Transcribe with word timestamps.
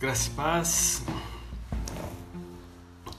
Graça 0.00 0.30
e 0.30 0.34
paz 0.34 1.04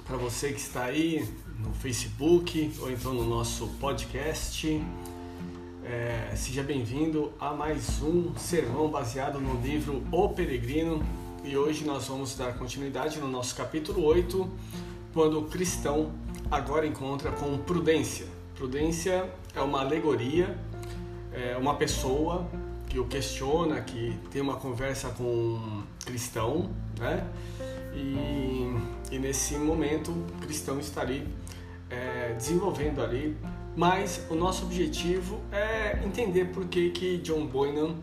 para 0.04 0.18
você 0.18 0.52
que 0.52 0.60
está 0.60 0.86
aí 0.86 1.32
no 1.60 1.72
Facebook 1.76 2.74
ou 2.80 2.90
então 2.90 3.14
no 3.14 3.24
nosso 3.24 3.68
podcast. 3.80 4.84
É, 5.86 6.34
seja 6.36 6.64
bem-vindo 6.64 7.32
a 7.40 7.54
mais 7.54 8.02
um 8.02 8.36
sermão 8.36 8.90
baseado 8.90 9.40
no 9.40 9.62
livro 9.62 10.04
O 10.12 10.30
Peregrino 10.30 11.06
e 11.44 11.56
hoje 11.56 11.86
nós 11.86 12.08
vamos 12.08 12.36
dar 12.36 12.58
continuidade 12.58 13.20
no 13.20 13.28
nosso 13.28 13.56
capítulo 13.56 14.04
8, 14.04 14.50
quando 15.14 15.38
o 15.38 15.46
cristão 15.46 16.12
agora 16.50 16.88
encontra 16.88 17.32
com 17.32 17.60
prudência. 17.60 18.26
Prudência 18.56 19.32
é 19.54 19.62
uma 19.62 19.82
alegoria, 19.82 20.58
é 21.32 21.56
uma 21.56 21.76
pessoa 21.76 22.50
que 22.92 23.00
o 23.00 23.06
questiona, 23.06 23.80
que 23.80 24.20
tem 24.30 24.42
uma 24.42 24.58
conversa 24.58 25.12
com 25.12 25.24
um 25.24 25.84
cristão, 26.06 26.70
né? 27.00 27.26
E, 27.96 29.16
e 29.16 29.18
nesse 29.18 29.54
momento 29.56 30.12
o 30.12 30.42
cristão 30.42 30.78
está 30.78 31.00
ali 31.00 31.26
é, 31.90 32.34
desenvolvendo 32.34 33.02
ali, 33.02 33.38
mas 33.78 34.26
o 34.30 34.36
nosso 34.36 34.66
objetivo 34.66 35.40
é 35.54 36.02
entender 36.06 36.50
por 36.52 36.66
que 36.66 36.90
que 36.90 37.18
John 37.20 37.46
Boynan 37.46 37.96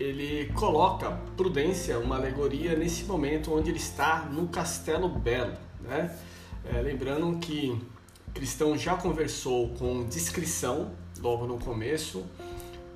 ele 0.00 0.52
coloca 0.54 1.12
prudência, 1.36 1.96
uma 2.00 2.16
alegoria 2.16 2.74
nesse 2.74 3.04
momento 3.04 3.54
onde 3.54 3.70
ele 3.70 3.78
está 3.78 4.24
no 4.24 4.48
Castelo 4.48 5.08
Belo, 5.08 5.54
né? 5.80 6.12
É, 6.64 6.80
lembrando 6.80 7.38
que 7.38 7.80
cristão 8.32 8.76
já 8.76 8.96
conversou 8.96 9.68
com 9.78 10.04
discrição 10.06 10.90
logo 11.20 11.46
no 11.46 11.56
começo 11.56 12.24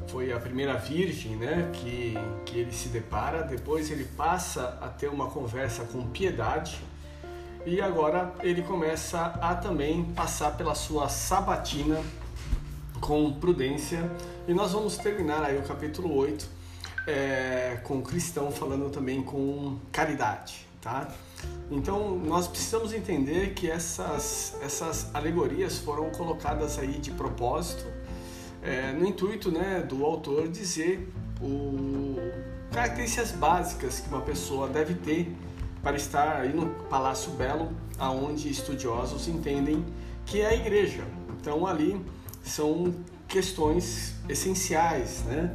foi 0.07 0.33
a 0.33 0.39
primeira 0.39 0.75
virgem 0.75 1.37
né, 1.37 1.71
que, 1.73 2.15
que 2.47 2.59
ele 2.59 2.73
se 2.73 2.89
depara, 2.89 3.43
depois 3.43 3.91
ele 3.91 4.05
passa 4.05 4.79
a 4.81 4.89
ter 4.89 5.09
uma 5.09 5.29
conversa 5.31 5.85
com 5.85 6.07
piedade. 6.09 6.79
E 7.67 7.81
agora 7.81 8.33
ele 8.41 8.63
começa 8.63 9.21
a 9.21 9.55
também 9.55 10.05
passar 10.05 10.57
pela 10.57 10.75
sua 10.75 11.09
sabatina 11.09 12.03
com 13.01 13.33
prudência. 13.35 14.11
E 14.47 14.55
nós 14.55 14.73
vamos 14.73 14.97
terminar 14.97 15.43
aí 15.43 15.59
o 15.59 15.63
capítulo 15.63 16.15
8 16.17 16.49
é, 17.07 17.81
com 17.85 17.99
o 17.99 18.03
cristão 18.03 18.51
falando 18.51 18.91
também 18.91 19.23
com 19.23 19.79
caridade, 19.93 20.67
tá? 20.81 21.09
Então 21.71 22.17
nós 22.17 22.49
precisamos 22.49 22.93
entender 22.93 23.55
que 23.55 23.71
essas, 23.71 24.57
essas 24.63 25.15
alegorias 25.15 25.79
foram 25.79 26.11
colocadas 26.11 26.79
aí 26.79 26.99
de 26.99 27.11
propósito 27.11 27.98
é, 28.63 28.93
no 28.93 29.07
intuito 29.07 29.51
né, 29.51 29.81
do 29.81 30.05
autor 30.05 30.49
dizer 30.49 31.09
o 31.41 32.17
características 32.73 33.33
básicas 33.33 34.01
que 34.01 34.09
uma 34.09 34.21
pessoa 34.21 34.69
deve 34.69 34.95
ter 34.95 35.35
para 35.83 35.97
estar 35.97 36.37
aí 36.41 36.53
no 36.53 36.69
Palácio 36.91 37.33
Belo, 37.33 37.73
aonde 37.99 38.51
estudiosos 38.51 39.29
entendem 39.29 39.85
que 40.27 40.41
é 40.41 40.49
a 40.49 40.55
igreja. 40.55 41.05
Então 41.41 41.67
ali 41.67 42.01
são 42.43 42.95
questões 43.27 44.15
essenciais, 44.29 45.23
né? 45.25 45.55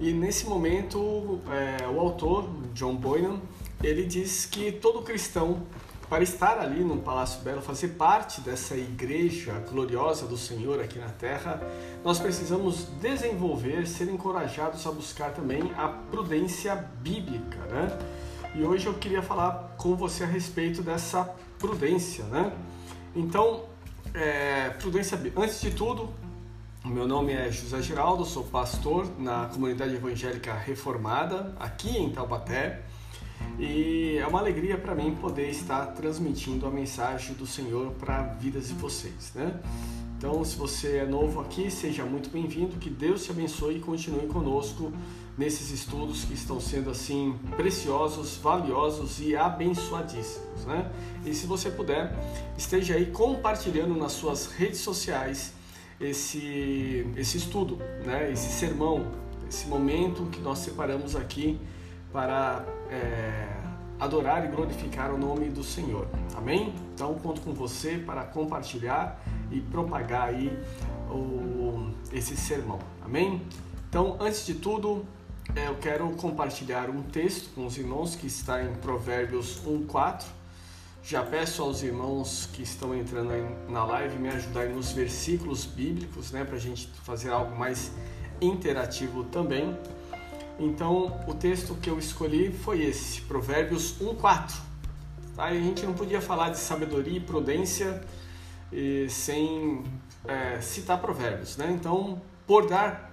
E 0.00 0.12
nesse 0.12 0.46
momento 0.46 1.40
é, 1.48 1.88
o 1.88 1.98
autor 2.00 2.48
John 2.74 2.96
Boylan 2.96 3.40
ele 3.82 4.04
diz 4.04 4.46
que 4.46 4.70
todo 4.70 5.02
cristão 5.02 5.62
para 6.12 6.24
estar 6.24 6.58
ali 6.58 6.84
no 6.84 6.98
Palácio 6.98 7.40
Belo, 7.40 7.62
fazer 7.62 7.88
parte 7.88 8.42
dessa 8.42 8.76
igreja 8.76 9.54
gloriosa 9.70 10.26
do 10.26 10.36
Senhor 10.36 10.78
aqui 10.78 10.98
na 10.98 11.08
terra, 11.08 11.58
nós 12.04 12.18
precisamos 12.18 12.86
desenvolver, 13.00 13.86
ser 13.86 14.10
encorajados 14.10 14.86
a 14.86 14.92
buscar 14.92 15.32
também 15.32 15.72
a 15.74 15.88
prudência 15.88 16.74
bíblica, 17.00 17.56
né? 17.60 17.98
E 18.54 18.62
hoje 18.62 18.88
eu 18.88 18.92
queria 18.92 19.22
falar 19.22 19.74
com 19.78 19.96
você 19.96 20.22
a 20.24 20.26
respeito 20.26 20.82
dessa 20.82 21.34
prudência, 21.58 22.24
né? 22.24 22.52
Então, 23.16 23.64
é, 24.12 24.68
prudência, 24.68 25.18
antes 25.34 25.62
de 25.62 25.70
tudo, 25.70 26.10
meu 26.84 27.08
nome 27.08 27.32
é 27.32 27.50
José 27.50 27.80
Geraldo, 27.80 28.26
sou 28.26 28.44
pastor 28.44 29.08
na 29.18 29.46
comunidade 29.46 29.94
evangélica 29.94 30.52
reformada 30.52 31.54
aqui 31.58 31.96
em 31.96 32.10
Taubaté. 32.10 32.82
E 33.58 34.16
é 34.18 34.26
uma 34.26 34.38
alegria 34.38 34.76
para 34.76 34.94
mim 34.94 35.14
poder 35.14 35.50
estar 35.50 35.86
transmitindo 35.86 36.66
a 36.66 36.70
mensagem 36.70 37.34
do 37.34 37.46
Senhor 37.46 37.92
para 37.92 38.22
vidas 38.22 38.68
de 38.68 38.74
vocês, 38.74 39.32
né? 39.34 39.60
Então, 40.22 40.44
se 40.44 40.56
você 40.56 40.98
é 40.98 41.04
novo 41.04 41.40
aqui, 41.40 41.68
seja 41.68 42.04
muito 42.04 42.30
bem-vindo, 42.30 42.76
que 42.76 42.88
Deus 42.88 43.24
te 43.24 43.32
abençoe 43.32 43.78
e 43.78 43.80
continue 43.80 44.28
conosco 44.28 44.92
nesses 45.36 45.72
estudos 45.72 46.24
que 46.24 46.34
estão 46.34 46.60
sendo 46.60 46.90
assim 46.90 47.36
preciosos, 47.56 48.36
valiosos 48.36 49.20
e 49.20 49.34
abençoadíssimos, 49.34 50.64
né? 50.64 50.90
E 51.26 51.34
se 51.34 51.44
você 51.44 51.70
puder, 51.70 52.16
esteja 52.56 52.94
aí 52.94 53.06
compartilhando 53.06 53.96
nas 53.96 54.12
suas 54.12 54.46
redes 54.46 54.78
sociais 54.78 55.54
esse 56.00 57.04
esse 57.16 57.38
estudo, 57.38 57.78
né? 58.04 58.30
Esse 58.30 58.52
sermão, 58.52 59.04
esse 59.48 59.66
momento 59.66 60.26
que 60.26 60.40
nós 60.40 60.58
separamos 60.58 61.16
aqui 61.16 61.58
para 62.12 62.64
é, 62.92 63.48
adorar 63.98 64.44
e 64.44 64.48
glorificar 64.48 65.12
o 65.12 65.18
nome 65.18 65.48
do 65.48 65.64
Senhor. 65.64 66.06
Amém? 66.36 66.74
Então 66.94 67.14
conto 67.14 67.40
com 67.40 67.52
você 67.52 67.96
para 67.98 68.24
compartilhar 68.24 69.20
e 69.50 69.60
propagar 69.60 70.28
aí 70.28 70.56
o, 71.10 71.92
esse 72.12 72.36
sermão. 72.36 72.78
Amém? 73.04 73.42
Então, 73.88 74.16
antes 74.20 74.46
de 74.46 74.54
tudo, 74.54 75.04
é, 75.54 75.68
eu 75.68 75.76
quero 75.76 76.08
compartilhar 76.12 76.88
um 76.88 77.02
texto 77.02 77.54
com 77.54 77.66
os 77.66 77.76
irmãos 77.76 78.16
que 78.16 78.26
está 78.26 78.62
em 78.62 78.74
Provérbios 78.76 79.60
1:4. 79.66 80.24
Já 81.04 81.22
peço 81.22 81.62
aos 81.62 81.82
irmãos 81.82 82.48
que 82.52 82.62
estão 82.62 82.94
entrando 82.94 83.32
na 83.68 83.84
live 83.84 84.18
me 84.18 84.28
ajudarem 84.28 84.72
nos 84.74 84.92
versículos 84.92 85.64
bíblicos, 85.64 86.30
né, 86.30 86.44
para 86.44 86.56
a 86.56 86.60
gente 86.60 86.86
fazer 87.02 87.30
algo 87.30 87.56
mais 87.56 87.90
interativo 88.40 89.24
também. 89.24 89.76
Então, 90.58 91.20
o 91.26 91.34
texto 91.34 91.74
que 91.74 91.88
eu 91.90 91.98
escolhi 91.98 92.52
foi 92.52 92.82
esse, 92.82 93.22
Provérbios 93.22 94.00
1:4. 94.00 94.72
Tá? 95.34 95.44
a 95.44 95.54
gente 95.54 95.84
não 95.86 95.94
podia 95.94 96.20
falar 96.20 96.50
de 96.50 96.58
sabedoria 96.58 97.16
e 97.16 97.20
prudência 97.20 98.02
e, 98.70 99.08
sem 99.08 99.82
é, 100.26 100.60
citar 100.60 101.00
provérbios, 101.00 101.56
né? 101.56 101.70
Então, 101.70 102.20
por 102.46 102.68
dar 102.68 103.10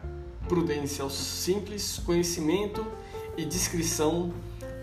prudência 0.47 1.03
aos 1.03 1.13
simples, 1.13 2.01
conhecimento 2.05 2.85
e 3.37 3.45
discrição 3.45 4.33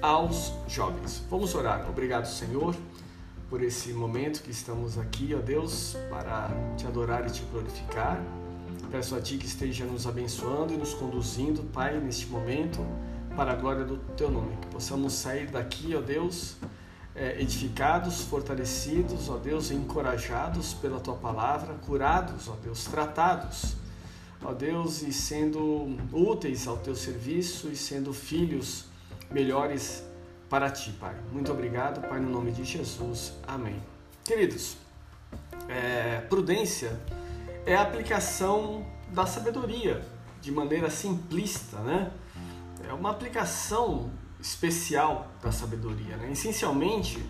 aos 0.01 0.53
jovens. 0.69 1.23
Vamos 1.29 1.55
orar. 1.55 1.89
Obrigado, 1.89 2.27
Senhor, 2.27 2.75
por 3.51 3.63
esse 3.63 3.93
momento 3.93 4.43
que 4.43 4.51
estamos 4.51 4.99
aqui, 4.99 5.35
ó 5.35 5.41
Deus, 5.41 5.97
para 6.09 6.51
te 6.77 6.87
adorar 6.87 7.27
e 7.27 7.31
te 7.31 7.43
glorificar. 7.53 8.23
Peço 8.91 9.17
a 9.17 9.21
Ti 9.21 9.37
que 9.37 9.47
esteja 9.47 9.85
nos 9.85 10.07
abençoando 10.07 10.73
e 10.73 10.77
nos 10.77 10.95
conduzindo, 10.95 11.63
Pai, 11.65 11.99
neste 11.99 12.27
momento, 12.27 12.87
para 13.35 13.53
a 13.53 13.55
glória 13.55 13.85
do 13.85 13.99
Teu 14.17 14.31
nome. 14.31 14.57
Que 14.59 14.69
possamos 14.69 15.13
sair 15.13 15.49
daqui, 15.49 15.95
ó 15.95 16.01
Deus, 16.01 16.57
é, 17.15 17.41
edificados, 17.41 18.23
fortalecidos, 18.23 19.29
ó 19.29 19.37
Deus, 19.37 19.71
encorajados 19.71 20.75
pela 20.75 21.01
Tua 21.01 21.17
palavra, 21.17 21.75
curados, 21.75 22.49
ó 22.49 22.57
Deus, 22.63 22.85
tratados, 22.85 23.75
ó 24.43 24.53
Deus, 24.53 25.03
e 25.03 25.13
sendo 25.13 25.97
úteis 26.13 26.67
ao 26.69 26.77
Teu 26.77 26.95
serviço 26.95 27.69
e 27.69 27.77
sendo 27.77 28.13
filhos 28.13 28.87
melhores 29.31 30.05
para 30.49 30.71
Ti, 30.71 30.93
Pai. 30.93 31.15
Muito 31.33 31.51
obrigado, 31.51 32.07
Pai, 32.09 32.21
no 32.21 32.31
nome 32.31 32.53
de 32.53 32.65
Jesus. 32.65 33.33
Amém. 33.47 33.81
Queridos, 34.25 34.77
é, 35.69 36.21
prudência 36.29 36.99
é 37.67 37.75
a 37.75 37.83
aplicação 37.83 38.87
da 39.11 39.27
sabedoria 39.27 40.07
de 40.41 40.53
maneira 40.53 40.89
simplista, 40.89 41.79
né? 41.81 42.13
É 42.89 42.93
uma 42.93 43.11
aplicação 43.11 44.11
especial 44.41 45.29
da 45.43 45.51
sabedoria. 45.51 46.17
Né? 46.17 46.31
Essencialmente, 46.31 47.21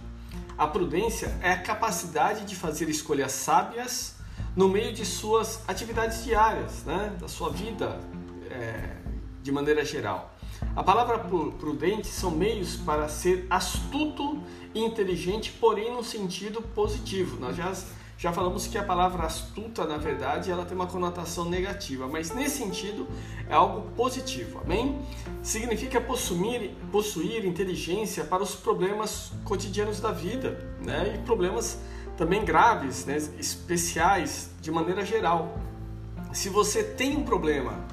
a 0.59 0.67
prudência 0.67 1.35
é 1.41 1.51
a 1.51 1.59
capacidade 1.63 2.45
de 2.45 2.55
fazer 2.55 2.91
escolhas 2.91 3.33
sábias 3.33 4.17
no 4.55 4.69
meio 4.69 4.93
de 4.93 5.07
suas 5.07 5.67
atividades 5.67 6.25
diárias, 6.25 6.85
né? 6.85 7.17
da 7.19 7.29
sua 7.29 7.49
vida 7.49 7.99
é, 8.51 8.97
de 9.43 9.51
maneira 9.51 9.85
geral. 9.85 10.35
A 10.75 10.83
palavra 10.83 11.19
prudente 11.19 12.09
são 12.09 12.31
meios 12.31 12.77
para 12.77 13.09
ser 13.09 13.47
astuto 13.49 14.43
e 14.75 14.85
inteligente, 14.85 15.53
porém 15.53 15.95
no 15.95 16.05
sentido 16.05 16.61
positivo. 16.61 17.39
Nós 17.41 17.57
já 17.57 17.73
já 18.19 18.33
falamos 18.33 18.67
que 18.67 18.79
a 18.79 18.83
palavra 18.83 19.27
astuta, 19.27 19.85
na 19.85 19.99
verdade, 19.99 20.51
ela 20.51 20.65
tem 20.65 20.75
uma 20.75 20.87
conotação 20.87 21.51
negativa, 21.51 22.09
mas 22.09 22.35
nesse 22.35 22.59
sentido 22.59 23.07
é 23.47 23.53
algo 23.53 23.91
positivo, 23.91 24.61
amém? 24.65 24.99
Significa 25.43 26.01
possuir, 26.01 26.71
possuir 26.91 27.45
inteligência 27.45 28.25
para 28.25 28.43
os 28.43 28.55
problemas 28.55 29.33
cotidianos 29.45 30.01
da 30.01 30.13
vida, 30.13 30.59
né? 30.81 31.15
E 31.15 31.27
problemas 31.27 31.79
também 32.17 32.43
graves, 32.43 33.05
né? 33.05 33.19
especiais, 33.39 34.51
de 34.63 34.71
maneira 34.71 35.05
geral. 35.05 35.59
Se 36.33 36.49
você 36.49 36.83
tem 36.83 37.19
um 37.19 37.23
problema 37.23 37.85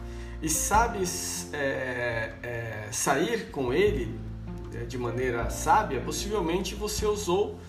e 0.41 0.49
sabe 0.49 1.03
é, 1.51 2.33
é, 2.41 2.87
sair 2.91 3.51
com 3.51 3.73
ele, 3.73 4.17
é, 4.73 4.85
de 4.85 4.97
maneira 4.97 5.49
sábia, 5.49 5.99
possivelmente 5.99 6.75
você 6.75 7.05
usou 7.05 7.59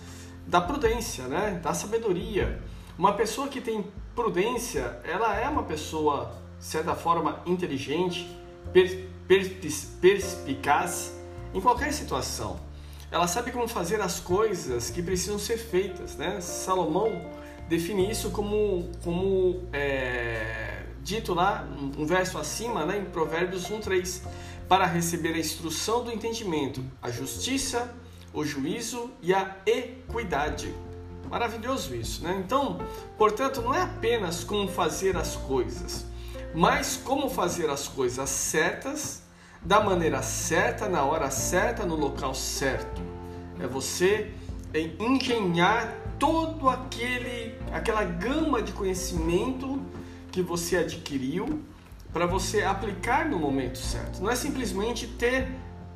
da 0.47 0.61
prudência, 0.61 1.27
né? 1.27 1.59
da 1.61 1.73
sabedoria. 1.73 2.61
Uma 2.97 3.13
pessoa 3.13 3.47
que 3.47 3.59
tem 3.59 3.85
prudência, 4.15 4.99
ela 5.03 5.35
é 5.35 5.47
uma 5.49 5.63
pessoa, 5.63 6.31
de 6.57 6.65
certa 6.65 6.95
forma, 6.95 7.41
inteligente, 7.45 8.27
per, 8.71 9.07
per, 9.27 9.59
perspicaz 9.99 11.13
em 11.53 11.59
qualquer 11.59 11.91
situação. 11.93 12.59
Ela 13.11 13.27
sabe 13.27 13.51
como 13.51 13.67
fazer 13.67 14.01
as 14.01 14.19
coisas 14.19 14.89
que 14.89 15.01
precisam 15.01 15.37
ser 15.37 15.57
feitas. 15.57 16.15
Né? 16.15 16.39
Salomão 16.41 17.21
define 17.67 18.09
isso 18.09 18.31
como, 18.31 18.89
como 19.03 19.67
é, 19.73 20.83
dito 21.01 21.33
lá, 21.33 21.67
um 21.97 22.05
verso 22.05 22.37
acima, 22.37 22.85
né, 22.85 22.97
em 22.97 23.05
Provérbios 23.05 23.69
1,3, 23.69 24.23
para 24.67 24.85
receber 24.85 25.33
a 25.33 25.37
instrução 25.37 26.03
do 26.03 26.11
entendimento, 26.11 26.83
a 27.01 27.11
justiça, 27.11 27.93
o 28.35 28.45
juízo 28.45 29.09
e 29.21 29.33
a 29.33 29.55
equidade. 29.65 30.71
Maravilhoso 31.29 31.95
isso, 31.95 32.23
né? 32.23 32.39
Então, 32.45 32.79
portanto, 33.17 33.61
não 33.61 33.73
é 33.73 33.81
apenas 33.81 34.43
como 34.43 34.67
fazer 34.67 35.17
as 35.17 35.35
coisas, 35.35 36.05
mas 36.53 36.97
como 36.97 37.29
fazer 37.29 37.69
as 37.69 37.87
coisas 37.87 38.29
certas, 38.29 39.23
da 39.63 39.81
maneira 39.81 40.21
certa, 40.21 40.87
na 40.87 41.03
hora 41.03 41.31
certa, 41.31 41.85
no 41.85 41.95
local 41.95 42.35
certo. 42.35 43.01
É 43.59 43.65
você 43.65 44.31
engenhar 44.99 45.91
todo 46.19 46.69
aquele 46.69 47.55
aquela 47.71 48.03
gama 48.03 48.61
de 48.61 48.71
conhecimento 48.73 49.81
que 50.31 50.41
você 50.41 50.77
adquiriu 50.77 51.63
para 52.13 52.25
você 52.25 52.61
aplicar 52.61 53.27
no 53.27 53.39
momento 53.39 53.77
certo. 53.77 54.21
Não 54.21 54.29
é 54.29 54.35
simplesmente 54.35 55.07
ter 55.07 55.47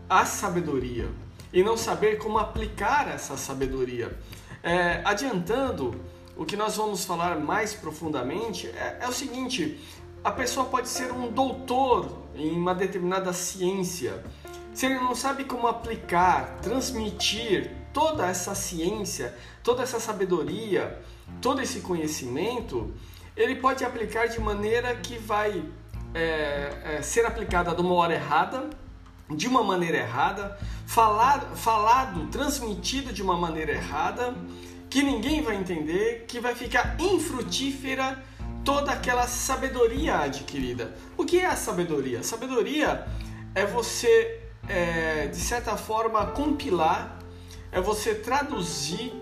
a 0.10 0.26
sabedoria, 0.26 1.08
e 1.52 1.64
não 1.64 1.76
saber 1.76 2.18
como 2.18 2.38
aplicar 2.38 3.08
essa 3.08 3.36
sabedoria. 3.38 4.18
É, 4.62 5.02
adiantando, 5.06 6.00
o 6.36 6.46
que 6.46 6.56
nós 6.56 6.78
vamos 6.78 7.06
falar 7.06 7.40
mais 7.40 7.74
profundamente 7.74 8.68
é, 8.68 9.00
é 9.02 9.08
o 9.08 9.12
seguinte: 9.12 9.80
a 10.24 10.32
pessoa 10.32 10.66
pode 10.66 10.90
ser 10.90 11.12
um 11.12 11.32
doutor 11.32 12.18
em 12.36 12.52
uma 12.52 12.76
determinada 12.76 13.34
ciência. 13.34 14.24
Se 14.74 14.86
ele 14.86 14.96
não 14.96 15.16
sabe 15.16 15.44
como 15.44 15.68
aplicar, 15.68 16.58
transmitir 16.62 17.72
toda 17.94 18.28
essa 18.28 18.54
ciência, 18.54 19.36
toda 19.64 19.84
essa 19.84 20.00
sabedoria, 20.00 21.02
todo 21.42 21.62
esse 21.62 21.82
conhecimento, 21.82 22.94
ele 23.36 23.56
pode 23.56 23.84
aplicar 23.84 24.28
de 24.28 24.40
maneira 24.40 24.96
que 24.96 25.18
vai 25.18 25.64
é, 26.14 26.98
é, 26.98 27.02
ser 27.02 27.26
aplicada 27.26 27.74
de 27.74 27.82
uma 27.82 27.94
hora 27.96 28.14
errada, 28.14 28.70
de 29.30 29.48
uma 29.48 29.64
maneira 29.64 29.98
errada, 29.98 30.58
falado, 30.90 31.56
falado, 31.56 32.26
transmitido 32.32 33.14
de 33.14 33.22
uma 33.22 33.38
maneira 33.38 33.74
errada, 33.74 34.34
que 34.90 35.04
ninguém 35.04 35.40
vai 35.40 35.56
entender, 35.56 36.26
que 36.28 36.40
vai 36.40 36.56
ficar 36.56 37.00
infrutífera 37.00 38.24
toda 38.66 38.92
aquela 38.92 39.28
sabedoria 39.28 40.18
adquirida. 40.18 40.96
O 41.16 41.26
que 41.26 41.38
é 41.38 41.46
a 41.46 41.56
sabedoria? 41.56 42.24
Sabedoria 42.24 43.08
é 43.54 43.68
você, 43.68 44.42
é, 44.68 45.28
de 45.28 45.38
certa 45.38 45.78
forma, 45.78 46.26
compilar, 46.32 47.20
é 47.72 47.80
você 47.80 48.16
traduzir, 48.16 49.14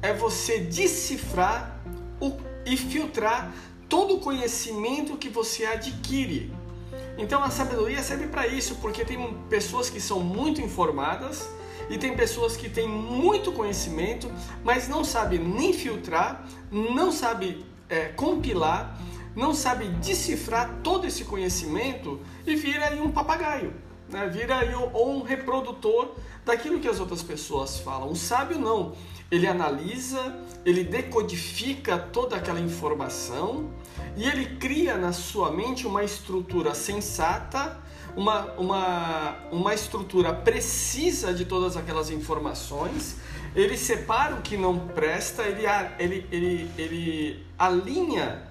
é 0.00 0.12
você 0.12 0.60
decifrar 0.60 1.76
o, 2.20 2.38
e 2.64 2.76
filtrar 2.76 3.52
todo 3.88 4.14
o 4.14 4.20
conhecimento 4.20 5.16
que 5.16 5.28
você 5.28 5.64
adquire 5.64 6.52
então 7.18 7.42
a 7.42 7.50
sabedoria 7.50 8.02
serve 8.02 8.26
para 8.26 8.46
isso, 8.46 8.76
porque 8.76 9.04
tem 9.04 9.34
pessoas 9.48 9.88
que 9.88 10.00
são 10.00 10.20
muito 10.20 10.60
informadas 10.60 11.48
e 11.88 11.96
tem 11.96 12.16
pessoas 12.16 12.56
que 12.56 12.68
têm 12.68 12.88
muito 12.88 13.52
conhecimento, 13.52 14.30
mas 14.64 14.88
não 14.88 15.04
sabe 15.04 15.38
nem 15.38 15.72
filtrar, 15.72 16.44
não 16.70 17.10
sabe 17.12 17.64
é, 17.88 18.06
compilar, 18.08 18.98
não 19.34 19.54
sabe 19.54 19.88
decifrar 19.88 20.80
todo 20.82 21.06
esse 21.06 21.24
conhecimento 21.24 22.20
e 22.46 22.56
vira 22.56 22.86
aí 22.86 23.00
um 23.00 23.10
papagaio, 23.10 23.72
né? 24.08 24.28
vira 24.28 24.58
aí 24.58 24.74
um 24.74 25.22
reprodutor 25.22 26.14
daquilo 26.44 26.80
que 26.80 26.88
as 26.88 27.00
outras 27.00 27.22
pessoas 27.22 27.78
falam. 27.78 28.10
O 28.10 28.16
sábio 28.16 28.58
não, 28.58 28.94
ele 29.30 29.46
analisa, 29.46 30.34
ele 30.64 30.84
decodifica 30.84 31.98
toda 31.98 32.36
aquela 32.36 32.60
informação 32.60 33.70
e 34.16 34.24
ele 34.24 34.56
cria 34.56 34.96
na 34.96 35.12
sua 35.12 35.50
mente 35.50 35.86
uma 35.86 36.04
estrutura 36.04 36.74
sensata, 36.74 37.78
uma, 38.16 38.52
uma, 38.52 39.36
uma 39.50 39.74
estrutura 39.74 40.32
precisa 40.32 41.34
de 41.34 41.44
todas 41.44 41.76
aquelas 41.76 42.10
informações. 42.10 43.16
Ele 43.54 43.76
separa 43.76 44.34
o 44.36 44.42
que 44.42 44.56
não 44.56 44.78
presta, 44.78 45.42
ele, 45.42 45.64
ele, 45.98 46.26
ele, 46.30 46.70
ele 46.78 47.46
alinha 47.58 48.42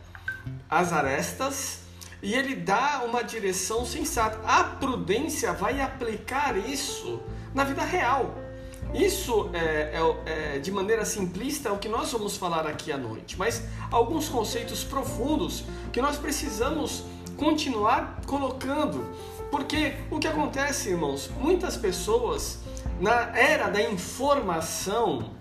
as 0.69 0.91
arestas 0.91 1.81
e 2.21 2.33
ele 2.33 2.55
dá 2.55 3.03
uma 3.05 3.23
direção 3.23 3.85
sensata. 3.85 4.39
A 4.45 4.63
prudência 4.63 5.53
vai 5.53 5.79
aplicar 5.79 6.57
isso 6.57 7.21
na 7.53 7.63
vida 7.63 7.83
real. 7.83 8.44
Isso 8.95 9.49
é, 9.53 9.91
é, 9.93 10.55
é, 10.55 10.59
de 10.59 10.71
maneira 10.71 11.03
simplista 11.03 11.67
é 11.67 11.71
o 11.71 11.77
que 11.77 11.89
nós 11.89 12.11
vamos 12.13 12.37
falar 12.37 12.65
aqui 12.65 12.93
à 12.93 12.97
noite, 12.97 13.37
mas 13.37 13.61
alguns 13.91 14.29
conceitos 14.29 14.85
profundos 14.85 15.65
que 15.91 16.01
nós 16.01 16.17
precisamos 16.17 17.03
continuar 17.35 18.21
colocando, 18.25 19.05
porque 19.51 19.95
o 20.09 20.17
que 20.17 20.27
acontece, 20.27 20.89
irmãos, 20.89 21.29
muitas 21.37 21.75
pessoas 21.75 22.59
na 23.01 23.37
era 23.37 23.69
da 23.69 23.81
informação, 23.81 25.31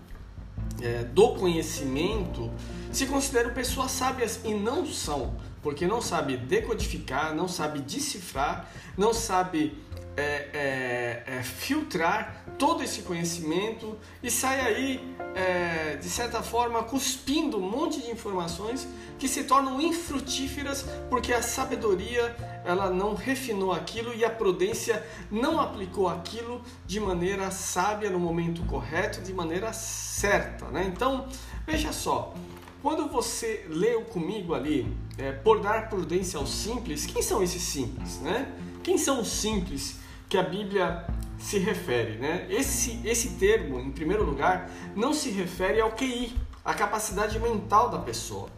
é, 0.82 1.04
do 1.04 1.34
conhecimento, 1.34 2.50
se 2.90 3.06
consideram 3.06 3.50
pessoas 3.54 3.92
sábias 3.92 4.40
e 4.44 4.52
não 4.52 4.84
são, 4.84 5.34
porque 5.62 5.86
não 5.86 6.02
sabe 6.02 6.36
decodificar, 6.36 7.32
não 7.32 7.46
sabe 7.46 7.78
decifrar, 7.78 8.68
não 8.98 9.14
sabe 9.14 9.78
é, 10.16 10.22
é, 10.52 11.22
é, 11.26 11.42
filtrar 11.42 12.44
todo 12.58 12.82
esse 12.82 13.02
conhecimento 13.02 13.98
e 14.22 14.30
sai 14.30 14.60
aí, 14.60 15.14
é, 15.34 15.96
de 15.96 16.08
certa 16.08 16.42
forma, 16.42 16.82
cuspindo 16.84 17.58
um 17.58 17.68
monte 17.68 18.00
de 18.00 18.10
informações 18.10 18.86
que 19.18 19.26
se 19.26 19.44
tornam 19.44 19.80
infrutíferas 19.80 20.86
porque 21.10 21.32
a 21.32 21.42
sabedoria 21.42 22.34
ela 22.64 22.90
não 22.90 23.14
refinou 23.14 23.72
aquilo 23.72 24.14
e 24.14 24.24
a 24.24 24.30
prudência 24.30 25.04
não 25.30 25.60
aplicou 25.60 26.08
aquilo 26.08 26.62
de 26.86 27.00
maneira 27.00 27.50
sábia 27.50 28.08
no 28.08 28.18
momento 28.18 28.62
correto, 28.66 29.20
de 29.20 29.32
maneira 29.32 29.72
certa. 29.72 30.66
Né? 30.66 30.90
Então, 30.94 31.28
veja 31.66 31.92
só. 31.92 32.34
Quando 32.80 33.08
você 33.08 33.64
leu 33.68 34.02
comigo 34.02 34.54
ali, 34.54 34.94
é, 35.16 35.32
por 35.32 35.60
dar 35.60 35.88
prudência 35.88 36.38
aos 36.38 36.50
simples, 36.50 37.06
quem 37.06 37.22
são 37.22 37.42
esses 37.42 37.62
simples? 37.62 38.20
Né? 38.20 38.52
Quem 38.82 38.98
são 38.98 39.22
os 39.22 39.28
simples 39.28 40.03
que 40.34 40.38
a 40.38 40.42
Bíblia 40.42 41.04
se 41.38 41.58
refere. 41.60 42.18
Né? 42.18 42.48
Esse, 42.50 43.00
esse 43.04 43.36
termo, 43.36 43.78
em 43.78 43.92
primeiro 43.92 44.24
lugar, 44.24 44.68
não 44.96 45.14
se 45.14 45.30
refere 45.30 45.80
ao 45.80 45.92
QI, 45.92 46.34
a 46.64 46.74
capacidade 46.74 47.38
mental 47.38 47.88
da 47.88 48.00
pessoa. 48.00 48.48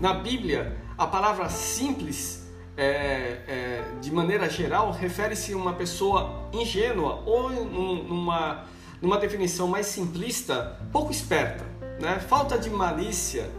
Na 0.00 0.14
Bíblia, 0.14 0.74
a 0.96 1.06
palavra 1.06 1.50
simples, 1.50 2.48
é, 2.74 2.86
é, 3.46 3.84
de 4.00 4.10
maneira 4.10 4.48
geral, 4.48 4.92
refere-se 4.92 5.52
a 5.52 5.58
uma 5.58 5.74
pessoa 5.74 6.48
ingênua 6.54 7.22
ou, 7.26 7.50
numa, 7.50 8.64
numa 9.02 9.18
definição 9.18 9.68
mais 9.68 9.84
simplista, 9.84 10.80
pouco 10.90 11.12
esperta, 11.12 11.66
né? 12.00 12.18
falta 12.18 12.56
de 12.56 12.70
malícia, 12.70 13.50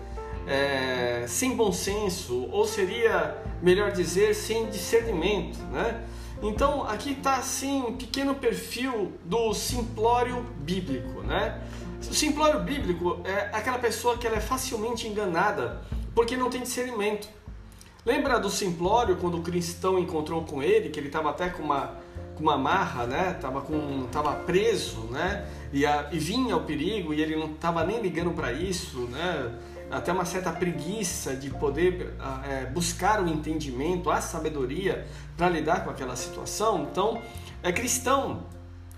é, 0.47 1.25
sem 1.27 1.55
bom 1.55 1.71
senso, 1.71 2.49
ou 2.51 2.65
seria 2.65 3.37
melhor 3.61 3.91
dizer, 3.91 4.33
sem 4.33 4.67
discernimento. 4.67 5.59
Né? 5.71 6.07
Então 6.41 6.83
aqui 6.87 7.11
está 7.11 7.37
assim 7.37 7.81
um 7.81 7.97
pequeno 7.97 8.35
perfil 8.35 9.13
do 9.25 9.53
simplório 9.53 10.45
bíblico, 10.59 11.21
né? 11.21 11.61
O 11.99 12.13
simplório 12.13 12.59
bíblico 12.59 13.21
é 13.23 13.49
aquela 13.51 13.79
pessoa 13.79 14.17
que 14.17 14.27
ela 14.27 14.37
é 14.37 14.41
facilmente 14.41 15.07
enganada 15.07 15.81
porque 16.13 16.37
não 16.37 16.49
tem 16.49 16.61
discernimento. 16.61 17.27
Lembra 18.05 18.39
do 18.39 18.49
simplório 18.49 19.17
quando 19.17 19.37
o 19.37 19.41
cristão 19.41 19.99
encontrou 19.99 20.43
com 20.45 20.63
ele, 20.63 20.89
que 20.89 20.99
ele 20.99 21.07
estava 21.07 21.29
até 21.29 21.49
com 21.49 21.63
uma, 21.63 21.95
com 22.35 22.43
uma 22.43 22.57
marra, 22.57 23.05
né? 23.05 23.33
Tava 23.33 23.61
com, 23.61 24.07
tava 24.11 24.33
preso, 24.33 25.01
né? 25.11 25.45
E, 25.73 25.85
a, 25.85 26.07
e 26.11 26.17
vinha 26.17 26.55
o 26.55 26.63
perigo 26.63 27.13
e 27.13 27.21
ele 27.21 27.35
não 27.35 27.51
estava 27.51 27.83
nem 27.83 27.99
ligando 27.99 28.31
para 28.31 28.53
isso, 28.53 28.99
né? 29.07 29.51
Até 29.89 30.11
uma 30.11 30.25
certa 30.25 30.51
preguiça 30.51 31.35
de 31.35 31.49
poder 31.49 32.13
ah, 32.19 32.41
é, 32.45 32.65
buscar 32.65 33.21
o 33.23 33.27
entendimento, 33.27 34.09
a 34.09 34.21
sabedoria 34.21 35.07
para 35.35 35.49
lidar 35.49 35.83
com 35.83 35.89
aquela 35.89 36.15
situação. 36.15 36.87
Então, 36.91 37.21
é 37.63 37.71
cristão 37.71 38.45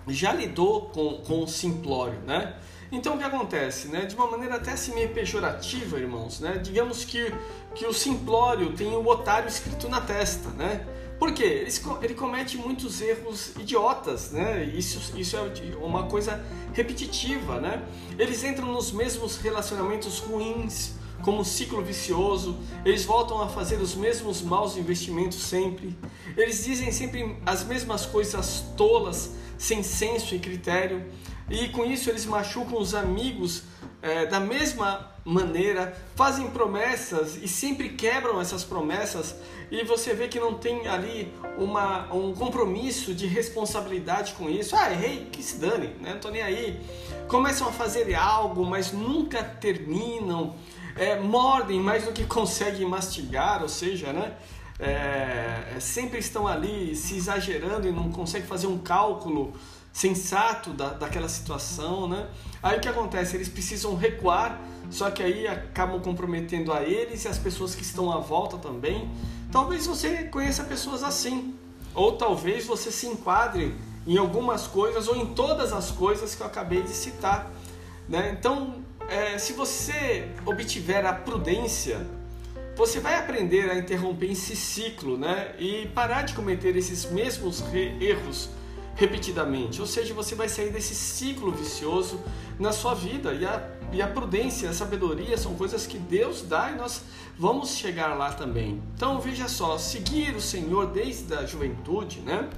já 0.07 0.33
lidou 0.33 0.89
com, 0.89 1.21
com 1.21 1.43
o 1.43 1.47
simplório, 1.47 2.19
né? 2.25 2.55
Então 2.91 3.15
o 3.15 3.17
que 3.17 3.23
acontece, 3.23 3.89
né? 3.89 4.05
De 4.05 4.15
uma 4.15 4.27
maneira 4.27 4.55
até 4.55 4.71
assim 4.71 4.93
meio 4.93 5.09
pejorativa, 5.09 5.99
irmãos, 5.99 6.39
né? 6.39 6.57
Digamos 6.57 7.05
que, 7.05 7.31
que 7.75 7.85
o 7.85 7.93
simplório 7.93 8.73
tem 8.73 8.95
o 8.95 9.07
otário 9.07 9.47
escrito 9.47 9.87
na 9.87 10.01
testa, 10.01 10.49
né? 10.49 10.85
Por 11.19 11.33
quê? 11.33 11.67
Ele, 12.01 12.13
comete 12.13 12.57
muitos 12.57 13.01
erros 13.01 13.51
idiotas, 13.59 14.31
né? 14.31 14.63
Isso, 14.63 15.19
isso 15.19 15.35
é 15.35 15.41
uma 15.81 16.03
coisa 16.03 16.41
repetitiva, 16.73 17.59
né? 17.59 17.85
Eles 18.17 18.41
entram 18.43 18.71
nos 18.71 18.93
mesmos 18.93 19.35
relacionamentos 19.37 20.19
ruins, 20.19 20.93
como 21.21 21.41
um 21.41 21.43
ciclo 21.43 21.83
vicioso, 21.83 22.57
eles 22.85 23.03
voltam 23.03 23.41
a 23.41 23.49
fazer 23.49 23.75
os 23.81 23.95
mesmos 23.95 24.41
maus 24.41 24.77
investimentos 24.77 25.41
sempre, 25.41 25.97
eles 26.37 26.63
dizem 26.63 26.91
sempre 26.93 27.35
as 27.45 27.65
mesmas 27.65 28.05
coisas 28.05 28.63
tolas, 28.77 29.31
sem 29.57 29.83
senso 29.83 30.33
e 30.33 30.39
critério, 30.39 31.05
e 31.49 31.69
com 31.69 31.85
isso 31.85 32.09
eles 32.09 32.25
machucam 32.25 32.79
os 32.79 32.93
amigos 32.93 33.63
é, 34.01 34.25
da 34.25 34.39
mesma 34.39 35.09
maneira, 35.25 35.95
fazem 36.15 36.49
promessas 36.49 37.37
e 37.37 37.47
sempre 37.47 37.89
quebram 37.89 38.39
essas 38.41 38.63
promessas, 38.63 39.35
e 39.69 39.83
você 39.83 40.13
vê 40.13 40.27
que 40.27 40.39
não 40.39 40.55
tem 40.55 40.87
ali 40.87 41.31
uma, 41.57 42.11
um 42.13 42.33
compromisso 42.33 43.13
de 43.13 43.27
responsabilidade 43.27 44.33
com 44.33 44.49
isso. 44.49 44.75
Ah, 44.75 44.91
errei, 44.91 45.27
que 45.31 45.43
se 45.43 45.57
dane, 45.57 45.87
né? 46.01 46.13
não 46.13 46.19
tô 46.19 46.29
nem 46.29 46.41
aí. 46.41 46.81
Começam 47.27 47.67
a 47.67 47.71
fazer 47.71 48.15
algo, 48.15 48.65
mas 48.65 48.91
nunca 48.91 49.43
terminam, 49.43 50.55
é, 50.95 51.19
mordem 51.19 51.79
mais 51.79 52.05
do 52.05 52.11
que 52.11 52.25
conseguem 52.25 52.87
mastigar, 52.87 53.61
ou 53.61 53.69
seja, 53.69 54.11
né? 54.11 54.33
É, 54.81 55.77
sempre 55.81 56.19
estão 56.19 56.47
ali 56.47 56.95
se 56.95 57.17
exagerando 57.17 57.85
e 57.85 57.91
não 57.91 58.09
conseguem 58.09 58.47
fazer 58.47 58.67
um 58.67 58.77
cálculo 58.77 59.53
sensato 59.91 60.71
da, 60.71 60.89
daquela 60.89 61.27
situação, 61.27 62.07
né? 62.07 62.27
Aí 62.61 62.77
o 62.77 62.81
que 62.81 62.87
acontece? 62.87 63.35
Eles 63.35 63.49
precisam 63.49 63.95
recuar, 63.95 64.59
só 64.89 65.09
que 65.11 65.21
aí 65.21 65.47
acabam 65.47 65.99
comprometendo 66.01 66.71
a 66.71 66.83
eles 66.83 67.25
e 67.25 67.27
as 67.27 67.37
pessoas 67.37 67.75
que 67.75 67.81
estão 67.81 68.11
à 68.11 68.17
volta 68.17 68.57
também. 68.57 69.09
Talvez 69.51 69.87
você 69.87 70.25
conheça 70.25 70.63
pessoas 70.63 71.03
assim, 71.03 71.55
ou 71.93 72.13
talvez 72.13 72.65
você 72.65 72.91
se 72.91 73.07
enquadre 73.07 73.75
em 74.05 74.17
algumas 74.17 74.67
coisas 74.67 75.07
ou 75.07 75.15
em 75.15 75.33
todas 75.33 75.73
as 75.73 75.91
coisas 75.91 76.35
que 76.35 76.41
eu 76.41 76.47
acabei 76.47 76.81
de 76.81 76.91
citar, 76.91 77.51
né? 78.07 78.35
Então, 78.37 78.75
é, 79.09 79.37
se 79.37 79.53
você 79.53 80.29
obtiver 80.45 81.05
a 81.05 81.13
prudência, 81.13 82.05
você 82.75 82.99
vai 82.99 83.15
aprender 83.15 83.69
a 83.69 83.75
interromper 83.75 84.31
esse 84.31 84.55
ciclo, 84.55 85.17
né? 85.17 85.53
E 85.59 85.87
parar 85.93 86.21
de 86.21 86.33
cometer 86.33 86.75
esses 86.77 87.11
mesmos 87.11 87.63
erros 87.99 88.49
repetidamente. 88.99 89.79
Ou 89.79 89.87
seja, 89.87 90.13
você 90.13 90.35
vai 90.35 90.49
sair 90.49 90.71
desse 90.71 90.93
ciclo 90.93 91.51
vicioso 91.53 92.19
na 92.59 92.73
sua 92.73 92.93
vida. 92.93 93.33
E 93.33 93.45
a, 93.45 93.65
e 93.93 94.01
a 94.01 94.07
prudência, 94.07 94.69
a 94.69 94.73
sabedoria 94.73 95.37
são 95.37 95.55
coisas 95.55 95.87
que 95.87 95.97
Deus 95.97 96.41
dá 96.41 96.69
e 96.71 96.75
nós 96.75 97.03
vamos 97.37 97.75
chegar 97.75 98.13
lá 98.15 98.33
também. 98.33 98.83
Então 98.93 99.21
veja 99.21 99.47
só, 99.47 99.77
seguir 99.77 100.35
o 100.35 100.41
Senhor 100.41 100.87
desde 100.87 101.33
a 101.33 101.45
juventude, 101.45 102.19
né? 102.19 102.49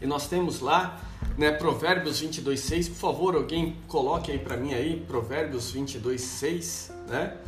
E 0.00 0.06
nós 0.06 0.28
temos 0.28 0.60
lá, 0.60 1.00
né, 1.36 1.50
Provérbios 1.50 2.20
22:6. 2.20 2.90
Por 2.90 2.96
favor, 2.96 3.34
alguém 3.34 3.76
coloque 3.88 4.30
aí 4.30 4.38
para 4.38 4.56
mim 4.56 4.74
aí 4.74 5.02
Provérbios 5.08 5.74
22:6, 5.74 6.92
né? 7.08 7.38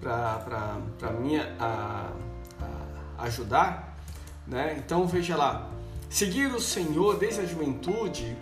Para 0.00 1.10
mim 1.20 1.36
a, 1.36 2.12
a 3.18 3.24
ajudar, 3.24 3.98
né? 4.46 4.76
Então 4.78 5.06
veja 5.06 5.36
lá, 5.36 5.68
seguir 6.10 6.52
o 6.52 6.60
Senhor 6.60 7.16
desde 7.16 7.40
a 7.40 7.46
juventude, 7.46 8.36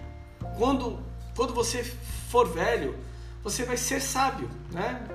quando, 0.56 0.98
quando 1.36 1.54
você 1.54 1.84
for 2.30 2.48
velho, 2.48 2.96
você 3.44 3.64
vai 3.64 3.76
ser 3.76 4.00
sábio, 4.00 4.50
né? 4.72 5.06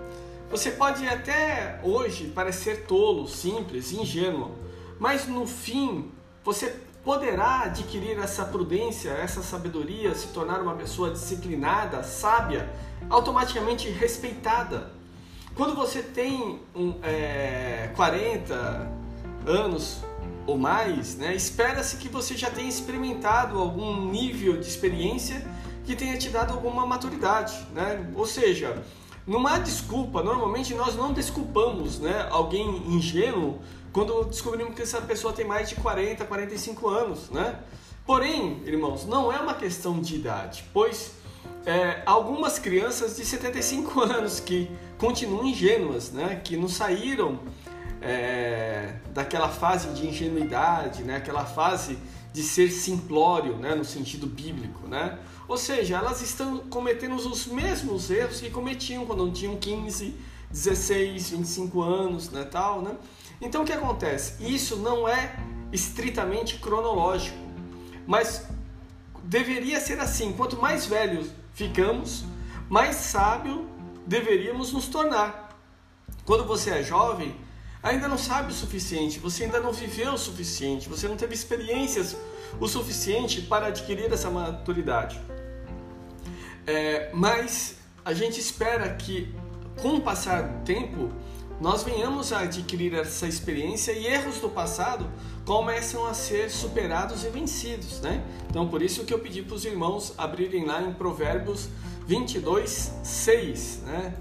Você 0.51 0.69
pode 0.69 1.05
até 1.07 1.79
hoje 1.83 2.27
parecer 2.27 2.85
tolo, 2.85 3.27
simples, 3.27 3.91
ingênuo, 3.91 4.51
mas 4.99 5.27
no 5.27 5.47
fim 5.47 6.11
você 6.43 6.75
poderá 7.03 7.63
adquirir 7.63 8.17
essa 8.19 8.45
prudência, 8.45 9.09
essa 9.09 9.41
sabedoria, 9.41 10.13
se 10.13 10.27
tornar 10.27 10.61
uma 10.61 10.75
pessoa 10.75 11.09
disciplinada, 11.09 12.03
sábia, 12.03 12.69
automaticamente 13.09 13.89
respeitada. 13.89 14.91
Quando 15.55 15.75
você 15.75 16.01
tem 16.01 16.61
um, 16.75 16.95
é, 17.03 17.91
40 17.95 18.91
anos, 19.45 20.03
ou 20.45 20.57
mais, 20.57 21.15
né, 21.15 21.35
espera-se 21.35 21.97
que 21.97 22.09
você 22.09 22.35
já 22.35 22.49
tenha 22.49 22.67
experimentado 22.67 23.57
algum 23.57 24.09
nível 24.09 24.57
de 24.57 24.67
experiência 24.67 25.45
que 25.85 25.95
tenha 25.95 26.17
te 26.17 26.29
dado 26.29 26.53
alguma 26.53 26.85
maturidade, 26.85 27.53
né? 27.73 28.09
Ou 28.15 28.25
seja, 28.25 28.81
não 29.27 29.45
há 29.47 29.59
desculpa. 29.59 30.23
Normalmente 30.23 30.73
nós 30.73 30.95
não 30.95 31.11
desculpamos, 31.11 31.99
né, 31.99 32.27
alguém 32.31 32.83
ingênuo 32.87 33.59
quando 33.91 34.23
descobrimos 34.25 34.73
que 34.73 34.81
essa 34.81 35.01
pessoa 35.01 35.33
tem 35.33 35.45
mais 35.45 35.69
de 35.69 35.75
40, 35.75 36.25
45 36.25 36.89
anos, 36.89 37.29
né? 37.29 37.59
Porém, 38.05 38.61
irmãos, 38.65 39.05
não 39.05 39.31
é 39.31 39.39
uma 39.39 39.53
questão 39.53 39.99
de 40.01 40.15
idade, 40.15 40.65
pois 40.73 41.11
é, 41.65 42.01
algumas 42.05 42.59
crianças 42.59 43.15
de 43.15 43.25
75 43.25 43.99
anos 44.01 44.39
que 44.39 44.69
continuam 44.97 45.45
ingênuas, 45.45 46.11
né, 46.11 46.41
que 46.43 46.57
não 46.57 46.67
saíram 46.67 47.39
é, 48.03 48.95
daquela 49.13 49.49
fase 49.49 49.89
de 49.89 50.07
ingenuidade, 50.07 51.03
né? 51.03 51.17
aquela 51.17 51.45
fase 51.45 51.97
de 52.33 52.43
ser 52.43 52.69
simplório, 52.69 53.57
né? 53.57 53.75
no 53.75 53.85
sentido 53.85 54.27
bíblico. 54.27 54.87
Né? 54.87 55.17
Ou 55.47 55.57
seja, 55.57 55.97
elas 55.97 56.21
estão 56.21 56.59
cometendo 56.69 57.15
os 57.15 57.47
mesmos 57.47 58.09
erros 58.09 58.39
que 58.39 58.49
cometiam 58.49 59.05
quando 59.05 59.31
tinham 59.31 59.55
15, 59.57 60.15
16, 60.49 61.31
25 61.31 61.81
anos, 61.81 62.29
né? 62.29 62.43
Tal, 62.43 62.81
né? 62.81 62.95
Então 63.41 63.63
o 63.63 63.65
que 63.65 63.73
acontece? 63.73 64.43
Isso 64.43 64.77
não 64.77 65.07
é 65.07 65.35
estritamente 65.71 66.59
cronológico, 66.59 67.37
mas 68.05 68.47
deveria 69.23 69.79
ser 69.79 69.99
assim: 69.99 70.31
quanto 70.33 70.61
mais 70.61 70.85
velhos 70.85 71.29
ficamos, 71.53 72.23
mais 72.69 72.95
sábio 72.97 73.67
deveríamos 74.05 74.71
nos 74.71 74.87
tornar. 74.87 75.57
Quando 76.23 76.45
você 76.45 76.69
é 76.69 76.83
jovem, 76.83 77.35
ainda 77.83 78.07
não 78.07 78.17
sabe 78.17 78.53
o 78.53 78.55
suficiente, 78.55 79.19
você 79.19 79.43
ainda 79.43 79.59
não 79.59 79.73
viveu 79.73 80.13
o 80.13 80.17
suficiente, 80.17 80.87
você 80.87 81.05
não 81.07 81.17
teve 81.17 81.33
experiências 81.33 82.15
o 82.59 82.67
suficiente 82.67 83.41
para 83.41 83.67
adquirir 83.67 84.11
essa 84.11 84.31
maturidade. 84.31 85.19
É, 86.65 87.11
mas 87.13 87.75
a 88.05 88.13
gente 88.13 88.39
espera 88.39 88.95
que, 88.95 89.35
com 89.81 89.95
o 89.95 90.01
passar 90.01 90.43
do 90.43 90.63
tempo, 90.63 91.11
nós 91.59 91.83
venhamos 91.83 92.31
a 92.31 92.39
adquirir 92.41 92.93
essa 92.93 93.27
experiência 93.27 93.91
e 93.91 94.07
erros 94.07 94.39
do 94.39 94.49
passado 94.49 95.09
começam 95.45 96.05
a 96.05 96.13
ser 96.13 96.49
superados 96.49 97.25
e 97.25 97.29
vencidos, 97.29 97.99
né? 97.99 98.23
Então, 98.49 98.67
por 98.67 98.81
isso 98.81 99.03
que 99.03 99.13
eu 99.13 99.19
pedi 99.19 99.41
para 99.41 99.55
os 99.55 99.65
irmãos 99.65 100.13
abrirem 100.17 100.65
lá 100.65 100.81
em 100.81 100.93
Provérbios 100.93 101.67
22, 102.07 102.93
6, 103.03 103.79
né? 103.85 104.13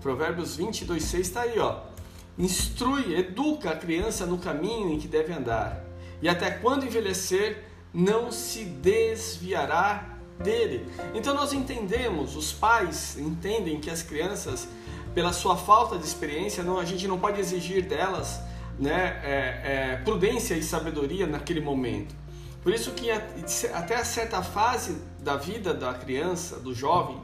Provérbios 0.00 0.56
22, 0.56 1.02
6 1.02 1.26
está 1.26 1.42
aí, 1.42 1.58
ó 1.58 1.95
instrui, 2.38 3.14
educa 3.14 3.70
a 3.70 3.76
criança 3.76 4.26
no 4.26 4.38
caminho 4.38 4.90
em 4.90 4.98
que 4.98 5.08
deve 5.08 5.32
andar, 5.32 5.84
e 6.20 6.28
até 6.28 6.50
quando 6.50 6.84
envelhecer, 6.84 7.64
não 7.92 8.30
se 8.30 8.64
desviará 8.64 10.16
dele. 10.38 10.86
Então 11.14 11.34
nós 11.34 11.52
entendemos, 11.52 12.36
os 12.36 12.52
pais 12.52 13.16
entendem 13.18 13.80
que 13.80 13.90
as 13.90 14.02
crianças, 14.02 14.68
pela 15.14 15.32
sua 15.32 15.56
falta 15.56 15.96
de 15.96 16.04
experiência, 16.04 16.62
não, 16.62 16.78
a 16.78 16.84
gente 16.84 17.08
não 17.08 17.18
pode 17.18 17.40
exigir 17.40 17.82
delas 17.82 18.40
né, 18.78 19.20
é, 19.22 19.92
é, 19.92 19.96
prudência 20.04 20.54
e 20.54 20.62
sabedoria 20.62 21.26
naquele 21.26 21.60
momento. 21.60 22.14
Por 22.62 22.72
isso 22.74 22.90
que 22.90 23.10
até 23.10 24.02
certa 24.02 24.42
fase 24.42 24.98
da 25.20 25.36
vida 25.36 25.72
da 25.72 25.94
criança, 25.94 26.58
do 26.58 26.74
jovem, 26.74 27.16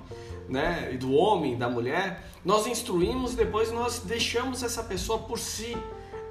né, 0.49 0.91
e 0.93 0.97
do 0.97 1.13
homem, 1.13 1.57
da 1.57 1.69
mulher, 1.69 2.25
nós 2.45 2.67
instruímos, 2.67 3.35
depois 3.35 3.71
nós 3.73 4.01
deixamos 4.01 4.63
essa 4.63 4.83
pessoa 4.83 5.19
por 5.19 5.39
si. 5.39 5.77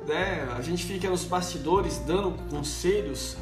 Né? 0.07 0.47
A 0.57 0.61
gente 0.61 0.83
fica 0.83 1.09
nos 1.09 1.23
bastidores 1.23 1.99
dando 1.99 2.31
conselhos 2.49 3.37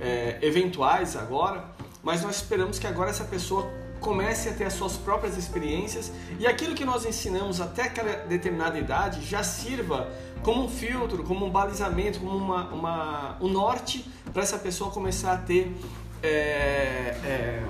é, 0.00 0.38
eventuais 0.42 1.16
agora, 1.16 1.64
mas 2.02 2.22
nós 2.22 2.36
esperamos 2.36 2.78
que 2.78 2.86
agora 2.86 3.10
essa 3.10 3.24
pessoa 3.24 3.70
comece 4.00 4.50
a 4.50 4.52
ter 4.52 4.64
as 4.64 4.74
suas 4.74 4.96
próprias 4.98 5.36
experiências 5.38 6.12
e 6.38 6.46
aquilo 6.46 6.74
que 6.74 6.84
nós 6.84 7.06
ensinamos 7.06 7.58
até 7.60 7.84
aquela 7.84 8.12
determinada 8.26 8.78
idade 8.78 9.24
já 9.24 9.42
sirva 9.42 10.10
como 10.42 10.64
um 10.64 10.68
filtro, 10.68 11.24
como 11.24 11.46
um 11.46 11.50
balizamento, 11.50 12.20
como 12.20 12.36
uma, 12.36 12.68
uma 12.68 13.38
um 13.40 13.48
norte 13.48 14.06
para 14.30 14.42
essa 14.42 14.58
pessoa 14.58 14.90
começar 14.90 15.32
a 15.32 15.38
ter 15.38 15.74
é, 16.22 17.16
é, 17.24 17.62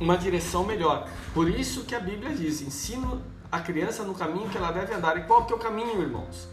uma 0.00 0.16
direção 0.16 0.64
melhor. 0.64 1.08
Por 1.34 1.48
isso 1.48 1.84
que 1.84 1.94
a 1.94 2.00
Bíblia 2.00 2.34
diz: 2.34 2.60
ensino 2.62 3.22
a 3.52 3.60
criança 3.60 4.02
no 4.02 4.14
caminho 4.14 4.48
que 4.48 4.56
ela 4.56 4.72
deve 4.72 4.94
andar. 4.94 5.16
E 5.18 5.24
qual 5.24 5.44
que 5.44 5.52
é 5.52 5.56
o 5.56 5.58
caminho, 5.58 6.00
irmãos? 6.00 6.48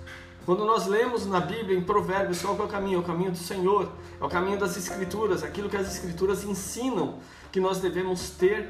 Quando 0.45 0.65
nós 0.65 0.87
lemos 0.87 1.25
na 1.25 1.41
Bíblia, 1.41 1.77
em 1.77 1.81
Provérbios, 1.81 2.41
qual 2.41 2.57
é 2.57 2.63
o 2.63 2.67
caminho? 2.67 2.97
É 2.97 2.99
o 2.99 3.03
caminho 3.03 3.31
do 3.31 3.37
Senhor, 3.37 3.91
é 4.19 4.23
o 4.23 4.29
caminho 4.29 4.57
das 4.57 4.77
Escrituras, 4.77 5.43
aquilo 5.43 5.69
que 5.69 5.75
as 5.75 5.93
Escrituras 5.93 6.43
ensinam 6.43 7.19
que 7.51 7.59
nós 7.59 7.79
devemos 7.79 8.29
ter 8.29 8.69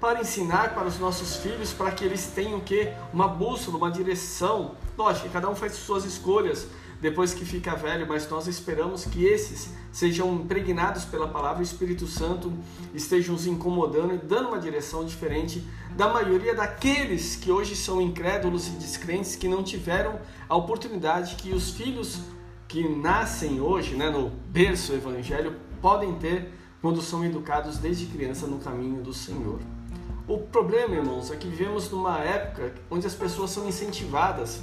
para 0.00 0.20
ensinar 0.20 0.74
para 0.74 0.86
os 0.86 0.98
nossos 0.98 1.36
filhos, 1.36 1.74
para 1.74 1.90
que 1.92 2.04
eles 2.04 2.28
tenham 2.28 2.58
que 2.58 2.90
uma 3.12 3.28
bússola, 3.28 3.76
uma 3.76 3.90
direção. 3.90 4.74
Lógico, 4.96 5.28
cada 5.28 5.48
um 5.50 5.54
faz 5.54 5.74
suas 5.74 6.06
escolhas, 6.06 6.66
depois 7.02 7.34
que 7.34 7.44
fica 7.44 7.74
velho, 7.74 8.06
mas 8.08 8.28
nós 8.30 8.46
esperamos 8.46 9.04
que 9.04 9.24
esses 9.24 9.74
sejam 9.92 10.34
impregnados 10.34 11.04
pela 11.04 11.28
palavra, 11.28 11.60
o 11.60 11.62
Espírito 11.62 12.06
Santo 12.06 12.52
estejam 12.94 13.34
os 13.34 13.46
incomodando 13.46 14.14
e 14.14 14.18
dando 14.18 14.48
uma 14.48 14.58
direção 14.58 15.04
diferente 15.04 15.64
da 15.96 16.08
maioria 16.08 16.54
daqueles 16.54 17.36
que 17.36 17.50
hoje 17.50 17.74
são 17.74 18.00
incrédulos 18.00 18.68
e 18.68 18.70
descrentes 18.72 19.36
que 19.36 19.48
não 19.48 19.62
tiveram 19.62 20.18
a 20.48 20.56
oportunidade 20.56 21.36
que 21.36 21.52
os 21.52 21.70
filhos 21.70 22.20
que 22.68 22.88
nascem 22.88 23.60
hoje, 23.60 23.96
né, 23.96 24.10
no 24.10 24.30
berço 24.46 24.92
evangelho, 24.92 25.56
podem 25.82 26.14
ter 26.14 26.52
quando 26.80 27.02
são 27.02 27.24
educados 27.24 27.78
desde 27.78 28.06
criança 28.06 28.46
no 28.46 28.58
caminho 28.58 29.02
do 29.02 29.12
Senhor. 29.12 29.60
O 30.26 30.38
problema, 30.38 30.94
irmãos, 30.94 31.30
é 31.32 31.36
que 31.36 31.48
vivemos 31.48 31.90
numa 31.90 32.18
época 32.20 32.74
onde 32.88 33.06
as 33.06 33.14
pessoas 33.14 33.50
são 33.50 33.68
incentivadas 33.68 34.60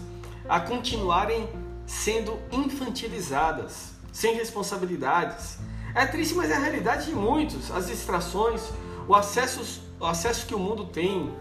a 0.47 0.59
continuarem 0.61 1.49
sendo 1.85 2.39
infantilizadas, 2.51 3.91
sem 4.17 4.33
responsabilidades. 4.33 5.59
É 5.93 6.03
triste, 6.07 6.33
mas 6.33 6.49
é 6.49 6.55
a 6.55 6.59
realidade 6.59 7.05
de 7.05 7.13
muitos. 7.13 7.69
As 7.69 7.85
distrações, 7.85 8.63
o 9.07 9.13
acesso, 9.13 9.83
o 9.99 10.05
acesso 10.05 10.47
que 10.47 10.55
o 10.55 10.59
mundo 10.59 10.85
tem, 10.85 11.31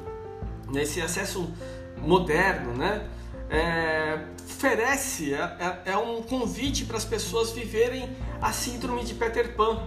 né, 0.71 0.83
esse 0.83 1.01
acesso 1.01 1.51
moderno, 1.97 2.75
né? 2.75 3.09
É, 3.49 4.27
oferece, 4.45 5.33
é, 5.33 5.83
é, 5.87 5.93
é 5.93 5.97
um 5.97 6.21
convite 6.21 6.85
para 6.85 6.99
as 6.99 7.05
pessoas 7.05 7.51
viverem 7.51 8.15
a 8.43 8.53
síndrome 8.53 9.05
de 9.05 9.15
Peter 9.15 9.57
Pan 9.57 9.83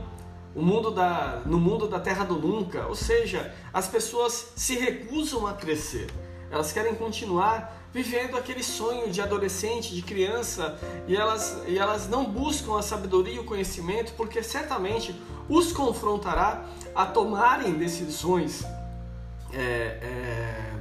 o 0.55 0.61
mundo 0.63 0.89
da, 0.89 1.43
no 1.45 1.59
mundo 1.59 1.87
da 1.87 1.99
terra 1.99 2.25
do 2.25 2.39
nunca, 2.39 2.87
ou 2.87 2.95
seja, 2.95 3.53
as 3.71 3.87
pessoas 3.87 4.51
se 4.55 4.75
recusam 4.79 5.45
a 5.45 5.53
crescer, 5.53 6.07
elas 6.49 6.71
querem 6.71 6.95
continuar 6.95 7.78
vivendo 7.93 8.37
aquele 8.37 8.63
sonho 8.63 9.09
de 9.11 9.21
adolescente, 9.21 9.95
de 9.95 10.01
criança, 10.01 10.77
e 11.07 11.15
elas, 11.15 11.57
e 11.67 11.77
elas 11.77 12.07
não 12.07 12.25
buscam 12.25 12.77
a 12.77 12.81
sabedoria 12.81 13.35
e 13.35 13.39
o 13.39 13.43
conhecimento, 13.43 14.13
porque 14.13 14.43
certamente 14.43 15.15
os 15.47 15.71
confrontará 15.71 16.65
a 16.93 17.05
tomarem 17.05 17.73
decisões 17.73 18.63
é, 19.51 19.59
é, 19.59 20.73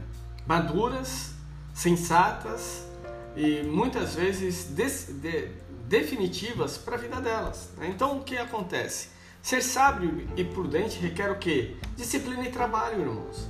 maduras, 0.47 1.31
sensatas 1.75 2.87
e 3.35 3.63
muitas 3.63 4.15
vezes 4.15 4.65
des, 4.65 5.07
de, 5.09 5.49
definitivas 5.87 6.77
para 6.77 6.97
a 6.97 6.99
vida 6.99 7.21
delas. 7.21 7.71
Né? 7.77 7.89
Então 7.89 8.19
o 8.19 8.25
que 8.25 8.37
acontece? 8.37 9.09
Ser 9.41 9.63
sábio 9.63 10.29
e 10.37 10.45
prudente 10.45 10.99
requer 10.99 11.31
o 11.31 11.39
quê? 11.39 11.77
Disciplina 11.97 12.47
e 12.47 12.51
trabalho, 12.51 13.01
irmãos. 13.01 13.49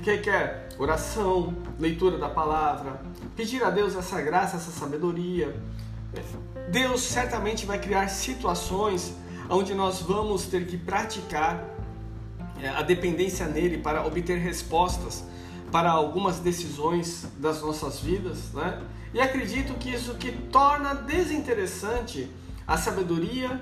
Requer 0.00 0.68
oração, 0.78 1.54
leitura 1.78 2.18
da 2.18 2.28
palavra, 2.28 3.00
pedir 3.36 3.62
a 3.62 3.70
Deus 3.70 3.94
essa 3.94 4.20
graça, 4.20 4.56
essa 4.56 4.70
sabedoria. 4.70 5.54
Deus 6.70 7.02
certamente 7.02 7.66
vai 7.66 7.78
criar 7.78 8.08
situações 8.08 9.14
onde 9.48 9.74
nós 9.74 10.00
vamos 10.00 10.46
ter 10.46 10.66
que 10.66 10.76
praticar 10.76 11.64
é, 12.60 12.68
a 12.68 12.82
dependência 12.82 13.46
nele 13.46 13.78
para 13.78 14.06
obter 14.06 14.38
respostas 14.38 15.24
para 15.70 15.90
algumas 15.90 16.38
decisões 16.38 17.26
das 17.38 17.60
nossas 17.62 18.00
vidas, 18.00 18.52
né? 18.52 18.82
E 19.14 19.20
acredito 19.20 19.74
que 19.74 19.90
isso 19.90 20.14
que 20.14 20.32
torna 20.32 20.94
desinteressante 20.94 22.30
a 22.66 22.76
sabedoria 22.76 23.60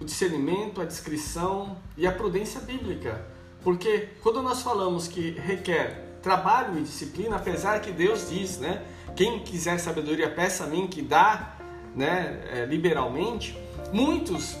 o 0.00 0.04
discernimento, 0.04 0.80
a 0.80 0.84
discrição 0.84 1.76
e 1.96 2.06
a 2.06 2.12
prudência 2.12 2.60
bíblica. 2.60 3.26
Porque 3.68 4.08
quando 4.22 4.42
nós 4.42 4.62
falamos 4.62 5.08
que 5.08 5.32
requer 5.32 6.18
trabalho 6.22 6.78
e 6.78 6.82
disciplina, 6.84 7.36
apesar 7.36 7.82
que 7.82 7.92
Deus 7.92 8.30
diz, 8.30 8.56
né? 8.56 8.82
Quem 9.14 9.40
quiser 9.40 9.78
sabedoria, 9.78 10.30
peça 10.30 10.64
a 10.64 10.66
mim 10.66 10.86
que 10.86 11.02
dá, 11.02 11.54
né? 11.94 12.40
É, 12.50 12.64
liberalmente. 12.64 13.58
Muitos 13.92 14.56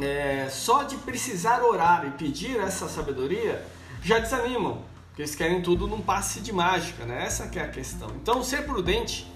é, 0.00 0.46
só 0.54 0.84
de 0.84 0.98
precisar 0.98 1.64
orar 1.64 2.06
e 2.06 2.12
pedir 2.12 2.60
essa 2.60 2.88
sabedoria 2.88 3.66
já 4.00 4.20
desanimam, 4.20 4.84
porque 5.08 5.22
eles 5.22 5.34
querem 5.34 5.60
tudo 5.60 5.88
num 5.88 6.00
passe 6.00 6.38
de 6.38 6.52
mágica, 6.52 7.04
né? 7.04 7.24
Essa 7.24 7.48
que 7.48 7.58
é 7.58 7.62
a 7.64 7.68
questão. 7.68 8.08
Então, 8.22 8.40
ser 8.44 8.66
prudente 8.66 9.26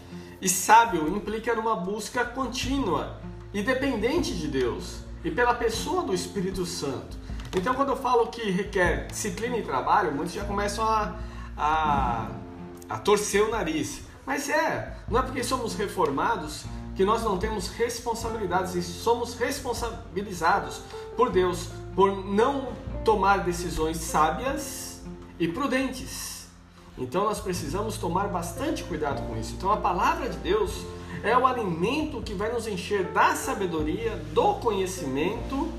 e 0.40 0.48
sábio 0.48 1.08
implica 1.08 1.56
numa 1.56 1.74
busca 1.74 2.24
contínua 2.24 3.20
e 3.52 3.62
dependente 3.62 4.32
de 4.32 4.46
Deus 4.46 4.98
e 5.24 5.30
pela 5.32 5.54
pessoa 5.54 6.04
do 6.04 6.14
Espírito 6.14 6.64
Santo. 6.64 7.23
Então, 7.56 7.74
quando 7.74 7.90
eu 7.90 7.96
falo 7.96 8.26
que 8.26 8.50
requer 8.50 9.06
disciplina 9.06 9.56
e 9.56 9.62
trabalho, 9.62 10.12
muitos 10.12 10.34
já 10.34 10.44
começam 10.44 10.84
a, 10.84 11.16
a, 11.56 12.28
a 12.88 12.98
torcer 12.98 13.42
o 13.42 13.50
nariz. 13.50 14.02
Mas 14.26 14.48
é, 14.48 14.96
não 15.08 15.20
é 15.20 15.22
porque 15.22 15.44
somos 15.44 15.74
reformados 15.74 16.64
que 16.96 17.04
nós 17.04 17.22
não 17.22 17.38
temos 17.38 17.68
responsabilidades 17.68 18.74
e 18.74 18.82
somos 18.82 19.34
responsabilizados 19.34 20.80
por 21.16 21.30
Deus 21.30 21.68
por 21.94 22.24
não 22.24 22.72
tomar 23.04 23.44
decisões 23.44 23.98
sábias 23.98 25.02
e 25.38 25.46
prudentes. 25.46 26.48
Então 26.96 27.24
nós 27.24 27.40
precisamos 27.40 27.98
tomar 27.98 28.28
bastante 28.28 28.84
cuidado 28.84 29.26
com 29.26 29.36
isso. 29.36 29.54
Então 29.56 29.70
a 29.70 29.76
palavra 29.76 30.28
de 30.28 30.38
Deus 30.38 30.84
é 31.22 31.36
o 31.36 31.46
alimento 31.46 32.22
que 32.22 32.34
vai 32.34 32.52
nos 32.52 32.66
encher 32.66 33.04
da 33.12 33.34
sabedoria, 33.34 34.16
do 34.32 34.54
conhecimento, 34.54 35.72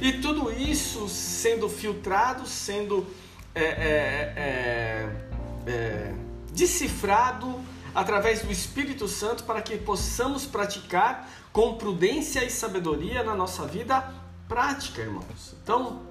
e 0.00 0.20
tudo 0.20 0.50
isso 0.52 1.08
sendo 1.08 1.68
filtrado, 1.68 2.46
sendo 2.46 3.06
é, 3.54 3.64
é, 3.64 4.32
é, 4.36 5.70
é, 5.70 6.14
decifrado 6.52 7.60
através 7.94 8.42
do 8.42 8.52
Espírito 8.52 9.08
Santo 9.08 9.44
para 9.44 9.62
que 9.62 9.76
possamos 9.76 10.46
praticar 10.46 11.28
com 11.52 11.74
prudência 11.74 12.44
e 12.44 12.50
sabedoria 12.50 13.22
na 13.22 13.34
nossa 13.34 13.66
vida 13.66 14.12
prática, 14.46 15.00
irmãos. 15.00 15.56
Então, 15.62 16.02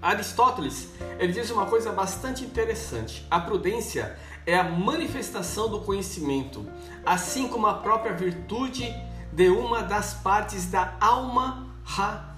Aristóteles, 0.00 0.90
ele 1.18 1.32
diz 1.32 1.50
uma 1.50 1.66
coisa 1.66 1.90
bastante 1.90 2.44
interessante. 2.44 3.26
A 3.30 3.40
prudência 3.40 4.16
é 4.46 4.56
a 4.56 4.64
manifestação 4.64 5.68
do 5.68 5.80
conhecimento, 5.80 6.66
assim 7.04 7.48
como 7.48 7.66
a 7.66 7.74
própria 7.74 8.14
virtude 8.14 8.94
de 9.32 9.48
uma 9.48 9.82
das 9.82 10.14
partes 10.14 10.66
da 10.66 10.96
alma 11.00 11.66
racional. 11.82 12.37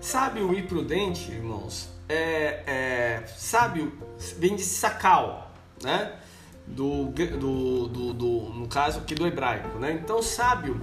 Sábio 0.00 0.52
e 0.54 0.62
prudente, 0.62 1.30
irmãos, 1.30 1.88
é, 2.08 2.62
é 2.66 3.26
sábio 3.26 3.92
vem 4.38 4.56
de 4.56 4.62
sacal, 4.62 5.52
né? 5.82 6.18
Do, 6.66 7.06
do, 7.06 7.88
do, 7.88 8.12
do, 8.14 8.40
no 8.54 8.66
caso 8.66 9.00
aqui 9.00 9.14
do 9.14 9.26
hebraico, 9.26 9.78
né? 9.78 9.92
Então, 9.92 10.22
sábio 10.22 10.80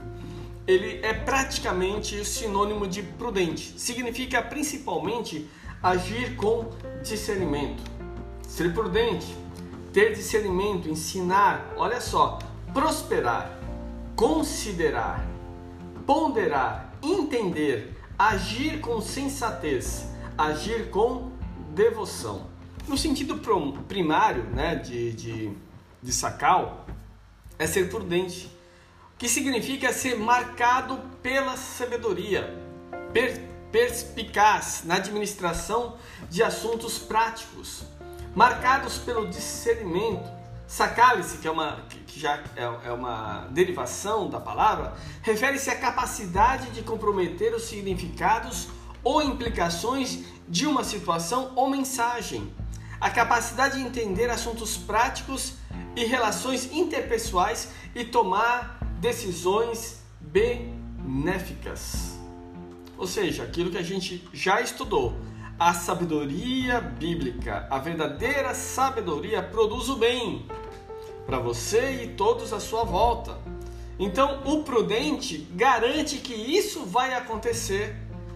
ele 0.67 0.99
é 1.03 1.13
praticamente 1.13 2.23
sinônimo 2.23 2.87
de 2.87 3.01
prudente. 3.01 3.79
Significa 3.79 4.41
principalmente 4.41 5.49
agir 5.81 6.35
com 6.35 6.69
discernimento. 7.03 7.81
Ser 8.47 8.73
prudente 8.73 9.41
ter 9.93 10.13
discernimento, 10.13 10.89
ensinar, 10.89 11.73
olha 11.75 11.99
só, 11.99 12.39
prosperar, 12.73 13.51
considerar, 14.15 15.25
ponderar, 16.05 16.90
entender, 17.01 17.97
agir 18.17 18.79
com 18.79 19.01
sensatez, 19.01 20.07
agir 20.37 20.89
com 20.89 21.31
devoção. 21.73 22.47
No 22.87 22.97
sentido 22.97 23.39
primário 23.87 24.43
né, 24.43 24.75
de, 24.75 25.13
de, 25.13 25.51
de 26.01 26.13
sacal, 26.13 26.85
é 27.57 27.67
ser 27.67 27.89
prudente, 27.89 28.51
que 29.17 29.29
significa 29.29 29.93
ser 29.93 30.17
marcado 30.17 30.99
pela 31.21 31.55
sabedoria, 31.55 32.57
per, 33.13 33.39
perspicaz 33.71 34.81
na 34.83 34.95
administração 34.95 35.95
de 36.29 36.43
assuntos 36.43 36.97
práticos 36.97 37.83
marcados 38.35 38.97
pelo 38.97 39.27
discernimento. 39.27 40.29
Sacale-se, 40.67 41.37
que, 41.37 41.47
é 41.47 41.51
uma, 41.51 41.83
que 42.11 42.19
já 42.19 42.43
é, 42.55 42.87
é 42.87 42.91
uma 42.91 43.47
derivação 43.51 44.29
da 44.29 44.39
palavra, 44.39 44.93
refere-se 45.21 45.69
à 45.69 45.75
capacidade 45.75 46.69
de 46.71 46.81
comprometer 46.81 47.55
os 47.55 47.63
significados 47.63 48.67
ou 49.01 49.21
implicações 49.21 50.19
de 50.47 50.67
uma 50.67 50.83
situação 50.83 51.53
ou 51.55 51.69
mensagem, 51.69 52.53
a 52.99 53.09
capacidade 53.09 53.77
de 53.77 53.85
entender 53.85 54.29
assuntos 54.29 54.77
práticos 54.77 55.53
e 55.95 56.03
relações 56.03 56.71
interpessoais 56.73 57.69
e 57.95 58.03
tomar 58.03 58.79
decisões 58.99 60.01
benéficas. 60.19 62.19
Ou 62.97 63.07
seja, 63.07 63.43
aquilo 63.43 63.71
que 63.71 63.77
a 63.77 63.83
gente 63.83 64.27
já 64.33 64.61
estudou, 64.61 65.15
a 65.57 65.73
sabedoria 65.73 66.81
bíblica, 66.81 67.67
a 67.69 67.79
verdadeira 67.79 68.53
sabedoria 68.53 69.41
produz 69.41 69.89
o 69.89 69.95
bem 69.95 70.45
para 71.25 71.39
você 71.39 72.03
e 72.03 72.07
todos 72.09 72.53
à 72.53 72.59
sua 72.59 72.83
volta. 72.83 73.37
Então, 73.99 74.41
o 74.45 74.63
prudente 74.63 75.37
garante 75.53 76.17
que 76.17 76.33
isso 76.33 76.85
vai 76.85 77.13
acontecer 77.13 77.95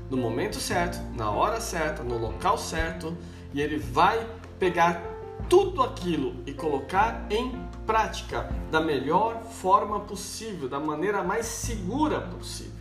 no 0.09 0.17
momento 0.17 0.59
certo, 0.59 0.99
na 1.15 1.31
hora 1.31 1.59
certa, 1.59 2.03
no 2.03 2.17
local 2.17 2.57
certo, 2.57 3.17
e 3.53 3.61
ele 3.61 3.77
vai 3.77 4.27
pegar 4.59 5.01
tudo 5.49 5.81
aquilo 5.81 6.35
e 6.45 6.53
colocar 6.53 7.25
em 7.29 7.59
prática 7.85 8.49
da 8.71 8.79
melhor 8.79 9.43
forma 9.43 9.99
possível, 10.01 10.67
da 10.67 10.79
maneira 10.79 11.23
mais 11.23 11.45
segura 11.45 12.21
possível. 12.21 12.73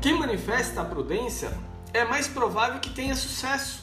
Quem 0.00 0.18
manifesta 0.18 0.80
a 0.80 0.84
prudência 0.84 1.52
é 1.92 2.04
mais 2.04 2.26
provável 2.26 2.80
que 2.80 2.90
tenha 2.90 3.14
sucesso. 3.14 3.82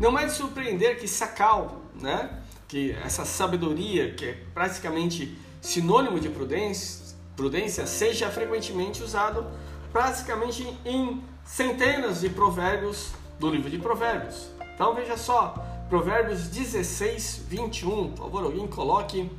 Não 0.00 0.18
é 0.18 0.26
de 0.26 0.32
surpreender 0.32 0.98
que 0.98 1.08
Sacal, 1.08 1.80
né, 1.94 2.42
que 2.68 2.92
essa 3.04 3.24
sabedoria, 3.24 4.12
que 4.14 4.24
é 4.24 4.44
praticamente 4.52 5.36
sinônimo 5.60 6.18
de 6.18 6.28
prudência, 6.28 7.16
prudência 7.36 7.86
seja 7.86 8.30
frequentemente 8.30 9.02
usado 9.02 9.46
praticamente 9.92 10.66
em 10.84 11.22
centenas 11.44 12.20
de 12.20 12.28
provérbios 12.28 13.12
do 13.38 13.50
livro 13.50 13.70
de 13.70 13.78
Provérbios. 13.78 14.48
Então 14.74 14.94
veja 14.94 15.16
só, 15.16 15.54
Provérbios 15.88 16.48
16, 16.48 17.44
21. 17.48 18.10
Por 18.10 18.24
favor, 18.24 18.44
alguém 18.44 18.66
coloque 18.66 19.30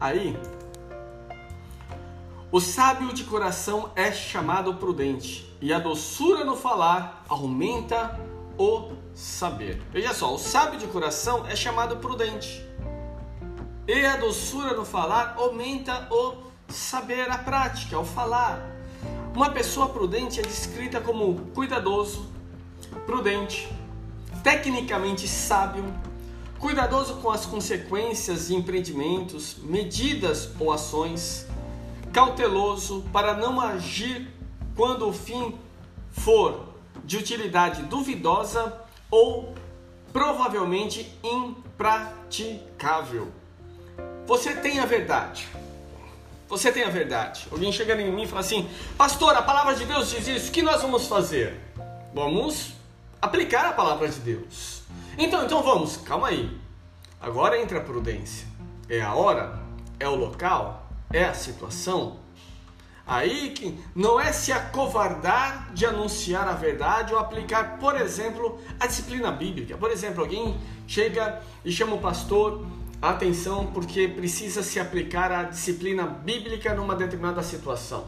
aí. 0.00 0.36
O 2.52 2.60
sábio 2.60 3.12
de 3.12 3.24
coração 3.24 3.90
é 3.96 4.12
chamado 4.12 4.74
prudente, 4.74 5.52
e 5.60 5.72
a 5.72 5.78
doçura 5.78 6.44
no 6.44 6.56
falar 6.56 7.24
aumenta 7.28 8.18
o 8.58 8.92
saber. 9.14 9.82
Veja 9.90 10.14
só, 10.14 10.34
o 10.34 10.38
sábio 10.38 10.78
de 10.78 10.86
coração 10.86 11.46
é 11.46 11.56
chamado 11.56 11.96
prudente, 11.96 12.64
e 13.88 14.04
a 14.04 14.16
doçura 14.16 14.74
no 14.74 14.84
falar 14.84 15.34
aumenta 15.36 16.08
o 16.10 16.34
saber, 16.68 17.30
a 17.30 17.38
prática, 17.38 17.96
o 17.98 18.04
falar. 18.04 18.60
Uma 19.34 19.50
pessoa 19.50 19.88
prudente 19.88 20.38
é 20.40 20.42
descrita 20.42 21.00
como 21.00 21.46
cuidadoso, 21.54 22.28
prudente, 23.04 23.68
tecnicamente 24.42 25.28
sábio, 25.28 25.84
cuidadoso 26.58 27.16
com 27.16 27.30
as 27.30 27.44
consequências 27.46 28.48
de 28.48 28.56
empreendimentos, 28.56 29.56
medidas 29.62 30.50
ou 30.58 30.72
ações, 30.72 31.46
cauteloso 32.12 33.04
para 33.12 33.34
não 33.34 33.60
agir 33.60 34.28
quando 34.74 35.08
o 35.08 35.12
fim 35.12 35.54
for 36.10 36.74
de 37.04 37.18
utilidade 37.18 37.82
duvidosa 37.82 38.80
ou 39.10 39.54
provavelmente 40.12 41.16
impraticável. 41.22 43.30
Você 44.26 44.54
tem 44.54 44.80
a 44.80 44.86
verdade. 44.86 45.46
Você 46.48 46.72
tem 46.72 46.82
a 46.82 46.90
verdade. 46.90 47.46
Alguém 47.50 47.70
chega 47.72 47.94
em 48.00 48.10
mim 48.10 48.24
e 48.24 48.26
fala 48.26 48.40
assim: 48.40 48.68
Pastor, 48.98 49.36
a 49.36 49.42
palavra 49.42 49.74
de 49.74 49.84
Deus 49.84 50.10
diz 50.10 50.26
isso, 50.26 50.48
o 50.48 50.52
que 50.52 50.62
nós 50.62 50.82
vamos 50.82 51.06
fazer? 51.06 51.60
Vamos 52.12 52.72
aplicar 53.22 53.66
a 53.66 53.72
palavra 53.72 54.08
de 54.08 54.18
Deus. 54.20 54.82
Então, 55.16 55.44
então 55.44 55.62
vamos, 55.62 55.96
calma 55.98 56.28
aí. 56.28 56.56
Agora 57.20 57.60
entra 57.60 57.78
a 57.78 57.80
prudência. 57.80 58.46
É 58.88 59.00
a 59.00 59.14
hora, 59.14 59.58
é 59.98 60.08
o 60.08 60.14
local, 60.14 60.88
é 61.12 61.24
a 61.24 61.34
situação. 61.34 62.18
Aí 63.06 63.50
que 63.50 63.78
não 63.94 64.20
é 64.20 64.32
se 64.32 64.50
acovardar 64.50 65.72
de 65.72 65.86
anunciar 65.86 66.48
a 66.48 66.52
verdade 66.52 67.14
ou 67.14 67.20
aplicar, 67.20 67.78
por 67.78 68.00
exemplo, 68.00 68.60
a 68.80 68.86
disciplina 68.86 69.30
bíblica. 69.30 69.76
Por 69.76 69.92
exemplo, 69.92 70.22
alguém 70.22 70.56
chega 70.86 71.40
e 71.64 71.70
chama 71.70 71.94
o 71.94 72.00
pastor 72.00 72.66
atenção 73.00 73.66
porque 73.66 74.08
precisa 74.08 74.62
se 74.62 74.80
aplicar 74.80 75.30
a 75.30 75.42
disciplina 75.44 76.06
bíblica 76.06 76.74
numa 76.74 76.94
determinada 76.94 77.42
situação. 77.42 78.06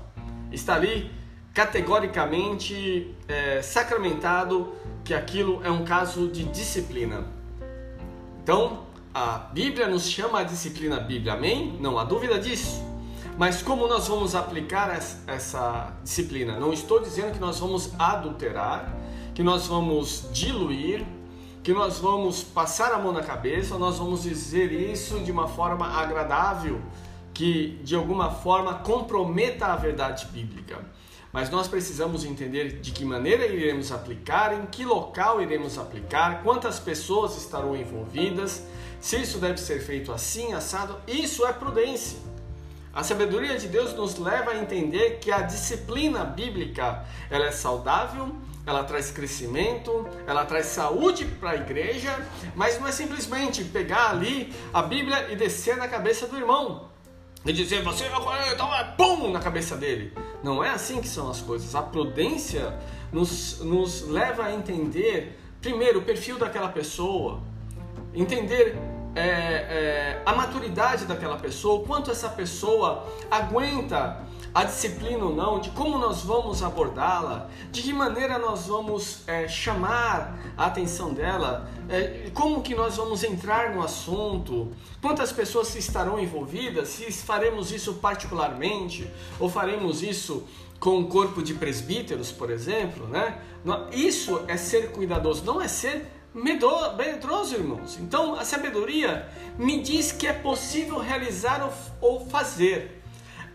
Está 0.51 0.75
ali 0.75 1.11
categoricamente 1.53 3.15
é, 3.27 3.61
sacramentado 3.63 4.73
que 5.05 5.13
aquilo 5.13 5.61
é 5.65 5.71
um 5.71 5.85
caso 5.85 6.29
de 6.29 6.45
disciplina. 6.45 7.27
Então, 8.43 8.87
a 9.13 9.39
Bíblia 9.53 9.89
nos 9.89 10.09
chama 10.09 10.41
a 10.41 10.43
disciplina 10.43 11.01
Bíblia, 11.01 11.33
amém? 11.35 11.77
Não 11.81 11.99
há 11.99 12.05
dúvida 12.05 12.39
disso. 12.39 12.83
Mas 13.37 13.63
como 13.63 13.87
nós 13.87 14.09
vamos 14.09 14.35
aplicar 14.35 14.91
essa 15.27 15.93
disciplina? 16.03 16.59
Não 16.59 16.73
estou 16.73 17.01
dizendo 17.01 17.33
que 17.33 17.39
nós 17.39 17.61
vamos 17.61 17.93
adulterar, 17.99 18.93
que 19.35 19.43
nós 19.43 19.67
vamos 19.67 20.29
diluir, 20.33 21.07
que 21.69 21.75
nós 21.75 21.99
vamos 21.99 22.43
passar 22.43 22.95
a 22.95 22.99
mão 22.99 23.13
na 23.13 23.23
cabeça, 23.23 23.77
nós 23.77 23.99
vamos 23.99 24.23
dizer 24.23 24.73
isso 24.73 25.21
de 25.21 25.31
uma 25.31 25.47
forma 25.47 25.87
agradável, 25.87 26.81
que 27.35 27.79
de 27.85 27.95
alguma 27.95 28.31
forma 28.31 28.77
comprometa 28.77 29.67
a 29.67 29.77
verdade 29.77 30.25
bíblica 30.29 30.79
mas 31.31 31.51
nós 31.51 31.69
precisamos 31.69 32.25
entender 32.25 32.81
de 32.81 32.91
que 32.91 33.05
maneira 33.05 33.47
iremos 33.47 33.93
aplicar, 33.93 34.59
em 34.59 34.65
que 34.65 34.83
local 34.83 35.43
iremos 35.43 35.77
aplicar, 35.77 36.43
quantas 36.43 36.81
pessoas 36.81 37.37
estarão 37.37 37.77
envolvidas, 37.77 38.65
se 38.99 39.21
isso 39.21 39.37
deve 39.37 39.59
ser 39.59 39.81
feito 39.81 40.11
assim, 40.11 40.55
assado. 40.55 40.97
Isso 41.07 41.47
é 41.47 41.53
prudência. 41.53 42.19
A 42.95 43.05
sabedoria 43.05 43.59
de 43.59 43.69
Deus 43.69 43.93
nos 43.93 44.19
leva 44.19 44.53
a 44.53 44.59
entender 44.59 45.19
que 45.21 45.31
a 45.31 45.43
disciplina 45.43 46.25
bíblica 46.25 47.05
ela 47.31 47.45
é 47.45 47.53
saudável, 47.53 48.35
ela 48.69 48.85
traz 48.85 49.11
crescimento, 49.11 50.07
ela 50.27 50.45
traz 50.45 50.67
saúde 50.67 51.25
para 51.25 51.51
a 51.53 51.57
igreja, 51.57 52.15
mas 52.55 52.79
não 52.79 52.87
é 52.87 52.93
simplesmente 52.93 53.65
pegar 53.65 54.11
ali 54.11 54.53
a 54.75 54.83
Bíblia 54.83 55.33
e 55.33 55.37
descer 55.37 55.77
na 55.79 55.89
cabeça 55.89 56.27
do 56.27 56.37
irmão 56.37 56.89
e 57.47 57.53
dizer 57.53 57.83
você 57.83 58.05
então 58.53 58.75
é 58.75 58.85
pum 58.85 59.31
na 59.31 59.41
cabeça 59.41 59.75
dele. 59.75 60.13
Não 60.43 60.63
é 60.63 60.69
assim 60.69 61.01
que 61.01 61.09
são 61.09 61.31
as 61.31 61.41
coisas. 61.41 61.75
A 61.75 61.81
prudência 61.81 62.79
nos, 63.11 63.61
nos 63.61 64.03
leva 64.03 64.45
a 64.45 64.53
entender, 64.53 65.39
primeiro, 65.63 66.01
o 66.01 66.03
perfil 66.03 66.39
daquela 66.39 66.69
pessoa, 66.69 67.41
entender 68.15 68.77
é, 69.15 69.23
é, 69.23 70.23
a 70.27 70.35
maturidade 70.35 71.07
daquela 71.07 71.39
pessoa, 71.39 71.81
o 71.81 71.87
quanto 71.87 72.11
essa 72.11 72.29
pessoa 72.29 73.07
aguenta 73.31 74.28
a 74.59 74.65
disciplina 74.65 75.25
ou 75.25 75.37
não, 75.37 75.61
de 75.61 75.71
como 75.71 75.99
nós 75.99 76.23
vamos 76.23 76.65
abordá-la, 76.65 77.49
de 77.71 77.81
que 77.81 77.93
maneira 77.93 78.41
nós 78.41 78.67
vamos 78.67 79.23
é, 79.29 79.47
chamar 79.47 80.37
a 80.57 80.67
atenção 80.67 81.15
dela, 81.15 81.71
é, 81.89 82.29
como 82.35 82.61
que 82.61 82.75
nós 82.75 82.97
vamos 82.97 83.23
entrar 83.23 83.73
no 83.73 83.85
assunto, 83.85 84.73
quantas 85.01 85.31
pessoas 85.31 85.73
estarão 85.77 86.19
envolvidas, 86.19 86.89
se 86.89 87.13
faremos 87.13 87.71
isso 87.71 87.95
particularmente 87.95 89.09
ou 89.39 89.49
faremos 89.49 90.03
isso 90.03 90.45
com 90.81 91.03
o 91.03 91.07
corpo 91.07 91.41
de 91.41 91.55
presbíteros, 91.55 92.33
por 92.33 92.51
exemplo, 92.51 93.07
né? 93.07 93.41
Isso 93.93 94.43
é 94.49 94.57
ser 94.57 94.91
cuidadoso, 94.91 95.45
não 95.45 95.63
é 95.63 95.69
ser 95.69 96.05
medroso, 96.35 97.55
irmãos. 97.55 97.97
Então, 98.01 98.35
a 98.35 98.45
sabedoria 98.45 99.29
me 99.57 99.81
diz 99.81 100.11
que 100.11 100.27
é 100.27 100.33
possível 100.33 100.99
realizar 100.99 101.73
ou 102.01 102.27
fazer. 102.27 102.98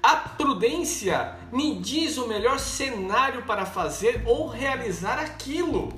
A 0.03 0.17
prudência 0.17 1.33
me 1.49 1.79
diz 1.79 2.17
o 2.17 2.27
melhor 2.27 2.59
cenário 2.59 3.43
para 3.43 3.65
fazer 3.65 4.21
ou 4.25 4.49
realizar 4.49 5.17
aquilo. 5.17 5.93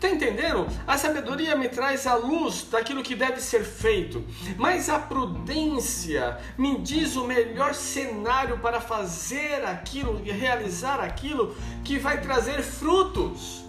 Tá 0.00 0.08
entendendo? 0.08 0.66
A 0.86 0.96
sabedoria 0.96 1.54
me 1.54 1.68
traz 1.68 2.06
a 2.06 2.14
luz 2.14 2.66
daquilo 2.70 3.02
que 3.02 3.14
deve 3.14 3.42
ser 3.42 3.62
feito, 3.62 4.24
mas 4.56 4.88
a 4.88 4.98
prudência 4.98 6.38
me 6.56 6.78
diz 6.78 7.16
o 7.16 7.24
melhor 7.24 7.74
cenário 7.74 8.58
para 8.60 8.80
fazer 8.80 9.62
aquilo 9.66 10.22
e 10.24 10.30
realizar 10.30 11.00
aquilo 11.00 11.54
que 11.84 11.98
vai 11.98 12.22
trazer 12.22 12.62
frutos. 12.62 13.62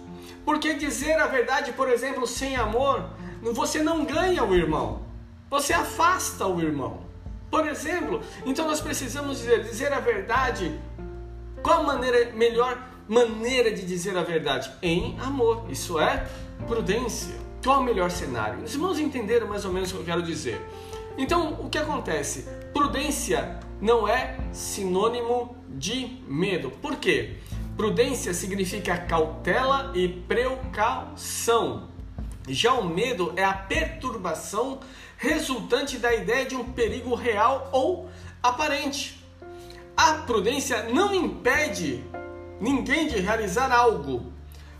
Porque 0.46 0.74
dizer 0.76 1.20
a 1.20 1.28
verdade, 1.28 1.74
por 1.74 1.90
exemplo, 1.90 2.26
sem 2.26 2.56
amor, 2.56 3.10
você 3.42 3.84
não 3.84 4.06
ganha 4.06 4.44
o 4.44 4.56
irmão, 4.56 5.04
você 5.50 5.74
afasta 5.74 6.48
o 6.48 6.62
irmão. 6.62 7.05
Por 7.56 7.66
exemplo, 7.70 8.22
então 8.46 8.68
nós 8.68 8.82
precisamos 8.82 9.38
dizer, 9.38 9.64
dizer 9.64 9.94
a 9.94 10.02
verdade. 10.02 10.78
Qual 11.64 11.80
a 11.80 11.84
maneira, 11.84 12.34
melhor 12.34 12.78
maneira 13.08 13.72
de 13.72 13.86
dizer 13.86 14.18
a 14.18 14.24
verdade? 14.24 14.70
Em 14.82 15.18
amor. 15.22 15.66
Isso 15.70 15.98
é 15.98 16.28
prudência. 16.68 17.34
Qual 17.64 17.80
o 17.80 17.84
melhor 17.84 18.12
cenário? 18.12 18.62
Os 18.62 18.74
irmãos 18.74 19.00
entenderam 19.00 19.48
mais 19.48 19.64
ou 19.64 19.72
menos 19.72 19.90
o 19.90 19.94
que 19.94 20.02
eu 20.02 20.06
quero 20.06 20.22
dizer. 20.22 20.60
Então, 21.18 21.54
o 21.54 21.70
que 21.70 21.78
acontece? 21.78 22.46
Prudência 22.74 23.58
não 23.80 24.06
é 24.06 24.38
sinônimo 24.52 25.56
de 25.70 26.22
medo. 26.28 26.70
Por 26.70 26.98
quê? 26.98 27.38
Prudência 27.78 28.34
significa 28.34 28.98
cautela 28.98 29.94
e 29.96 30.10
precaução. 30.10 31.88
Já 32.50 32.74
o 32.74 32.84
medo 32.84 33.32
é 33.38 33.46
a 33.46 33.54
perturbação 33.54 34.82
resultante 35.18 35.98
da 35.98 36.14
ideia 36.14 36.46
de 36.46 36.56
um 36.56 36.72
perigo 36.72 37.16
real 37.16 37.70
ou 37.72 38.10
aparente. 38.42 39.24
A 39.96 40.14
prudência 40.14 40.84
não 40.84 41.14
impede 41.14 42.04
ninguém 42.60 43.08
de 43.08 43.20
realizar 43.20 43.72
algo. 43.72 44.34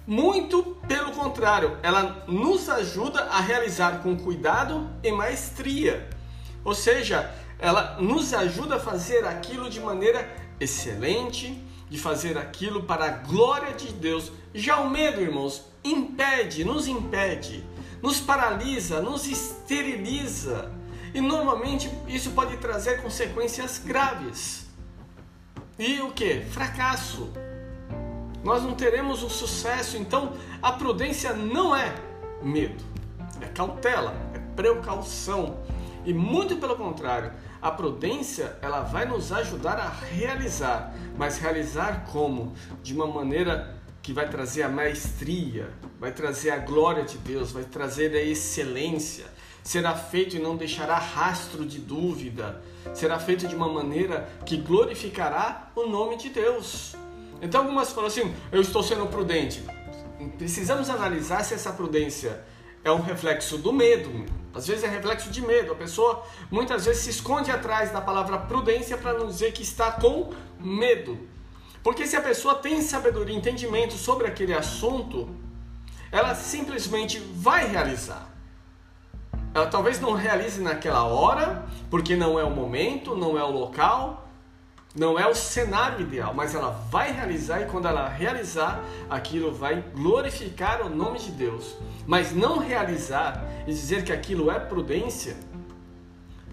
Muito 0.06 0.78
pelo 0.88 1.12
contrário, 1.12 1.78
ela 1.82 2.24
nos 2.28 2.70
ajuda 2.70 3.22
a 3.24 3.40
realizar 3.40 4.04
com 4.04 4.16
cuidado 4.16 4.88
e 5.02 5.12
maestria. 5.12 6.08
Ou 6.64 6.76
seja, 6.76 7.34
ela 7.58 7.98
nos 8.00 8.34
ajuda 8.34 8.76
a 8.76 8.80
fazer 8.80 9.26
aquilo 9.26 9.70
de 9.70 9.80
maneira 9.80 10.30
excelente, 10.60 11.60
de 11.90 11.98
fazer 11.98 12.38
aquilo 12.38 12.84
para 12.84 13.06
a 13.06 13.10
glória 13.10 13.74
de 13.74 13.94
Deus. 13.94 14.32
Já 14.54 14.80
o 14.80 14.90
medo, 14.90 15.22
irmãos, 15.22 15.66
impede, 15.84 16.64
nos 16.64 16.88
impede 16.88 17.64
nos 18.02 18.20
paralisa, 18.20 19.02
nos 19.02 19.28
esteriliza. 19.28 20.72
E 21.14 21.22
normalmente 21.22 21.90
isso 22.08 22.32
pode 22.32 22.58
trazer 22.58 23.02
consequências 23.02 23.78
graves. 23.80 24.68
E 25.80 26.02
o 26.02 26.12
que? 26.12 26.42
Fracasso. 26.42 27.32
Nós 28.44 28.64
não 28.64 28.76
teremos 28.76 29.24
o 29.24 29.30
sucesso. 29.30 29.98
Então 29.98 30.34
a 30.62 30.72
prudência 30.72 31.34
não 31.34 31.76
é 31.76 31.96
medo, 32.42 32.84
é 33.42 33.46
cautela, 33.48 34.14
é 34.34 34.40
precaução. 34.56 35.60
E 36.06 36.14
muito 36.14 36.58
pelo 36.58 36.76
contrário, 36.76 37.32
a 37.62 37.72
prudência 37.72 38.58
ela 38.62 38.82
vai 38.82 39.06
nos 39.06 39.32
ajudar 39.32 39.80
a 39.80 39.90
realizar, 39.90 40.94
mas 41.18 41.40
realizar 41.40 42.06
como? 42.12 42.54
De 42.84 42.94
uma 42.94 43.08
maneira 43.08 43.76
que 44.04 44.14
vai 44.14 44.30
trazer 44.30 44.62
a 44.62 44.70
maestria, 44.70 45.72
vai 46.00 46.12
trazer 46.12 46.52
a 46.52 46.58
glória 46.58 47.04
de 47.04 47.18
Deus, 47.18 47.52
vai 47.52 47.64
trazer 47.64 48.14
a 48.16 48.22
excelência. 48.22 49.26
Será 49.64 49.96
feito 49.96 50.36
e 50.36 50.40
não 50.40 50.56
deixará 50.56 50.98
rastro 50.98 51.66
de 51.66 51.80
dúvida. 51.80 52.62
Será 52.94 53.18
feito 53.18 53.48
de 53.48 53.56
uma 53.56 53.68
maneira 53.68 54.30
que 54.46 54.58
glorificará 54.58 55.72
o 55.76 55.88
nome 55.88 56.18
de 56.18 56.30
Deus. 56.30 56.96
Então 57.42 57.62
algumas 57.62 57.92
falam 57.92 58.08
assim: 58.08 58.34
eu 58.52 58.62
estou 58.62 58.84
sendo 58.84 59.08
prudente. 59.08 59.64
Precisamos 60.38 60.90
analisar 60.90 61.44
se 61.44 61.54
essa 61.54 61.72
prudência 61.74 62.44
é 62.84 62.92
um 62.92 63.02
reflexo 63.02 63.58
do 63.58 63.74
medo. 63.74 64.26
Às 64.54 64.68
vezes 64.68 64.84
é 64.84 64.88
reflexo 64.88 65.30
de 65.30 65.42
medo. 65.42 65.74
A 65.74 65.76
pessoa 65.76 66.24
muitas 66.52 66.86
vezes 66.86 67.04
se 67.04 67.10
esconde 67.10 67.52
atrás 67.52 67.92
da 67.92 68.00
palavra 68.00 68.38
prudência 68.38 68.98
para 68.98 69.14
não 69.14 69.28
dizer 69.28 69.52
que 69.52 69.64
está 69.64 69.92
com 69.92 70.32
medo. 70.60 71.18
Porque 71.84 72.08
se 72.08 72.16
a 72.16 72.22
pessoa 72.22 72.56
tem 72.56 72.82
sabedoria, 72.82 73.36
entendimento 73.36 73.94
sobre 73.94 74.28
aquele 74.28 74.54
assunto, 74.54 75.30
ela 76.16 76.34
simplesmente 76.34 77.20
vai 77.20 77.68
realizar. 77.68 78.26
Ela 79.54 79.68
talvez 79.68 80.00
não 80.00 80.14
realize 80.14 80.62
naquela 80.62 81.04
hora, 81.04 81.66
porque 81.90 82.16
não 82.16 82.40
é 82.40 82.44
o 82.46 82.50
momento, 82.50 83.18
não 83.18 83.38
é 83.38 83.44
o 83.44 83.52
local, 83.52 84.26
não 84.96 85.20
é 85.20 85.28
o 85.28 85.36
cenário 85.36 86.00
ideal, 86.00 86.34
mas 86.34 86.56
ela 86.56 86.70
vai 86.90 87.12
realizar 87.12 87.62
e 87.62 87.66
quando 87.66 87.90
ela 87.90 88.08
realizar, 88.08 88.82
aquilo 89.10 89.54
vai 89.54 89.84
glorificar 89.94 90.86
o 90.86 90.90
nome 90.90 91.20
de 91.20 91.32
Deus. 91.32 91.76
Mas 92.08 92.32
não 92.32 92.60
realizar 92.60 93.44
e 93.68 93.74
dizer 93.74 94.06
que 94.06 94.14
aquilo 94.14 94.50
é 94.50 94.58
prudência, 94.58 95.36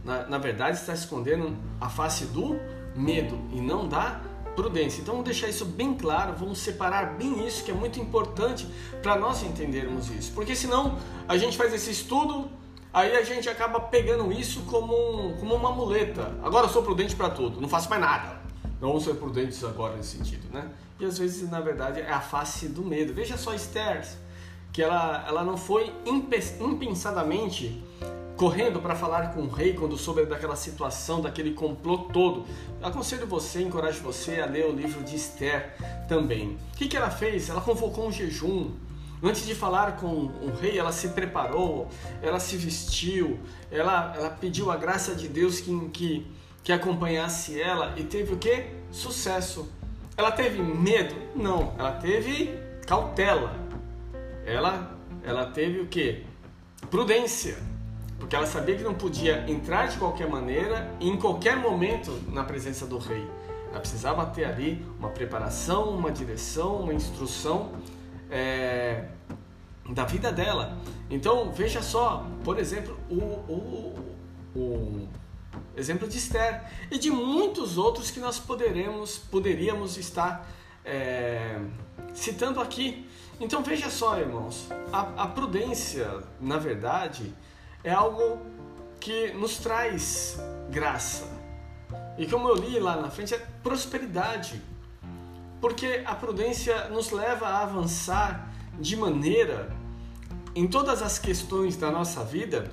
na, 0.05 0.27
na 0.27 0.39
verdade 0.39 0.77
está 0.77 0.93
escondendo 0.93 1.57
a 1.81 1.89
face 1.89 2.25
do 2.27 2.59
medo 2.97 3.39
e 3.53 3.61
não 3.61 3.87
da 3.87 4.21
prudência. 4.55 5.01
Então 5.01 5.15
vamos 5.15 5.25
deixar 5.25 5.49
isso 5.49 5.65
bem 5.65 5.95
claro, 5.95 6.35
vamos 6.37 6.59
separar 6.59 7.15
bem 7.17 7.47
isso 7.47 7.65
que 7.65 7.71
é 7.71 7.75
muito 7.75 7.99
importante 8.01 8.67
para 9.03 9.17
nós 9.17 9.43
entendermos 9.43 10.11
isso. 10.11 10.33
Porque 10.33 10.55
senão 10.55 10.99
a 11.29 11.37
gente 11.37 11.57
faz 11.57 11.73
esse 11.73 11.91
estudo, 11.91 12.51
Aí 12.95 13.17
a 13.17 13.23
gente 13.23 13.49
acaba 13.49 13.81
pegando 13.81 14.31
isso 14.31 14.65
como, 14.65 14.95
um, 14.95 15.35
como 15.39 15.55
uma 15.55 15.73
muleta. 15.73 16.37
Agora 16.43 16.67
eu 16.67 16.71
sou 16.71 16.83
prudente 16.83 17.17
para 17.17 17.31
tudo, 17.31 17.59
não 17.59 17.69
faço 17.69 17.89
mais 17.89 18.03
nada. 18.03 18.43
Não 18.79 18.89
vamos 18.89 19.05
ser 19.05 19.15
prudentes 19.15 19.65
agora 19.65 19.97
nesse 19.97 20.19
sentido, 20.19 20.53
né? 20.53 20.71
E 21.01 21.05
às 21.07 21.17
vezes, 21.17 21.49
na 21.51 21.61
verdade, 21.61 22.01
é 22.01 22.13
a 22.13 22.21
face 22.21 22.69
do 22.69 22.83
medo. 22.83 23.15
Veja 23.15 23.39
só 23.39 23.55
Esther, 23.55 24.07
que 24.73 24.83
ela, 24.83 25.25
ela 25.27 25.43
não 25.43 25.57
foi 25.57 25.91
impensadamente 26.05 27.83
correndo 28.43 28.81
para 28.81 28.97
falar 28.97 29.33
com 29.33 29.43
o 29.43 29.49
rei 29.49 29.73
quando 29.73 29.97
soube 29.97 30.27
daquela 30.27 30.57
situação, 30.57 31.21
daquele 31.21 31.53
complô 31.53 31.99
todo. 31.99 32.45
Aconselho 32.83 33.25
você, 33.25 33.63
encorajo 33.63 34.03
você 34.03 34.41
a 34.41 34.47
ler 34.47 34.67
o 34.67 34.73
livro 34.73 35.05
de 35.05 35.15
Esther 35.15 35.77
também. 36.09 36.59
O 36.75 36.77
que, 36.77 36.89
que 36.89 36.97
ela 36.97 37.09
fez? 37.09 37.49
Ela 37.49 37.61
convocou 37.61 38.09
um 38.09 38.11
jejum 38.11 38.73
Antes 39.23 39.47
de 39.47 39.55
falar 39.55 39.99
com 39.99 40.09
o 40.09 40.53
rei, 40.61 40.77
ela 40.77 40.91
se 40.91 41.11
preparou, 41.11 41.89
ela 42.21 42.41
se 42.41 42.57
vestiu, 42.57 43.39
ela, 43.71 44.13
ela 44.17 44.31
pediu 44.31 44.73
a 44.73 44.77
graça 44.77 45.15
de 45.15 45.29
Deus 45.29 45.61
que, 45.61 45.89
que, 45.91 46.27
que 46.65 46.73
acompanhasse 46.73 47.61
ela 47.61 47.95
e 47.97 48.03
teve 48.03 48.35
o 48.35 48.37
que? 48.37 48.67
Sucesso. 48.91 49.71
Ela 50.17 50.33
teve 50.33 50.61
medo? 50.61 51.15
Não, 51.37 51.73
ela 51.79 51.93
teve 51.93 52.59
cautela. 52.85 53.55
Ela, 54.45 54.99
ela 55.23 55.47
teve 55.47 55.79
o 55.79 55.87
que? 55.87 56.25
Prudência. 56.91 57.71
Porque 58.23 58.37
ela 58.37 58.47
sabia 58.47 58.77
que 58.77 58.85
não 58.85 58.95
podia 58.95 59.45
entrar 59.51 59.89
de 59.89 59.99
qualquer 59.99 60.29
maneira 60.29 60.95
e 61.01 61.09
em 61.09 61.17
qualquer 61.17 61.57
momento 61.57 62.23
na 62.29 62.45
presença 62.45 62.87
do 62.87 62.97
rei. 62.97 63.29
Ela 63.69 63.81
precisava 63.81 64.25
ter 64.27 64.45
ali 64.45 64.87
uma 64.97 65.09
preparação, 65.09 65.89
uma 65.91 66.09
direção, 66.09 66.83
uma 66.83 66.95
instrução 66.95 67.73
é, 68.31 69.07
da 69.91 70.05
vida 70.05 70.31
dela. 70.31 70.79
Então 71.11 71.51
veja 71.51 71.83
só, 71.83 72.25
por 72.45 72.61
exemplo, 72.61 72.97
o, 73.11 73.17
o, 73.53 74.15
o 74.55 75.09
exemplo 75.77 76.07
de 76.07 76.17
Esther 76.17 76.63
e 76.93 77.01
de 77.01 77.11
muitos 77.11 77.77
outros 77.77 78.09
que 78.13 78.21
nós 78.21 78.39
poderemos, 78.39 79.19
poderíamos 79.19 79.97
estar 79.97 80.49
é, 80.85 81.61
citando 82.15 82.61
aqui. 82.61 83.05
Então 83.41 83.65
veja 83.65 83.91
só, 83.91 84.17
irmãos, 84.17 84.69
a, 84.93 85.25
a 85.25 85.27
prudência, 85.27 86.23
na 86.41 86.57
verdade, 86.57 87.35
é 87.85 87.93
algo 87.93 88.41
que 89.01 89.33
nos 89.33 89.57
traz 89.59 90.39
graça. 90.71 91.27
E 92.17 92.27
como 92.27 92.49
eu 92.49 92.55
li 92.55 92.79
lá 92.79 92.97
na 92.97 93.11
frente, 93.11 93.35
é 93.35 93.39
prosperidade. 93.63 94.61
Porque 95.61 96.03
a 96.05 96.15
prudência 96.15 96.89
nos 96.89 97.11
leva 97.11 97.47
a 97.47 97.63
avançar 97.63 98.53
de 98.79 98.97
maneira 98.97 99.75
em 100.55 100.67
todas 100.69 101.03
as 101.03 101.19
questões 101.19 101.77
da 101.77 101.91
nossa 101.91 102.25
vida 102.25 102.71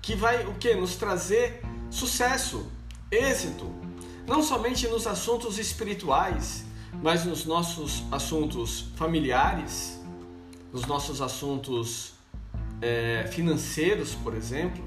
que 0.00 0.14
vai 0.14 0.46
o 0.46 0.54
que 0.54 0.74
nos 0.74 0.96
trazer 0.96 1.62
sucesso, 1.90 2.70
êxito, 3.10 3.72
não 4.26 4.42
somente 4.42 4.86
nos 4.88 5.06
assuntos 5.06 5.58
espirituais, 5.58 6.64
mas 7.02 7.24
nos 7.24 7.44
nossos 7.44 8.02
assuntos 8.10 8.86
familiares, 8.96 10.00
nos 10.72 10.86
nossos 10.86 11.20
assuntos 11.20 12.13
é, 12.84 13.26
financeiros, 13.30 14.14
por 14.14 14.34
exemplo. 14.34 14.84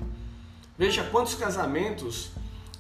Veja 0.78 1.04
quantos 1.04 1.34
casamentos 1.34 2.30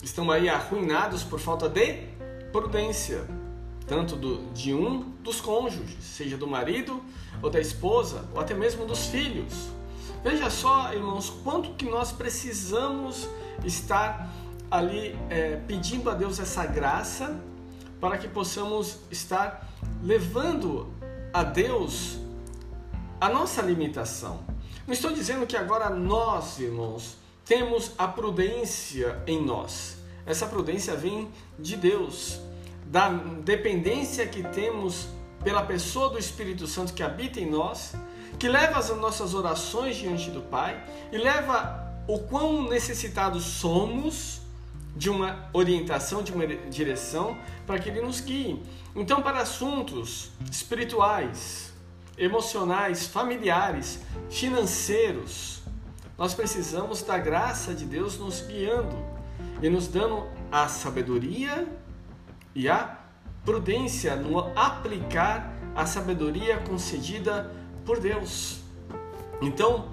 estão 0.03 0.29
aí 0.29 0.47
arruinados 0.47 1.23
por 1.23 1.39
falta 1.39 1.67
de 1.67 2.03
prudência 2.51 3.25
tanto 3.87 4.17
do, 4.17 4.51
de 4.53 4.73
um 4.73 4.99
dos 5.23 5.39
cônjuges, 5.39 6.03
seja 6.03 6.37
do 6.37 6.45
marido 6.45 7.01
ou 7.41 7.49
da 7.49 7.59
esposa, 7.59 8.25
ou 8.33 8.41
até 8.41 8.53
mesmo 8.53 8.85
dos 8.85 9.05
filhos. 9.07 9.69
Veja 10.23 10.49
só, 10.49 10.93
irmãos, 10.93 11.29
quanto 11.43 11.73
que 11.75 11.85
nós 11.85 12.11
precisamos 12.11 13.29
estar 13.63 14.29
ali 14.69 15.17
é, 15.29 15.55
pedindo 15.67 16.09
a 16.09 16.13
Deus 16.13 16.37
essa 16.37 16.65
graça 16.65 17.39
para 18.01 18.17
que 18.17 18.27
possamos 18.27 18.99
estar 19.09 19.71
levando 20.03 20.91
a 21.33 21.43
Deus 21.43 22.19
a 23.21 23.29
nossa 23.29 23.61
limitação. 23.61 24.56
Não 24.87 24.93
estou 24.93 25.11
dizendo 25.11 25.45
que 25.45 25.57
agora 25.57 25.89
nós, 25.89 26.59
irmãos, 26.59 27.17
temos 27.43 27.91
a 27.97 28.07
prudência 28.07 29.21
em 29.27 29.43
nós. 29.43 29.97
Essa 30.25 30.45
prudência 30.45 30.95
vem 30.95 31.27
de 31.59 31.75
Deus 31.75 32.39
da 32.85 33.09
dependência 33.09 34.25
que 34.25 34.41
temos 34.43 35.09
pela 35.43 35.61
pessoa 35.61 36.09
do 36.09 36.17
Espírito 36.17 36.65
Santo 36.65 36.93
que 36.93 37.03
habita 37.03 37.37
em 37.37 37.51
nós, 37.51 37.95
que 38.39 38.47
leva 38.47 38.79
as 38.79 38.89
nossas 38.95 39.33
orações 39.33 39.97
diante 39.97 40.31
do 40.31 40.41
Pai 40.41 40.81
e 41.11 41.17
leva 41.17 41.85
o 42.07 42.19
quão 42.19 42.69
necessitados 42.69 43.43
somos 43.43 44.39
de 44.95 45.09
uma 45.09 45.49
orientação, 45.51 46.23
de 46.23 46.31
uma 46.31 46.47
direção 46.47 47.37
para 47.65 47.77
que 47.77 47.89
Ele 47.89 48.01
nos 48.01 48.21
guie. 48.21 48.63
Então, 48.95 49.21
para 49.21 49.41
assuntos 49.41 50.31
espirituais, 50.49 51.66
emocionais, 52.17 53.05
familiares, 53.05 53.99
financeiros, 54.29 55.61
nós 56.17 56.33
precisamos 56.33 57.03
da 57.03 57.17
graça 57.17 57.75
de 57.75 57.85
Deus 57.85 58.17
nos 58.17 58.41
guiando 58.41 58.97
e 59.61 59.69
nos 59.69 59.87
dando 59.87 60.27
a 60.51 60.67
sabedoria 60.67 61.67
e 62.55 62.67
a 62.67 62.97
prudência 63.45 64.15
no 64.15 64.39
aplicar 64.57 65.53
a 65.75 65.85
sabedoria 65.85 66.57
concedida 66.57 67.51
por 67.85 67.99
Deus. 67.99 68.61
Então, 69.41 69.89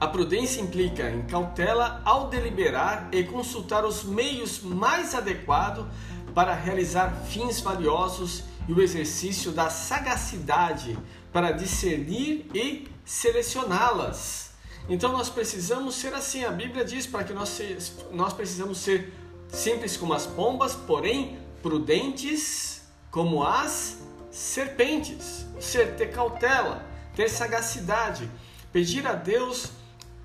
a 0.00 0.06
prudência 0.06 0.60
implica 0.60 1.10
em 1.10 1.22
cautela 1.22 2.00
ao 2.04 2.28
deliberar 2.28 3.08
e 3.10 3.24
consultar 3.24 3.84
os 3.84 4.04
meios 4.04 4.62
mais 4.62 5.14
adequados 5.14 5.86
para 6.34 6.54
realizar 6.54 7.10
fins 7.26 7.60
valiosos 7.60 8.44
e 8.68 8.72
o 8.72 8.80
exercício 8.80 9.52
da 9.52 9.68
sagacidade 9.70 10.96
para 11.34 11.50
discernir 11.50 12.46
e 12.54 12.86
selecioná-las. 13.04 14.52
Então 14.88 15.10
nós 15.10 15.28
precisamos 15.28 15.96
ser 15.96 16.14
assim. 16.14 16.44
A 16.44 16.52
Bíblia 16.52 16.84
diz 16.84 17.08
para 17.08 17.24
que 17.24 17.32
nós, 17.32 17.60
nós 18.12 18.32
precisamos 18.32 18.78
ser 18.78 19.12
simples 19.48 19.96
como 19.96 20.14
as 20.14 20.26
pombas, 20.26 20.76
porém 20.76 21.36
prudentes 21.60 22.82
como 23.10 23.42
as 23.42 23.98
serpentes. 24.30 25.44
Ser, 25.58 25.96
ter 25.96 26.12
cautela, 26.12 26.86
ter 27.16 27.28
sagacidade, 27.28 28.30
pedir 28.72 29.04
a 29.04 29.14
Deus 29.14 29.72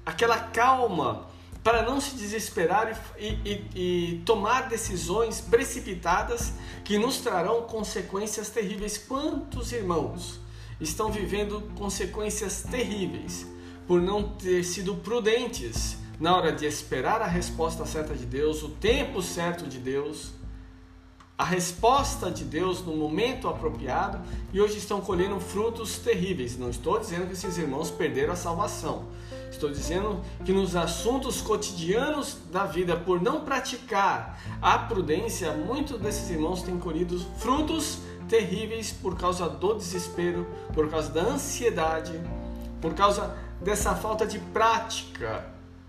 aquela 0.05 0.37
calma 0.37 1.27
para 1.63 1.81
não 1.81 1.99
se 1.99 2.15
desesperar 2.15 3.15
e, 3.17 3.27
e, 3.27 3.69
e, 3.75 4.21
tomar 4.27 4.69
decisões 4.69 5.41
precipitadas 5.41 6.53
que 6.85 6.99
nos 6.99 7.17
trarão 7.17 7.63
consequências 7.63 8.49
terríveis. 8.49 8.95
Quantos 8.95 9.71
irmãos 9.71 10.39
estão 10.79 11.11
vivendo 11.11 11.61
consequências 11.75 12.63
terríveis 12.63 13.47
por 13.87 14.01
não 14.01 14.23
ter 14.29 14.63
sido 14.63 14.95
prudentes 14.95 15.97
na 16.19 16.35
hora 16.35 16.51
de 16.51 16.65
esperar 16.65 17.21
a 17.21 17.27
resposta 17.27 17.85
certa 17.85 18.13
de 18.13 18.25
Deus, 18.25 18.61
o 18.61 18.69
tempo 18.69 19.21
certo 19.21 19.65
de 19.67 19.79
Deus? 19.79 20.39
a 21.39 21.45
resposta 21.45 22.29
de 22.29 22.43
Deus 22.43 22.85
no 22.85 22.93
momento 22.97 23.47
apropriado 23.47 24.19
e 24.51 24.59
hoje 24.59 24.77
estão 24.77 24.99
colhendo 24.99 25.39
frutos 25.39 25.97
terríveis. 25.97 26.57
Não 26.57 26.69
estou 26.69 26.99
dizendo 26.99 27.27
que 27.27 27.31
esses 27.31 27.57
irmãos 27.57 27.89
perderam 27.89 28.33
a 28.33 28.35
salvação. 28.35 29.05
Estou 29.49 29.69
dizendo 29.69 30.19
que 30.43 30.51
nos 30.51 30.75
assuntos 30.75 31.39
cotidianos 31.39 32.37
da 32.51 32.65
vida, 32.65 32.97
por 32.97 33.21
não 33.21 33.45
praticar 33.45 34.37
a 34.61 34.79
prudência, 34.79 35.53
muitos 35.53 35.97
desses 36.01 36.29
irmãos 36.29 36.61
têm 36.61 36.77
colhido 36.77 37.17
frutos 37.37 37.99
terríveis 38.29 38.91
por 38.93 39.17
causa 39.17 39.49
do 39.49 39.73
desespero, 39.73 40.47
por 40.73 40.89
causa 40.89 41.09
da 41.11 41.21
ansiedade, 41.21 42.13
por 42.79 42.93
causa 42.93 43.35
dessa 43.59 43.95
falta 43.95 44.25
de 44.25 44.39
prática 44.39 45.45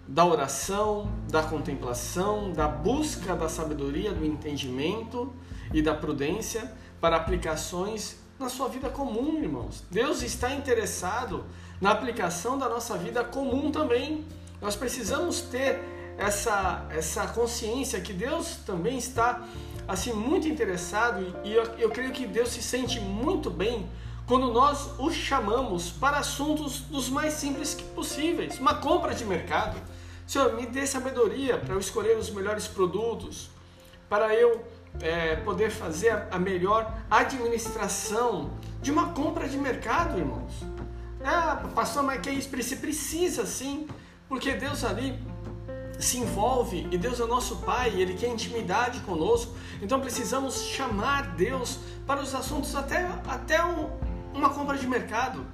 da 0.09 0.25
oração, 0.25 1.09
da 1.31 1.43
contemplação, 1.43 2.53
da 2.53 2.67
busca 2.67 3.37
da 3.37 3.49
sabedoria, 3.49 4.13
do 4.13 4.25
entendimento 4.25 5.33
e 5.73 5.81
da 5.81 5.95
prudência 5.95 6.73
para 7.01 7.17
aplicações 7.17 8.17
na 8.39 8.49
sua 8.49 8.69
vida 8.69 8.89
comum, 8.89 9.41
irmãos. 9.41 9.85
Deus 9.91 10.23
está 10.23 10.53
interessado 10.53 11.45
na 11.81 11.93
aplicação 11.93 12.59
da 12.59 12.69
nossa 12.69 12.97
vida 12.97 13.23
comum 13.23 13.71
também. 13.71 14.25
Nós 14.61 14.75
precisamos 14.75 15.43
ter 15.43 15.81
essa, 16.19 16.87
essa 16.91 17.27
consciência 17.29 18.01
que 18.01 18.13
Deus 18.13 18.57
também 18.67 18.99
está 18.99 19.47
assim 19.91 20.13
muito 20.13 20.49
interessado 20.49 21.37
e 21.45 21.53
eu, 21.53 21.65
eu 21.79 21.91
creio 21.91 22.13
que 22.13 22.27
Deus 22.27 22.51
se 22.51 22.63
sente 22.63 23.01
muito 23.01 23.51
bem 23.51 23.89
quando 24.27 24.53
nós 24.53 24.99
o 24.99 25.11
chamamos 25.11 25.91
para 25.91 26.19
assuntos 26.19 26.81
dos 26.81 27.09
mais 27.09 27.35
simples 27.35 27.75
possíveis. 27.75 28.59
Uma 28.59 28.75
compra 28.77 29.15
de 29.15 29.25
mercado 29.25 29.77
Senhor, 30.31 30.55
me 30.55 30.65
dê 30.65 30.87
sabedoria 30.87 31.59
para 31.59 31.75
eu 31.75 31.81
escolher 31.81 32.17
os 32.17 32.31
melhores 32.31 32.69
produtos, 32.69 33.51
para 34.09 34.33
eu 34.33 34.65
é, 35.01 35.35
poder 35.35 35.73
fazer 35.73 36.11
a, 36.31 36.39
melhor 36.39 36.89
administração 37.11 38.53
de 38.81 38.93
uma 38.93 39.09
compra 39.09 39.49
de 39.49 39.59
mercado, 39.59 40.17
irmãos. 40.17 40.53
É, 41.21 41.69
pastor, 41.75 42.05
mas 42.05 42.21
que 42.21 42.31
é 42.31 42.33
isso? 42.35 42.49
Você 42.49 42.77
precisa 42.77 43.45
sim, 43.45 43.89
porque 44.29 44.53
Deus 44.53 44.85
ali 44.85 45.19
se 46.01 46.19
envolve 46.19 46.89
e 46.91 46.99
Deus 46.99 47.21
é 47.21 47.25
o 47.25 47.27
nosso 47.27 47.57
Pai, 47.57 47.91
Ele 47.91 48.15
quer 48.15 48.29
intimidade 48.29 49.01
conosco, 49.01 49.55
então 49.83 50.01
precisamos 50.01 50.63
chamar 50.63 51.35
Deus 51.37 51.79
para 52.07 52.21
os 52.21 52.35
assuntos 52.35 52.75
até, 52.75 53.07
até 53.29 53.65
um, 53.65 53.89
uma 54.35 54.51
compra 54.51 54.77
de 54.77 54.87
mercado 54.87 55.47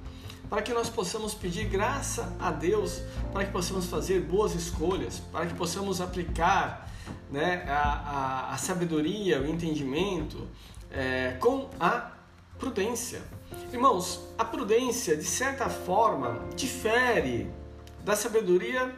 para 0.49 0.61
que 0.61 0.73
nós 0.73 0.89
possamos 0.89 1.33
pedir 1.33 1.65
graça 1.65 2.33
a 2.39 2.51
Deus, 2.51 3.01
para 3.33 3.45
que 3.45 3.51
possamos 3.51 3.87
fazer 3.87 4.21
boas 4.21 4.55
escolhas, 4.55 5.19
para 5.31 5.45
que 5.45 5.53
possamos 5.53 5.99
aplicar 5.99 6.89
né, 7.29 7.65
a, 7.67 7.81
a, 7.81 8.53
a 8.53 8.57
sabedoria, 8.57 9.41
o 9.41 9.47
entendimento 9.47 10.47
é, 10.89 11.35
com 11.39 11.69
a 11.79 12.11
prudência. 12.57 13.21
Irmãos, 13.73 14.21
a 14.37 14.45
prudência, 14.45 15.17
de 15.17 15.25
certa 15.25 15.69
forma, 15.69 16.39
difere 16.55 17.51
da 18.03 18.15
sabedoria 18.15 18.95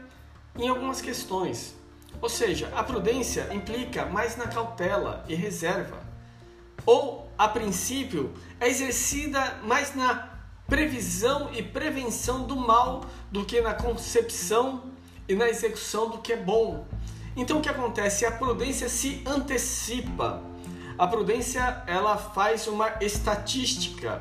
em 0.60 0.67
algumas 0.67 1.02
questões. 1.02 1.76
Ou 2.22 2.30
seja, 2.30 2.72
a 2.76 2.84
prudência 2.84 3.48
implica 3.54 4.06
mais 4.06 4.36
na 4.36 4.48
cautela 4.48 5.24
e 5.28 5.36
reserva. 5.36 5.98
Ou, 6.86 7.32
a 7.38 7.48
princípio, 7.48 8.34
é 8.60 8.67
exercida 8.67 9.60
mais 9.63 9.95
na 9.95 10.30
previsão 10.67 11.50
e 11.54 11.63
prevenção 11.63 12.43
do 12.43 12.56
mal 12.56 13.06
do 13.32 13.45
que 13.45 13.62
na 13.62 13.74
concepção 13.74 14.84
e 15.28 15.34
na 15.34 15.48
execução 15.48 16.10
do 16.10 16.19
que 16.19 16.34
é 16.34 16.38
bom. 16.38 16.86
Então 17.36 17.60
o 17.60 17.62
que 17.62 17.69
acontece? 17.69 18.26
A 18.26 18.32
prudência 18.32 18.89
se 18.89 19.24
antecipa. 19.26 20.43
A 20.98 21.08
prudência 21.08 21.84
ela 21.88 22.17
faz 22.17 22.67
uma 22.67 22.91
estatística, 23.02 24.19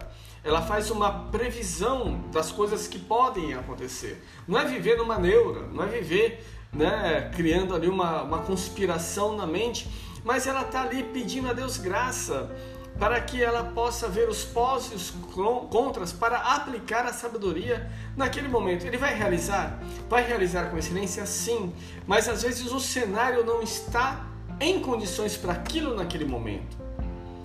ela 0.48 0.62
faz 0.62 0.90
uma 0.90 1.28
previsão 1.28 2.24
das 2.32 2.50
coisas 2.50 2.88
que 2.88 2.98
podem 2.98 3.52
acontecer. 3.52 4.24
Não 4.46 4.58
é 4.58 4.64
viver 4.64 4.96
numa 4.96 5.18
neura, 5.18 5.66
não 5.66 5.84
é 5.84 5.86
viver 5.86 6.42
né, 6.72 7.30
criando 7.36 7.74
ali 7.74 7.86
uma, 7.86 8.22
uma 8.22 8.38
conspiração 8.38 9.36
na 9.36 9.46
mente, 9.46 9.86
mas 10.24 10.46
ela 10.46 10.62
está 10.62 10.82
ali 10.82 11.02
pedindo 11.02 11.50
a 11.50 11.52
Deus 11.52 11.76
graça 11.76 12.50
para 12.98 13.20
que 13.20 13.42
ela 13.42 13.62
possa 13.62 14.08
ver 14.08 14.26
os 14.26 14.42
pós 14.42 14.90
e 14.90 14.94
os 14.94 15.12
contras 15.70 16.12
para 16.12 16.38
aplicar 16.38 17.04
a 17.04 17.12
sabedoria 17.12 17.86
naquele 18.16 18.48
momento. 18.48 18.86
Ele 18.86 18.96
vai 18.96 19.14
realizar? 19.14 19.78
Vai 20.08 20.26
realizar 20.26 20.70
com 20.70 20.78
excelência? 20.78 21.26
Sim, 21.26 21.74
mas 22.06 22.26
às 22.26 22.42
vezes 22.42 22.72
o 22.72 22.80
cenário 22.80 23.44
não 23.44 23.60
está 23.60 24.26
em 24.58 24.80
condições 24.80 25.36
para 25.36 25.52
aquilo 25.52 25.94
naquele 25.94 26.24
momento. 26.24 26.76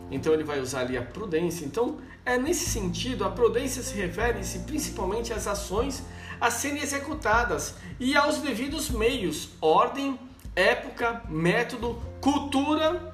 Então 0.10 0.34
ele 0.34 0.44
vai 0.44 0.62
usar 0.62 0.82
ali 0.82 0.98
a 0.98 1.02
prudência. 1.02 1.66
Então 1.66 1.98
é 2.26 2.38
nesse 2.38 2.70
sentido, 2.70 3.26
a 3.26 3.30
prudência 3.30 3.84
se 3.84 3.96
refere-se 3.96 4.60
principalmente 4.60 5.34
às 5.34 5.46
ações 5.48 6.04
a 6.40 6.50
serem 6.50 6.82
executadas 6.82 7.76
e 8.00 8.16
aos 8.16 8.40
devidos 8.40 8.90
meios, 8.90 9.50
ordem, 9.62 10.20
época, 10.56 11.22
método, 11.28 12.02
cultura 12.22 13.14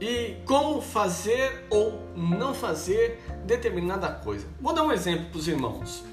e 0.00 0.36
como 0.44 0.80
fazer 0.80 1.66
ou 1.70 2.02
não 2.14 2.54
fazer 2.54 3.22
determinada 3.44 4.08
coisa. 4.08 4.46
Vou 4.60 4.72
dar 4.72 4.82
um 4.82 4.92
exemplo 4.92 5.26
para 5.26 5.38
os 5.38 5.48
irmãos. 5.48 6.04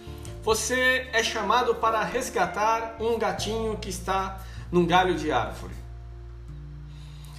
Você 0.42 1.08
é 1.14 1.24
chamado 1.24 1.76
para 1.76 2.04
resgatar 2.04 2.98
um 3.00 3.18
gatinho 3.18 3.78
que 3.78 3.90
está 3.90 4.42
num 4.72 4.86
galho 4.86 5.16
de 5.16 5.32
árvore. 5.32 5.74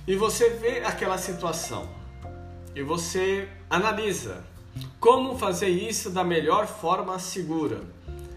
E 0.07 0.17
você 0.17 0.51
vê 0.51 0.79
aquela 0.85 1.19
situação. 1.19 1.89
E 2.75 2.83
você 2.83 3.49
analisa 3.75 4.45
como 5.01 5.37
fazer 5.37 5.69
isso 5.69 6.11
da 6.11 6.25
melhor 6.25 6.67
forma 6.67 7.19
segura. 7.19 7.81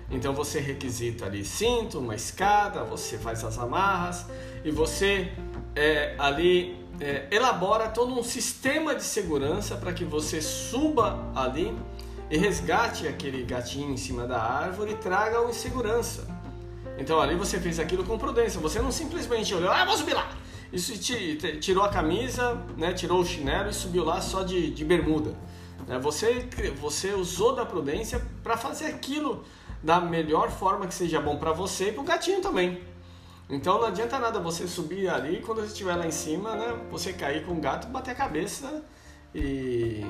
Então 0.10 0.34
você 0.34 0.60
requisita 0.60 1.26
ali 1.26 1.44
cinto, 1.44 2.00
uma 2.00 2.16
escada, 2.16 2.84
você 2.84 3.18
faz 3.18 3.44
as 3.44 3.58
amarras 3.58 4.26
e 4.64 4.72
você 4.72 5.32
é, 5.76 6.16
ali 6.18 6.78
é, 7.00 7.28
elabora 7.30 7.90
todo 7.90 8.18
um 8.18 8.24
sistema 8.24 8.96
de 8.96 9.04
segurança 9.04 9.76
para 9.76 9.94
que 9.94 10.06
você 10.06 10.42
suba 10.42 11.20
ali 11.36 11.78
e 12.30 12.38
resgate 12.38 13.08
aquele 13.08 13.44
gatinho 13.44 13.92
em 13.92 13.98
cima 13.98 14.26
da 14.26 14.42
árvore 14.42 14.94
e 14.94 14.96
traga-o 14.96 15.50
em 15.50 15.54
segurança. 15.54 16.28
Então 16.98 17.20
ali 17.20 17.36
você 17.36 17.60
fez 17.60 17.80
aquilo 17.80 18.04
com 18.04 18.18
prudência, 18.18 18.60
você 18.60 18.82
não 18.82 18.92
simplesmente 18.92 19.54
olhou, 19.54 19.72
ah, 19.72 19.86
vou 19.86 19.96
subir 19.96 20.14
lá. 20.14 20.30
Isso 20.72 20.98
te, 20.98 21.36
te, 21.36 21.58
tirou 21.58 21.84
a 21.84 21.90
camisa, 21.90 22.56
né, 22.76 22.94
tirou 22.94 23.22
o 23.22 23.26
chinelo 23.26 23.70
e 23.70 23.74
subiu 23.74 24.04
lá 24.04 24.20
só 24.20 24.44
de, 24.44 24.70
de 24.72 24.84
bermuda. 24.84 25.34
Né? 25.88 25.98
Você, 26.00 26.48
você 26.80 27.14
usou 27.14 27.56
da 27.56 27.66
prudência 27.66 28.22
para 28.44 28.58
fazer 28.58 28.86
aquilo 28.86 29.44
da 29.82 30.02
melhor 30.02 30.52
forma 30.52 30.88
que 30.88 30.94
seja 30.94 31.22
bom 31.22 31.38
para 31.38 31.52
você 31.52 31.90
e 31.90 31.92
para 31.92 32.02
o 32.02 32.04
gatinho 32.04 32.42
também. 32.42 32.82
Então 33.50 33.80
não 33.80 33.88
adianta 33.88 34.20
nada 34.20 34.40
você 34.40 34.68
subir 34.68 35.08
ali 35.08 35.42
quando 35.42 35.62
você 35.62 35.68
estiver 35.68 35.96
lá 35.96 36.06
em 36.06 36.12
cima, 36.12 36.56
né? 36.56 36.78
Você 36.92 37.14
cair 37.14 37.46
com 37.46 37.54
o 37.54 37.62
gato, 37.62 37.88
bater 37.88 38.12
a 38.12 38.16
cabeça 38.16 38.84
e, 39.34 40.06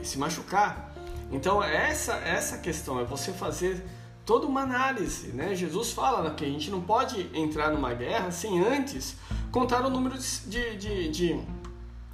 e 0.00 0.04
se 0.04 0.18
machucar. 0.18 0.92
Então 1.30 1.62
essa 1.62 2.14
essa 2.14 2.58
questão 2.58 2.98
é 2.98 3.04
você 3.04 3.32
fazer 3.32 3.84
toda 4.26 4.46
uma 4.46 4.62
análise, 4.62 5.28
né? 5.28 5.54
Jesus 5.54 5.92
fala 5.92 6.34
que 6.34 6.44
a 6.44 6.48
gente 6.48 6.72
não 6.72 6.80
pode 6.80 7.30
entrar 7.32 7.70
numa 7.70 7.94
guerra 7.94 8.32
sem 8.32 8.60
antes 8.60 9.16
contar 9.52 9.84
o 9.84 9.90
número 9.90 10.18
de, 10.18 10.76
de, 10.76 11.08
de, 11.10 11.40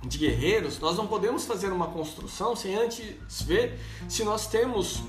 de 0.03 0.18
guerreiros. 0.18 0.78
Nós 0.80 0.97
não 0.97 1.07
podemos 1.07 1.47
fazer 1.47 1.72
uma 1.72 1.86
construção 1.86 2.55
sem 2.57 2.74
antes 2.74 3.14
ver 3.43 3.78
se 4.09 4.24
nós 4.24 4.49
temos 4.49 5.03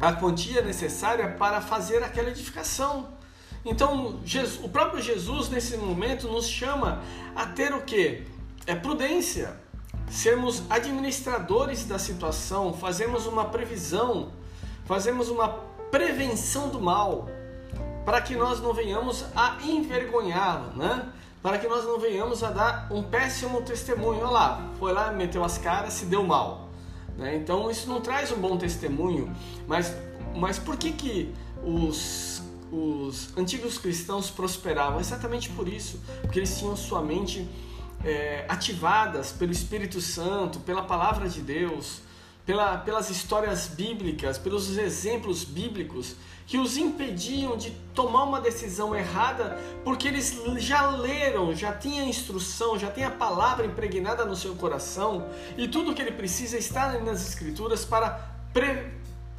a 0.00 0.12
quantia 0.12 0.60
necessária 0.60 1.28
para 1.38 1.60
fazer 1.60 2.02
aquela 2.02 2.28
edificação. 2.28 3.08
Então, 3.64 4.20
Jesus, 4.24 4.62
o 4.62 4.68
próprio 4.68 5.02
Jesus 5.02 5.48
nesse 5.48 5.76
momento 5.76 6.28
nos 6.28 6.46
chama 6.46 7.02
a 7.34 7.46
ter 7.46 7.72
o 7.72 7.82
que? 7.82 8.24
É 8.66 8.74
prudência, 8.74 9.58
sermos 10.10 10.62
administradores 10.68 11.84
da 11.84 11.98
situação, 11.98 12.72
fazemos 12.74 13.26
uma 13.26 13.46
previsão, 13.46 14.32
fazemos 14.84 15.28
uma 15.28 15.48
prevenção 15.90 16.68
do 16.68 16.80
mal, 16.80 17.28
para 18.04 18.20
que 18.20 18.36
nós 18.36 18.60
não 18.60 18.72
venhamos 18.72 19.24
a 19.34 19.58
envergonhá-lo, 19.64 20.76
né? 20.76 21.12
Para 21.46 21.58
que 21.58 21.68
nós 21.68 21.84
não 21.84 22.00
venhamos 22.00 22.42
a 22.42 22.50
dar 22.50 22.88
um 22.90 23.04
péssimo 23.04 23.62
testemunho. 23.62 24.18
Olha 24.18 24.30
lá, 24.30 24.72
foi 24.80 24.92
lá, 24.92 25.12
meteu 25.12 25.44
as 25.44 25.56
caras, 25.56 25.92
se 25.92 26.06
deu 26.06 26.24
mal. 26.24 26.68
Né? 27.16 27.36
Então 27.36 27.70
isso 27.70 27.88
não 27.88 28.00
traz 28.00 28.32
um 28.32 28.36
bom 28.36 28.56
testemunho. 28.56 29.32
Mas, 29.64 29.94
mas 30.34 30.58
por 30.58 30.76
que 30.76 30.90
que 30.90 31.32
os 31.62 32.42
os 32.72 33.30
antigos 33.38 33.78
cristãos 33.78 34.28
prosperavam? 34.28 34.98
Exatamente 34.98 35.48
por 35.50 35.68
isso, 35.68 36.00
porque 36.20 36.40
eles 36.40 36.58
tinham 36.58 36.74
sua 36.74 37.00
mente 37.00 37.48
é, 38.04 38.44
ativadas 38.48 39.30
pelo 39.30 39.52
Espírito 39.52 40.00
Santo, 40.00 40.58
pela 40.58 40.82
palavra 40.82 41.28
de 41.28 41.42
Deus, 41.42 42.00
pela, 42.44 42.76
pelas 42.78 43.08
histórias 43.08 43.68
bíblicas, 43.68 44.36
pelos 44.36 44.76
exemplos 44.76 45.44
bíblicos 45.44 46.16
que 46.46 46.58
os 46.58 46.76
impediam 46.76 47.56
de 47.56 47.72
tomar 47.92 48.22
uma 48.22 48.40
decisão 48.40 48.94
errada, 48.94 49.58
porque 49.84 50.06
eles 50.06 50.40
já 50.58 50.88
leram, 50.90 51.52
já 51.54 51.72
tinham 51.72 52.06
a 52.06 52.08
instrução, 52.08 52.78
já 52.78 52.88
tem 52.88 53.04
a 53.04 53.10
palavra 53.10 53.66
impregnada 53.66 54.24
no 54.24 54.36
seu 54.36 54.54
coração 54.54 55.26
e 55.56 55.66
tudo 55.66 55.92
que 55.92 56.00
ele 56.00 56.12
precisa 56.12 56.56
está 56.56 56.92
nas 57.00 57.26
Escrituras 57.26 57.84
para 57.84 58.30
pre, 58.52 58.92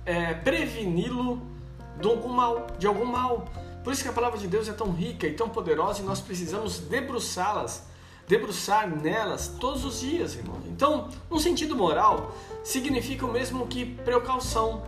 é, 0.06 0.34
preveni-lo 0.34 1.42
de 2.00 2.08
algum 2.08 2.30
mal, 2.30 2.68
de 2.78 2.86
algum 2.86 3.06
mal. 3.06 3.46
Por 3.84 3.94
isso 3.94 4.04
que 4.04 4.10
a 4.10 4.14
palavra 4.14 4.38
de 4.38 4.48
Deus 4.48 4.68
é 4.68 4.74
tão 4.74 4.92
rica 4.92 5.26
e 5.26 5.34
tão 5.34 5.48
poderosa 5.48 6.02
e 6.02 6.06
nós 6.06 6.20
precisamos 6.20 6.80
debruçá-las 6.80 7.88
debruçar 8.28 8.90
nelas 8.90 9.48
todos 9.60 9.86
os 9.86 10.02
dias, 10.02 10.36
irmãos. 10.36 10.62
Então, 10.66 11.08
no 11.32 11.40
sentido 11.40 11.76
moral, 11.76 12.36
significa 12.64 13.26
o 13.26 13.32
mesmo 13.32 13.66
que 13.68 13.86
precaução, 13.86 14.84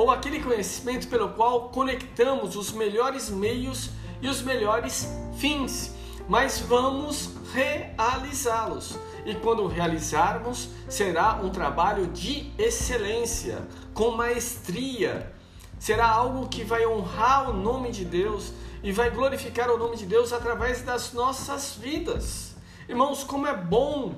ou 0.00 0.10
aquele 0.10 0.40
conhecimento 0.40 1.08
pelo 1.08 1.28
qual 1.28 1.68
conectamos 1.68 2.56
os 2.56 2.72
melhores 2.72 3.28
meios 3.28 3.90
e 4.22 4.28
os 4.28 4.40
melhores 4.40 5.06
fins, 5.36 5.94
mas 6.26 6.58
vamos 6.58 7.34
realizá-los. 7.52 8.98
E 9.26 9.34
quando 9.34 9.66
realizarmos, 9.66 10.70
será 10.88 11.34
um 11.34 11.50
trabalho 11.50 12.06
de 12.06 12.50
excelência, 12.56 13.68
com 13.92 14.12
maestria. 14.12 15.34
Será 15.78 16.08
algo 16.08 16.48
que 16.48 16.64
vai 16.64 16.86
honrar 16.86 17.50
o 17.50 17.52
nome 17.52 17.90
de 17.90 18.06
Deus 18.06 18.54
e 18.82 18.92
vai 18.92 19.10
glorificar 19.10 19.70
o 19.70 19.76
nome 19.76 19.98
de 19.98 20.06
Deus 20.06 20.32
através 20.32 20.80
das 20.80 21.12
nossas 21.12 21.74
vidas. 21.74 22.56
Irmãos, 22.88 23.22
como 23.22 23.46
é 23.46 23.54
bom 23.54 24.14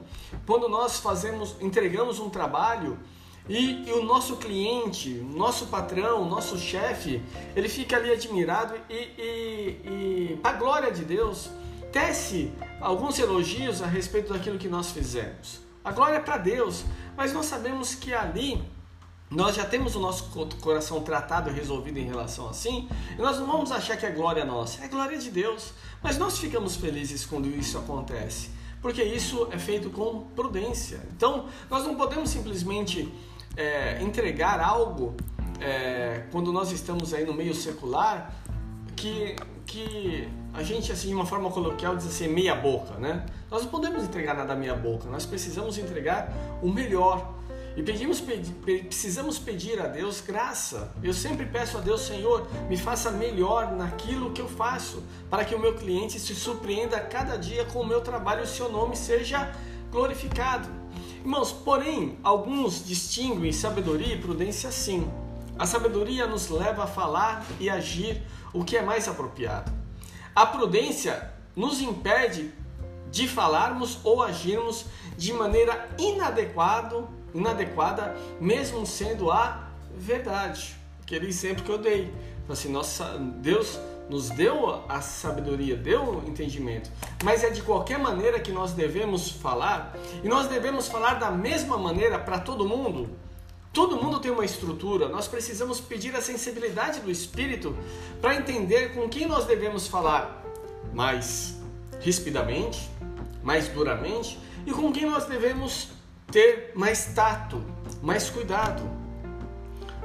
quando 0.47 0.68
nós 0.68 1.01
fazemos, 1.01 1.57
entregamos 1.61 2.20
um 2.20 2.30
trabalho 2.30 3.01
e, 3.49 3.88
e 3.88 3.93
o 3.93 4.05
nosso 4.05 4.36
cliente, 4.36 5.11
nosso 5.11 5.66
patrão, 5.66 6.28
nosso 6.28 6.59
chefe, 6.59 7.22
ele 7.57 7.68
fica 7.68 7.97
ali 7.97 8.12
admirado 8.12 8.74
e, 8.88 8.95
e, 8.95 9.80
e 9.84 10.40
a 10.43 10.53
glória 10.53 10.93
de 10.93 11.05
Deus 11.05 11.51
tece 11.90 12.53
alguns 12.80 13.18
elogios 13.18 13.82
a 13.82 13.86
respeito 13.86 14.32
daquilo 14.32 14.59
que 14.59 14.68
nós 14.68 14.93
fizemos. 14.93 15.61
A 15.84 15.90
glória 15.90 16.16
é 16.16 16.20
para 16.20 16.38
Deus, 16.38 16.84
mas 17.16 17.32
nós 17.32 17.47
sabemos 17.47 17.95
que 17.95 18.14
ali 18.14 18.62
nós 19.28 19.57
já 19.57 19.64
temos 19.64 19.97
o 19.97 20.01
nosso 20.01 20.30
coração 20.61 21.03
tratado 21.03 21.51
e 21.51 21.53
resolvido 21.53 21.99
em 21.99 22.05
relação 22.05 22.49
assim, 22.49 22.88
e 23.18 23.20
nós 23.20 23.38
não 23.38 23.47
vamos 23.47 23.72
achar 23.72 23.97
que 23.97 24.07
é 24.07 24.11
glória 24.11 24.45
nossa, 24.45 24.84
é 24.84 24.88
glória 24.88 25.18
de 25.18 25.30
Deus. 25.30 25.72
Mas 26.03 26.18
nós 26.18 26.38
ficamos 26.38 26.76
felizes 26.76 27.24
quando 27.24 27.49
isso 27.49 27.78
acontece 27.78 28.51
porque 28.82 29.03
isso 29.03 29.47
é 29.53 29.59
feito 29.59 29.88
com 29.90 30.24
prudência. 30.34 31.01
Então, 31.16 31.47
nós 31.70 31.84
não 31.84 31.95
podemos 31.95 32.28
simplesmente 32.28 33.09
é, 33.57 34.01
entregar 34.03 34.61
algo 34.61 35.15
é, 35.61 36.25
quando 36.31 36.53
nós 36.53 36.73
estamos 36.73 37.15
aí 37.15 37.25
no 37.25 37.35
meio 37.35 37.55
secular 37.55 38.35
que, 38.97 39.37
que 39.67 40.29
a 40.55 40.63
gente, 40.63 40.93
assim, 40.93 41.09
de 41.09 41.15
uma 41.15 41.27
forma 41.27 41.51
coloquial, 41.51 41.97
diz 41.97 42.07
assim, 42.07 42.29
meia 42.29 42.55
boca, 42.55 42.95
né? 42.95 43.25
Nós 43.51 43.63
não 43.63 43.71
podemos 43.71 44.05
entregar 44.05 44.35
nada 44.35 44.55
meia 44.55 44.75
boca, 44.75 45.09
nós 45.09 45.25
precisamos 45.25 45.79
entregar 45.79 46.33
o 46.63 46.69
melhor. 46.69 47.35
E 47.75 47.83
pedimos, 47.83 48.21
precisamos 48.21 49.39
pedir 49.39 49.81
a 49.81 49.87
Deus 49.87 50.21
graça. 50.21 50.93
Eu 51.03 51.15
sempre 51.15 51.47
peço 51.47 51.79
a 51.79 51.81
Deus, 51.81 52.03
Senhor, 52.03 52.47
me 52.69 52.77
faça 52.77 53.11
melhor 53.11 53.73
naquilo 53.73 54.31
que 54.31 54.43
eu 54.43 54.49
faço, 54.49 55.03
para 55.31 55.43
que 55.43 55.55
o 55.55 55.59
meu 55.59 55.75
cliente 55.75 56.21
se 56.21 56.35
surpreenda 56.35 57.01
cada 57.01 57.37
dia 57.37 57.65
com 57.65 57.81
o 57.81 57.87
meu 57.87 58.03
trabalho 58.03 58.41
e 58.41 58.45
o 58.45 58.47
seu 58.47 58.71
nome 58.71 58.95
seja 58.95 59.51
glorificado. 59.91 60.69
Irmãos, 61.23 61.53
porém, 61.53 62.18
alguns 62.23 62.85
distinguem 62.85 63.53
sabedoria 63.53 64.14
e 64.14 64.20
prudência 64.20 64.70
sim. 64.70 65.09
A 65.59 65.66
sabedoria 65.66 66.27
nos 66.27 66.49
leva 66.49 66.85
a 66.85 66.87
falar 66.87 67.47
e 67.61 67.70
agir 67.70 68.23
o 68.53 68.64
que 68.64 68.77
é 68.77 68.83
mais 68.83 69.09
apropriado. 69.09 69.73
A 70.35 70.45
prudência 70.45 71.33
nos 71.55 71.81
impede 71.81 72.53
de 73.11 73.29
falarmos 73.29 73.99
ou 74.03 74.23
agirmos 74.23 74.87
de 75.16 75.33
maneira 75.33 75.89
inadequada 75.99 77.07
inadequada, 77.35 78.16
mesmo 78.41 78.85
sendo 78.87 79.31
a 79.31 79.68
verdade. 79.97 80.77
Aquele 81.03 81.27
exemplo 81.27 81.64
que 81.64 81.70
eu 81.70 81.79
dei. 81.79 82.12
Assim, 82.49 82.70
nossa, 82.70 83.16
Deus 83.41 83.79
nos 84.09 84.31
deu 84.31 84.83
a 84.89 85.01
sabedoria, 85.01 85.77
deu 85.77 86.03
o 86.03 86.29
entendimento, 86.29 86.91
mas 87.25 87.43
é 87.43 87.51
de 87.51 87.63
qualquer 87.63 87.99
maneira 87.99 88.41
que 88.41 88.53
nós 88.53 88.73
devemos 88.73 89.31
falar, 89.31 89.97
e 90.23 90.29
nós 90.29 90.49
devemos 90.49 90.89
falar 90.89 91.15
da 91.15 91.31
mesma 91.31 91.79
maneira 91.79 92.19
para 92.19 92.39
todo 92.39 92.67
mundo. 92.67 93.09
Todo 93.73 93.97
mundo 93.97 94.21
tem 94.21 94.31
uma 94.31 94.45
estrutura, 94.45 95.09
nós 95.09 95.27
precisamos 95.27 95.81
pedir 95.81 96.15
a 96.15 96.21
sensibilidade 96.21 97.01
do 97.01 97.11
Espírito 97.11 97.75
para 98.21 98.35
entender 98.37 98.95
com 98.95 99.09
quem 99.09 99.27
nós 99.27 99.47
devemos 99.47 99.87
falar 99.87 100.45
mais 100.93 101.59
rispidamente, 102.01 102.91
mais 103.43 103.69
duramente, 103.69 104.39
e 104.67 104.73
com 104.73 104.93
quem 104.93 105.07
nós 105.07 105.25
devemos 105.25 105.89
ter 106.31 106.73
mais 106.75 107.07
tato, 107.15 107.63
mais 108.03 108.29
cuidado. 108.29 109.02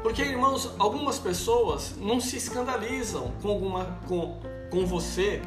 Porque, 0.08 0.22
irmãos, 0.22 0.72
algumas 0.80 1.20
pessoas 1.20 1.96
não 1.98 2.22
se 2.22 2.38
escandalizam 2.38 3.34
com, 3.42 3.50
alguma, 3.50 4.00
com, 4.08 4.40
com 4.72 4.86
você, 4.86 5.42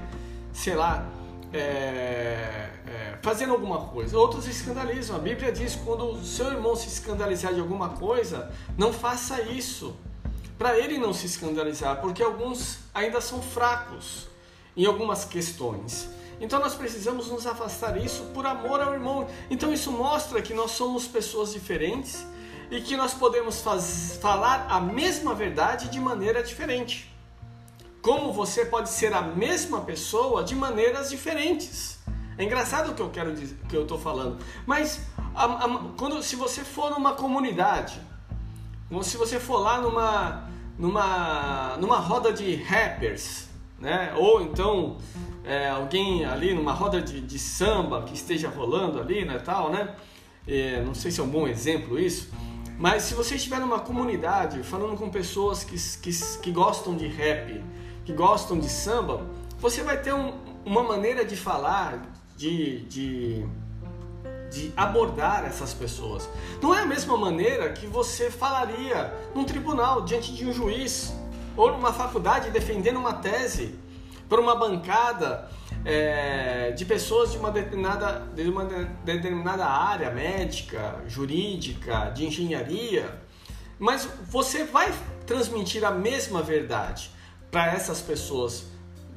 sei 0.53 0.75
lá, 0.75 1.09
é, 1.51 2.69
é, 2.87 3.19
fazendo 3.23 3.55
alguma 3.55 3.87
coisa. 3.87 4.19
Outros 4.19 4.45
se 4.45 4.51
escandalizam. 4.51 5.17
A 5.17 5.19
Bíblia 5.19 5.51
diz: 5.51 5.77
quando 5.77 6.05
o 6.11 6.23
seu 6.23 6.53
irmão 6.53 6.77
se 6.77 6.89
escandalizar 6.89 7.55
de 7.55 7.61
alguma 7.61 7.89
coisa, 7.89 8.53
não 8.77 8.93
faça 8.93 9.41
isso. 9.41 9.97
Para 10.59 10.79
ele 10.79 10.99
não 10.99 11.15
se 11.15 11.25
escandalizar, 11.25 11.99
porque 12.03 12.23
alguns 12.23 12.81
ainda 12.93 13.23
são 13.23 13.41
fracos 13.41 14.29
em 14.77 14.85
algumas 14.85 15.25
questões. 15.25 16.11
Então 16.39 16.61
nós 16.61 16.75
precisamos 16.75 17.31
nos 17.31 17.47
afastar 17.47 17.99
disso 17.99 18.31
por 18.35 18.45
amor 18.45 18.79
ao 18.79 18.93
irmão. 18.93 19.27
Então 19.49 19.73
isso 19.73 19.91
mostra 19.91 20.43
que 20.43 20.53
nós 20.53 20.73
somos 20.73 21.07
pessoas 21.07 21.55
diferentes 21.55 22.27
e 22.71 22.81
que 22.81 22.97
nós 22.97 23.13
podemos 23.13 23.61
faz, 23.61 24.19
falar 24.23 24.67
a 24.69 24.81
mesma 24.81 25.35
verdade 25.35 25.89
de 25.89 25.99
maneira 25.99 26.43
diferente. 26.43 27.13
Como 28.01 28.33
você 28.33 28.65
pode 28.65 28.89
ser 28.89 29.13
a 29.13 29.21
mesma 29.21 29.81
pessoa 29.81 30.45
de 30.45 30.55
maneiras 30.55 31.11
diferentes. 31.11 31.99
É 32.39 32.45
engraçado 32.45 32.93
o 32.93 32.95
que 32.95 33.03
eu 33.03 33.11
quero 33.11 33.35
dizer, 33.35 33.59
que 33.69 33.77
eu 33.77 33.83
estou 33.83 33.99
falando. 33.99 34.39
Mas 34.65 35.01
a, 35.35 35.45
a, 35.45 35.79
quando, 35.99 36.23
se 36.23 36.37
você 36.37 36.65
for 36.65 36.91
numa 36.91 37.13
comunidade, 37.13 38.01
se 39.03 39.17
você 39.17 39.39
for 39.39 39.59
lá 39.59 39.81
numa, 39.81 40.49
numa, 40.79 41.77
numa 41.77 41.99
roda 41.99 42.33
de 42.33 42.55
rappers, 42.57 43.49
né? 43.79 44.15
Ou 44.17 44.43
então 44.43 44.99
é, 45.45 45.69
alguém 45.69 46.25
ali 46.25 46.55
numa 46.55 46.73
roda 46.73 47.01
de, 47.01 47.21
de, 47.21 47.39
samba 47.39 48.03
que 48.03 48.15
esteja 48.15 48.49
rolando 48.49 49.01
ali, 49.01 49.25
né, 49.25 49.39
tal, 49.39 49.71
né? 49.71 49.95
É, 50.47 50.83
não 50.83 50.95
sei 50.95 51.11
se 51.11 51.21
é 51.21 51.23
um 51.23 51.29
bom 51.29 51.47
exemplo 51.47 51.99
isso, 51.99 52.31
mas 52.81 53.03
se 53.03 53.13
você 53.13 53.35
estiver 53.35 53.61
numa 53.61 53.79
comunidade 53.79 54.63
falando 54.63 54.97
com 54.97 55.11
pessoas 55.11 55.63
que, 55.63 55.77
que, 56.01 56.11
que 56.41 56.51
gostam 56.51 56.97
de 56.97 57.07
rap, 57.07 57.63
que 58.07 58.13
gostam 58.15 58.59
de 58.59 58.71
samba, 58.71 59.27
você 59.59 59.83
vai 59.83 60.01
ter 60.01 60.15
um, 60.15 60.33
uma 60.65 60.83
maneira 60.83 61.23
de 61.23 61.37
falar, 61.37 62.01
de, 62.39 62.81
de, 62.87 63.47
de 64.51 64.73
abordar 64.75 65.45
essas 65.45 65.75
pessoas. 65.75 66.27
Não 66.63 66.75
é 66.75 66.81
a 66.81 66.87
mesma 66.87 67.19
maneira 67.19 67.71
que 67.71 67.87
você 67.87 68.31
falaria 68.31 69.13
num 69.35 69.45
tribunal, 69.45 70.01
diante 70.01 70.33
de 70.35 70.47
um 70.47 70.53
juiz, 70.55 71.13
ou 71.59 71.73
numa 71.73 71.93
faculdade 71.93 72.51
defendendo 72.51 72.97
uma 72.97 73.13
tese 73.13 73.79
por 74.27 74.41
uma 74.41 74.57
bancada 74.57 75.51
é, 75.85 76.73
de 76.73 76.85
pessoas 76.85 77.33
de 77.33 77.39
uma, 77.39 77.51
determinada, 77.51 78.27
de 78.35 78.43
uma 78.49 78.65
determinada 79.05 79.65
área 79.65 80.11
médica, 80.11 81.03
jurídica, 81.07 82.11
de 82.11 82.27
engenharia, 82.27 83.21
mas 83.79 84.09
você 84.29 84.65
vai 84.65 84.93
transmitir 85.27 85.85
a 85.85 85.91
mesma 85.91 86.43
verdade 86.43 87.11
para 87.51 87.73
essas 87.73 88.01
pessoas. 88.01 88.65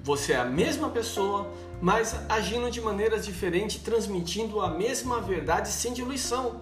Você 0.04 0.34
é 0.34 0.38
a 0.38 0.46
mesma 0.46 0.90
pessoa, 0.90 1.52
mas 1.82 2.16
agindo 2.30 2.70
de 2.72 2.82
maneiras 2.82 3.26
diferentes, 3.26 3.82
transmitindo 3.82 4.62
a 4.62 4.70
mesma 4.70 5.22
verdade 5.22 5.70
sem 5.70 5.94
diluição. 5.94 6.62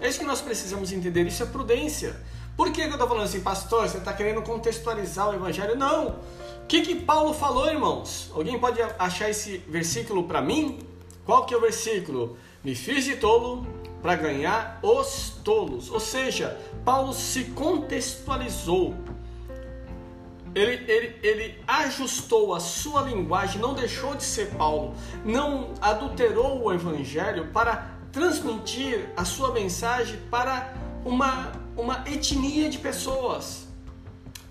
É 0.00 0.08
isso 0.08 0.18
que 0.18 0.24
nós 0.24 0.40
precisamos 0.40 0.92
entender, 0.92 1.26
isso 1.26 1.42
é 1.42 1.46
prudência. 1.46 2.16
Por 2.56 2.70
que, 2.70 2.82
eu 2.82 2.90
estou 2.90 3.08
falando 3.08 3.24
assim, 3.24 3.40
pastor? 3.40 3.88
Você 3.88 3.98
está 3.98 4.12
querendo 4.12 4.42
contextualizar 4.42 5.30
o 5.30 5.34
evangelho? 5.34 5.76
Não! 5.76 6.18
O 6.62 6.66
que, 6.66 6.82
que 6.82 6.94
Paulo 6.94 7.34
falou, 7.34 7.68
irmãos? 7.68 8.30
Alguém 8.34 8.58
pode 8.58 8.80
achar 8.98 9.28
esse 9.28 9.58
versículo 9.68 10.24
para 10.24 10.40
mim? 10.40 10.78
Qual 11.24 11.44
que 11.44 11.52
é 11.52 11.56
o 11.56 11.60
versículo? 11.60 12.36
Me 12.64 12.74
fiz 12.74 13.04
de 13.04 13.16
tolo 13.16 13.66
para 14.00 14.16
ganhar 14.16 14.80
os 14.82 15.34
tolos. 15.44 15.90
Ou 15.90 16.00
seja, 16.00 16.58
Paulo 16.84 17.12
se 17.12 17.44
contextualizou. 17.44 18.94
ele, 20.54 20.90
ele, 20.90 21.16
ele 21.22 21.58
ajustou 21.66 22.54
a 22.54 22.60
sua 22.60 23.02
linguagem, 23.02 23.60
não 23.60 23.74
deixou 23.74 24.14
de 24.14 24.24
ser 24.24 24.48
Paulo, 24.50 24.94
não 25.24 25.70
adulterou 25.80 26.62
o 26.62 26.72
evangelho 26.72 27.48
para 27.52 27.90
transmitir 28.10 29.08
a 29.16 29.24
sua 29.24 29.52
mensagem 29.52 30.18
para 30.30 30.74
uma, 31.04 31.52
uma 31.76 32.04
etnia 32.06 32.68
de 32.68 32.78
pessoas, 32.78 33.66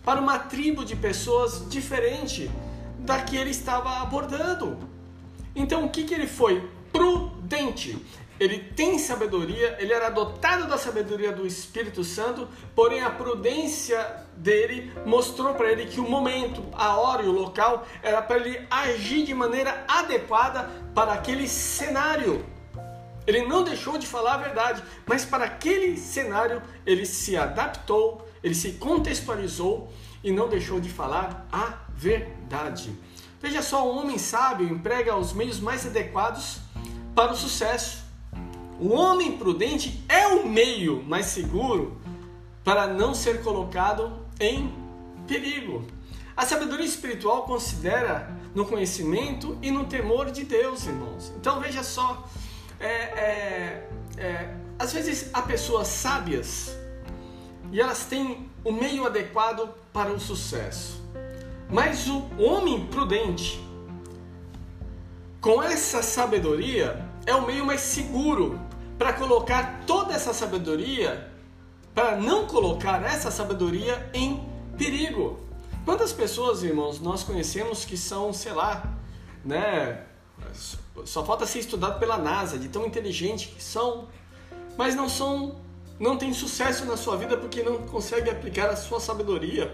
para 0.03 0.19
uma 0.19 0.39
tribo 0.39 0.83
de 0.83 0.95
pessoas 0.95 1.67
diferente 1.69 2.49
da 2.99 3.21
que 3.21 3.35
ele 3.35 3.51
estava 3.51 4.01
abordando. 4.01 4.77
Então 5.55 5.85
o 5.85 5.89
que, 5.89 6.03
que 6.03 6.13
ele 6.13 6.27
foi? 6.27 6.69
Prudente 6.91 7.97
ele 8.41 8.57
tem 8.57 8.97
sabedoria, 8.97 9.77
ele 9.79 9.93
era 9.93 10.09
dotado 10.09 10.67
da 10.67 10.75
sabedoria 10.75 11.31
do 11.31 11.45
Espírito 11.45 12.03
Santo, 12.03 12.47
porém 12.73 13.03
a 13.03 13.09
prudência 13.11 14.03
dele 14.35 14.91
mostrou 15.05 15.53
para 15.53 15.71
ele 15.71 15.85
que 15.85 15.99
o 15.99 16.09
momento, 16.09 16.65
a 16.73 16.97
hora 16.97 17.21
e 17.21 17.27
o 17.27 17.31
local 17.31 17.85
era 18.01 18.19
para 18.19 18.37
ele 18.37 18.65
agir 18.67 19.25
de 19.25 19.33
maneira 19.35 19.85
adequada 19.87 20.67
para 20.95 21.13
aquele 21.13 21.47
cenário. 21.47 22.43
Ele 23.27 23.45
não 23.45 23.63
deixou 23.63 23.99
de 23.99 24.07
falar 24.07 24.33
a 24.33 24.37
verdade, 24.37 24.81
mas 25.05 25.23
para 25.23 25.45
aquele 25.45 25.95
cenário 25.95 26.63
ele 26.83 27.05
se 27.05 27.37
adaptou, 27.37 28.27
ele 28.43 28.55
se 28.55 28.73
contextualizou 28.73 29.91
e 30.23 30.31
não 30.31 30.49
deixou 30.49 30.79
de 30.79 30.89
falar 30.89 31.47
a 31.51 31.79
verdade. 31.95 32.91
Veja 33.41 33.61
só, 33.61 33.91
um 33.91 33.97
homem 33.97 34.17
sábio 34.17 34.67
emprega 34.67 35.15
os 35.15 35.33
meios 35.33 35.59
mais 35.59 35.85
adequados 35.85 36.59
para 37.15 37.31
o 37.31 37.35
sucesso. 37.35 38.03
O 38.79 38.89
homem 38.93 39.37
prudente 39.37 40.03
é 40.07 40.27
o 40.27 40.47
meio 40.47 41.03
mais 41.03 41.27
seguro 41.27 41.99
para 42.63 42.87
não 42.87 43.13
ser 43.13 43.41
colocado 43.41 44.11
em 44.39 44.73
perigo. 45.27 45.85
A 46.35 46.45
sabedoria 46.45 46.85
espiritual 46.85 47.43
considera 47.43 48.35
no 48.53 48.65
conhecimento 48.65 49.57
e 49.61 49.71
no 49.71 49.85
temor 49.85 50.31
de 50.31 50.43
Deus, 50.43 50.85
irmãos. 50.85 51.31
Então 51.37 51.59
veja 51.59 51.83
só, 51.83 52.27
é, 52.79 52.85
é, 52.87 53.89
é, 54.17 54.55
às 54.77 54.93
vezes 54.93 55.29
há 55.33 55.41
pessoas 55.41 55.87
sábias 55.87 56.75
e 57.71 57.79
elas 57.79 58.05
têm 58.05 58.49
o 58.63 58.71
meio 58.71 59.05
adequado 59.05 59.69
para 59.93 60.11
o 60.11 60.19
sucesso. 60.19 61.01
Mas 61.69 62.07
o 62.07 62.27
homem 62.37 62.85
prudente, 62.87 63.65
com 65.39 65.63
essa 65.63 66.03
sabedoria, 66.03 67.05
é 67.25 67.33
o 67.33 67.45
meio 67.45 67.65
mais 67.65 67.81
seguro 67.81 68.59
para 68.97 69.13
colocar 69.13 69.83
toda 69.87 70.13
essa 70.13 70.33
sabedoria, 70.33 71.31
para 71.95 72.15
não 72.15 72.45
colocar 72.45 73.01
essa 73.03 73.31
sabedoria 73.31 74.09
em 74.13 74.45
perigo. 74.77 75.39
Quantas 75.85 76.13
pessoas, 76.13 76.61
irmãos, 76.61 76.99
nós 76.99 77.23
conhecemos 77.23 77.85
que 77.85 77.97
são, 77.97 78.31
sei 78.31 78.53
lá, 78.53 78.95
né? 79.43 80.03
Só 81.05 81.25
falta 81.25 81.45
ser 81.45 81.59
estudado 81.59 81.99
pela 81.99 82.17
NASA, 82.17 82.59
de 82.59 82.67
tão 82.67 82.85
inteligente 82.85 83.47
que 83.47 83.63
são, 83.63 84.07
mas 84.77 84.93
não 84.93 85.09
são, 85.09 85.55
não 86.01 86.17
tem 86.17 86.33
sucesso 86.33 86.83
na 86.85 86.97
sua 86.97 87.15
vida 87.15 87.37
porque 87.37 87.61
não 87.61 87.77
consegue 87.83 88.27
aplicar 88.27 88.71
a 88.71 88.75
sua 88.75 88.99
sabedoria 88.99 89.71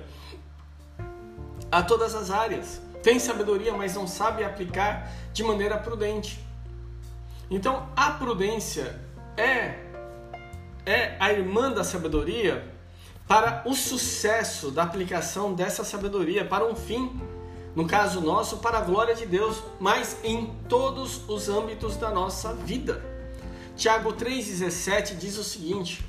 a 1.71 1.81
todas 1.81 2.13
as 2.13 2.29
áreas. 2.29 2.81
Tem 3.01 3.17
sabedoria, 3.17 3.73
mas 3.73 3.95
não 3.95 4.05
sabe 4.05 4.43
aplicar 4.43 5.09
de 5.31 5.41
maneira 5.41 5.77
prudente. 5.77 6.45
Então, 7.49 7.87
a 7.95 8.11
prudência 8.11 8.99
é 9.37 9.85
é 10.85 11.15
a 11.19 11.31
irmã 11.31 11.71
da 11.71 11.83
sabedoria 11.83 12.73
para 13.27 13.63
o 13.65 13.73
sucesso 13.73 14.71
da 14.71 14.83
aplicação 14.83 15.53
dessa 15.53 15.83
sabedoria 15.83 16.45
para 16.45 16.65
um 16.65 16.75
fim, 16.75 17.21
no 17.75 17.85
caso 17.85 18.21
nosso, 18.21 18.57
para 18.57 18.77
a 18.77 18.81
glória 18.81 19.13
de 19.13 19.25
Deus, 19.25 19.61
mas 19.79 20.17
em 20.23 20.53
todos 20.69 21.27
os 21.29 21.49
âmbitos 21.49 21.97
da 21.97 22.09
nossa 22.09 22.53
vida. 22.53 23.03
Tiago 23.75 24.13
3,17 24.13 25.17
diz 25.17 25.37
o 25.37 25.43
seguinte: 25.43 26.06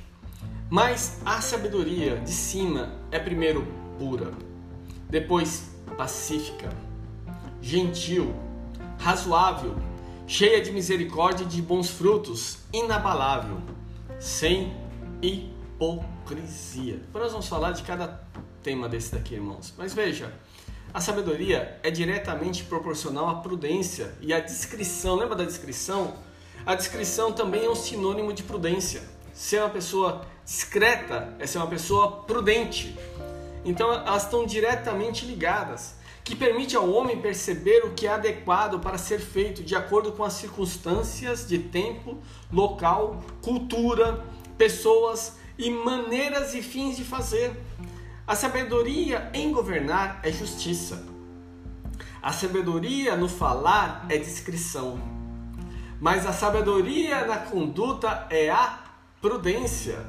Mas 0.69 1.19
a 1.25 1.41
sabedoria 1.41 2.17
de 2.17 2.31
cima 2.31 2.93
é 3.11 3.19
primeiro 3.19 3.65
pura, 3.97 4.31
depois 5.09 5.71
pacífica, 5.97 6.69
gentil, 7.61 8.33
razoável 8.97 9.75
cheia 10.29 10.61
de 10.61 10.71
misericórdia 10.71 11.43
e 11.43 11.47
de 11.47 11.59
bons 11.59 11.89
frutos, 11.89 12.59
inabalável, 12.71 13.57
sem 14.19 14.71
hipocrisia. 15.23 16.97
Depois 16.97 17.23
nós 17.23 17.31
vamos 17.31 17.47
falar 17.47 17.71
de 17.71 17.81
cada 17.81 18.21
tema 18.61 18.87
desse 18.87 19.11
daqui, 19.11 19.33
irmãos. 19.33 19.73
Mas 19.75 19.91
veja, 19.91 20.31
a 20.93 21.01
sabedoria 21.01 21.79
é 21.81 21.89
diretamente 21.89 22.63
proporcional 22.63 23.27
à 23.27 23.35
prudência 23.41 24.13
e 24.21 24.31
à 24.31 24.39
discrição. 24.39 25.15
Lembra 25.15 25.35
da 25.35 25.45
discrição? 25.45 26.13
A 26.63 26.75
discrição 26.75 27.31
também 27.31 27.65
é 27.65 27.69
um 27.69 27.73
sinônimo 27.73 28.31
de 28.31 28.43
prudência. 28.43 29.01
Ser 29.39 29.61
uma 29.61 29.69
pessoa 29.69 30.25
discreta 30.43 31.33
é 31.39 31.47
ser 31.47 31.59
uma 31.59 31.67
pessoa 31.67 32.23
prudente. 32.23 32.93
Então 33.63 33.89
elas 33.93 34.23
estão 34.23 34.45
diretamente 34.45 35.25
ligadas 35.25 35.95
que 36.25 36.35
permite 36.35 36.75
ao 36.75 36.91
homem 36.91 37.21
perceber 37.21 37.85
o 37.85 37.93
que 37.93 38.05
é 38.05 38.11
adequado 38.11 38.81
para 38.81 38.97
ser 38.97 39.19
feito 39.21 39.63
de 39.63 39.77
acordo 39.77 40.11
com 40.11 40.25
as 40.25 40.33
circunstâncias 40.33 41.47
de 41.47 41.57
tempo, 41.57 42.17
local, 42.51 43.23
cultura, 43.41 44.25
pessoas 44.57 45.37
e 45.57 45.71
maneiras 45.71 46.53
e 46.53 46.61
fins 46.61 46.97
de 46.97 47.05
fazer. 47.05 47.57
A 48.27 48.35
sabedoria 48.35 49.31
em 49.33 49.53
governar 49.53 50.19
é 50.21 50.33
justiça. 50.33 51.07
A 52.21 52.33
sabedoria 52.33 53.15
no 53.15 53.29
falar 53.29 54.05
é 54.09 54.17
discrição. 54.17 54.99
Mas 55.97 56.25
a 56.25 56.33
sabedoria 56.33 57.25
na 57.25 57.37
conduta 57.37 58.27
é 58.29 58.49
a 58.49 58.88
prudência. 59.21 60.05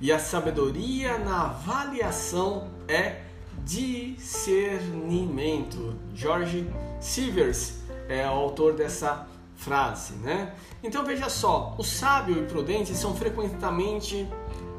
E 0.00 0.10
a 0.12 0.18
sabedoria 0.18 1.18
na 1.18 1.44
avaliação 1.44 2.68
é 2.86 3.22
discernimento. 3.64 5.94
George 6.14 6.70
Sivers 7.00 7.78
é 8.08 8.26
o 8.26 8.32
autor 8.32 8.74
dessa 8.74 9.26
frase, 9.56 10.14
né? 10.14 10.52
Então 10.82 11.04
veja 11.04 11.28
só, 11.30 11.76
o 11.78 11.84
sábio 11.84 12.42
e 12.42 12.46
prudente 12.46 12.94
são 12.94 13.16
frequentemente 13.16 14.28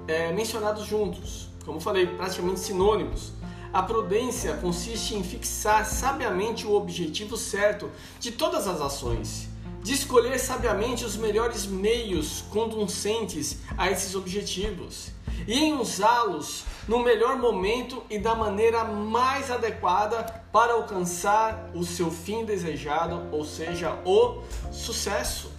é, 0.07 0.31
mencionados 0.31 0.85
juntos, 0.85 1.49
como 1.65 1.79
falei, 1.79 2.05
praticamente 2.05 2.59
sinônimos. 2.59 3.33
A 3.73 3.81
prudência 3.81 4.53
consiste 4.57 5.15
em 5.15 5.23
fixar 5.23 5.83
sabiamente 5.85 6.67
o 6.67 6.75
objetivo 6.75 7.35
certo 7.35 7.89
de 8.19 8.31
todas 8.31 8.67
as 8.67 8.79
ações, 8.79 9.49
de 9.85 9.93
escolher 9.93 10.39
sabiamente 10.39 11.05
os 11.05 11.15
melhores 11.15 11.67
meios 11.67 12.43
conducentes 12.49 13.59
a 13.77 13.91
esses 13.91 14.15
objetivos 14.15 15.11
e 15.47 15.59
em 15.59 15.73
usá-los 15.75 16.65
no 16.87 17.03
melhor 17.03 17.37
momento 17.37 18.01
e 18.09 18.17
da 18.17 18.33
maneira 18.33 18.83
mais 18.83 19.51
adequada 19.51 20.23
para 20.51 20.73
alcançar 20.73 21.69
o 21.75 21.83
seu 21.83 22.09
fim 22.09 22.43
desejado, 22.43 23.27
ou 23.31 23.45
seja, 23.45 23.93
o 24.03 24.41
sucesso. 24.71 25.53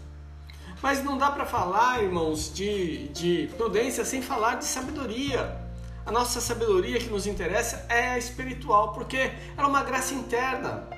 Mas 0.82 1.04
não 1.04 1.16
dá 1.16 1.30
para 1.30 1.46
falar, 1.46 2.02
irmãos, 2.02 2.52
de, 2.52 3.06
de 3.10 3.48
prudência 3.56 4.04
sem 4.04 4.20
falar 4.20 4.56
de 4.56 4.64
sabedoria. 4.64 5.56
A 6.04 6.10
nossa 6.10 6.40
sabedoria 6.40 6.98
que 6.98 7.08
nos 7.08 7.28
interessa 7.28 7.86
é 7.88 8.08
a 8.08 8.18
espiritual, 8.18 8.92
porque 8.92 9.18
é 9.56 9.64
uma 9.64 9.84
graça 9.84 10.14
interna. 10.14 10.95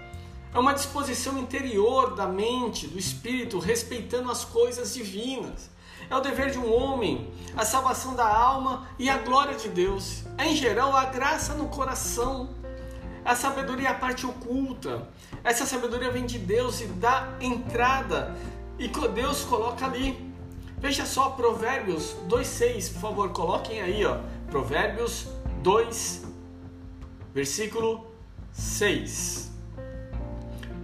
É 0.52 0.58
uma 0.58 0.72
disposição 0.72 1.38
interior 1.38 2.14
da 2.14 2.26
mente, 2.26 2.86
do 2.86 2.98
espírito, 2.98 3.58
respeitando 3.58 4.30
as 4.30 4.44
coisas 4.44 4.94
divinas. 4.94 5.70
É 6.08 6.16
o 6.16 6.20
dever 6.20 6.50
de 6.50 6.58
um 6.58 6.72
homem, 6.72 7.30
a 7.54 7.64
salvação 7.64 8.14
da 8.14 8.26
alma 8.26 8.88
e 8.98 9.10
a 9.10 9.18
glória 9.18 9.54
de 9.56 9.68
Deus. 9.68 10.24
É, 10.38 10.46
em 10.46 10.56
geral, 10.56 10.96
a 10.96 11.04
graça 11.04 11.54
no 11.54 11.68
coração. 11.68 12.48
A 13.24 13.36
sabedoria 13.36 13.88
é 13.88 13.90
a 13.90 13.94
parte 13.94 14.24
oculta. 14.24 15.06
Essa 15.44 15.66
sabedoria 15.66 16.10
vem 16.10 16.24
de 16.24 16.38
Deus 16.38 16.80
e 16.80 16.86
dá 16.86 17.36
entrada. 17.40 18.34
E 18.78 18.88
Deus 18.88 19.44
coloca 19.44 19.84
ali. 19.84 20.32
Veja 20.78 21.04
só, 21.04 21.30
Provérbios 21.30 22.14
2,6, 22.28 22.92
por 22.92 23.00
favor, 23.00 23.30
coloquem 23.30 23.82
aí, 23.82 24.04
ó. 24.06 24.18
Provérbios 24.48 25.26
2, 25.62 26.24
versículo 27.34 28.06
6. 28.52 29.47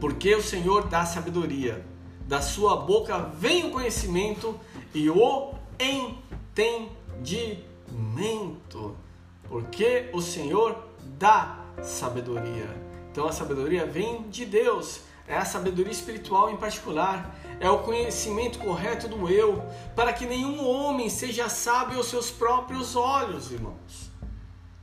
Porque 0.04 0.34
o 0.34 0.42
Senhor 0.42 0.86
dá 0.88 1.06
sabedoria, 1.06 1.82
da 2.28 2.42
sua 2.42 2.76
boca 2.76 3.20
vem 3.20 3.64
o 3.64 3.70
conhecimento 3.70 4.54
e 4.92 5.08
o 5.08 5.54
entendimento, 5.80 7.34
porque 9.48 10.10
o 10.12 10.20
Senhor 10.20 10.76
dá 11.18 11.58
sabedoria. 11.82 12.68
Então 13.10 13.26
a 13.26 13.32
sabedoria 13.32 13.86
vem 13.86 14.28
de 14.28 14.44
Deus, 14.44 15.00
é 15.26 15.38
a 15.38 15.44
sabedoria 15.46 15.92
espiritual 15.92 16.50
em 16.50 16.58
particular, 16.58 17.34
é 17.58 17.70
o 17.70 17.78
conhecimento 17.78 18.58
correto 18.58 19.08
do 19.08 19.26
eu, 19.30 19.64
para 19.96 20.12
que 20.12 20.26
nenhum 20.26 20.68
homem 20.68 21.08
seja 21.08 21.48
sábio 21.48 21.96
aos 21.96 22.08
seus 22.08 22.30
próprios 22.30 22.94
olhos, 22.94 23.50
irmãos. 23.50 24.10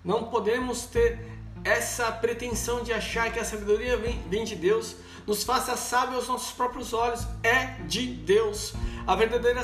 Não 0.04 0.24
podemos 0.24 0.86
ter 0.88 1.30
essa 1.64 2.12
pretensão 2.12 2.82
de 2.82 2.92
achar 2.92 3.32
que 3.32 3.38
a 3.38 3.46
sabedoria 3.46 3.96
vem, 3.98 4.20
vem 4.28 4.44
de 4.44 4.56
Deus 4.56 4.96
nos 5.26 5.44
faça 5.44 5.76
sábio 5.76 6.16
aos 6.16 6.28
nossos 6.28 6.52
próprios 6.52 6.94
olhos. 6.94 7.26
É 7.44 7.82
de 7.88 8.06
Deus. 8.08 8.74
A 9.06 9.16
verdadeira 9.16 9.64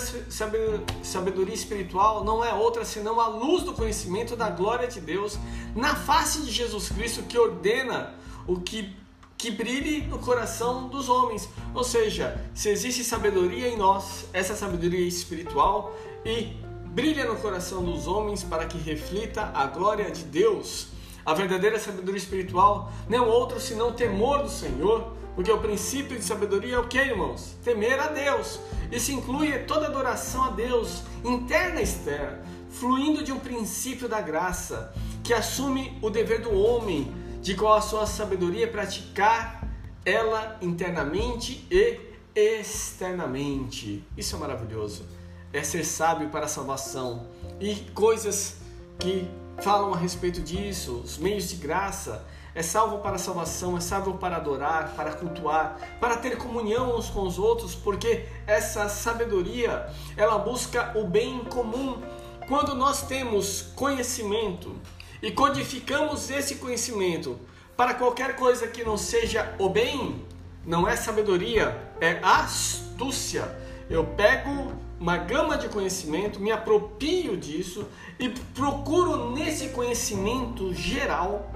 sabedoria 1.03 1.53
espiritual 1.53 2.23
não 2.23 2.43
é 2.43 2.53
outra 2.53 2.83
senão 2.83 3.19
a 3.19 3.27
luz 3.27 3.63
do 3.63 3.73
conhecimento 3.73 4.35
da 4.35 4.49
glória 4.49 4.87
de 4.87 4.99
Deus 4.99 5.37
na 5.75 5.95
face 5.95 6.41
de 6.41 6.51
Jesus 6.51 6.89
Cristo 6.89 7.23
que 7.23 7.37
ordena 7.37 8.15
o 8.47 8.59
que 8.59 8.95
que 9.37 9.51
brilhe 9.51 10.01
no 10.01 10.17
coração 10.17 10.87
dos 10.87 11.09
homens. 11.09 11.47
Ou 11.73 11.83
seja, 11.83 12.43
se 12.55 12.69
existe 12.69 13.03
sabedoria 13.03 13.67
em 13.67 13.77
nós, 13.77 14.25
essa 14.33 14.55
sabedoria 14.55 15.07
espiritual 15.07 15.95
e 16.25 16.57
brilha 16.87 17.25
no 17.25 17.35
coração 17.35 17.83
dos 17.83 18.07
homens 18.07 18.43
para 18.43 18.65
que 18.65 18.77
reflita 18.79 19.51
a 19.53 19.67
glória 19.67 20.09
de 20.09 20.23
Deus. 20.23 20.87
A 21.23 21.33
verdadeira 21.33 21.79
sabedoria 21.79 22.17
espiritual 22.17 22.91
não 23.07 23.17
é 23.17 23.21
outro 23.21 23.59
senão 23.59 23.91
temor 23.93 24.41
do 24.41 24.49
Senhor, 24.49 25.13
porque 25.37 25.51
o 25.51 25.59
princípio 25.59 26.17
de 26.17 26.23
sabedoria 26.23 26.77
é 26.77 26.79
o 26.79 26.87
que, 26.87 26.97
irmãos? 26.97 27.55
Temer 27.63 27.99
a 27.99 28.07
Deus. 28.07 28.59
Isso 28.91 29.11
inclui 29.11 29.51
toda 29.65 29.85
adoração 29.85 30.45
a 30.45 30.49
Deus, 30.49 31.03
interna 31.23 31.79
e 31.79 31.83
externa, 31.83 32.41
fluindo 32.71 33.23
de 33.23 33.31
um 33.31 33.37
princípio 33.37 34.09
da 34.09 34.19
graça, 34.19 34.91
que 35.23 35.35
assume 35.35 35.95
o 36.01 36.09
dever 36.09 36.41
do 36.41 36.51
homem 36.51 37.13
de 37.39 37.53
qual 37.53 37.75
a 37.75 37.81
sua 37.81 38.07
sabedoria 38.07 38.67
praticar 38.67 39.63
ela 40.03 40.57
internamente 40.59 41.67
e 41.69 41.99
externamente. 42.33 44.03
Isso 44.17 44.35
é 44.35 44.39
maravilhoso. 44.39 45.05
É 45.53 45.61
ser 45.61 45.83
sábio 45.85 46.29
para 46.29 46.47
a 46.47 46.49
salvação. 46.49 47.27
E 47.61 47.75
coisas 47.93 48.57
que 48.97 49.29
falam 49.59 49.93
a 49.93 49.97
respeito 49.97 50.41
disso, 50.41 50.93
os 51.05 51.19
meios 51.19 51.47
de 51.47 51.57
graça, 51.57 52.25
é 52.57 52.63
salvo 52.63 52.97
para 52.97 53.19
salvação, 53.19 53.77
é 53.77 53.79
salvo 53.79 54.15
para 54.15 54.37
adorar, 54.37 54.93
para 54.95 55.11
cultuar, 55.11 55.77
para 56.01 56.17
ter 56.17 56.37
comunhão 56.37 56.97
uns 56.97 57.07
com 57.07 57.21
os 57.21 57.37
outros, 57.37 57.75
porque 57.75 58.25
essa 58.47 58.89
sabedoria, 58.89 59.87
ela 60.17 60.39
busca 60.39 60.91
o 60.97 61.03
bem 61.03 61.45
comum. 61.45 62.01
Quando 62.47 62.73
nós 62.73 63.03
temos 63.03 63.61
conhecimento 63.75 64.75
e 65.21 65.29
codificamos 65.29 66.31
esse 66.31 66.55
conhecimento 66.55 67.39
para 67.75 67.93
qualquer 67.93 68.35
coisa 68.35 68.67
que 68.67 68.83
não 68.83 68.97
seja 68.97 69.53
o 69.59 69.69
bem, 69.69 70.25
não 70.65 70.87
é 70.87 70.95
sabedoria, 70.95 71.79
é 72.01 72.19
astúcia. 72.23 73.55
Eu 73.87 74.03
pego 74.03 74.73
uma 74.99 75.17
gama 75.17 75.59
de 75.59 75.69
conhecimento, 75.69 76.39
me 76.39 76.51
apropio 76.51 77.37
disso 77.37 77.85
e 78.17 78.29
procuro 78.29 79.29
nesse 79.29 79.69
conhecimento 79.69 80.73
geral 80.73 81.51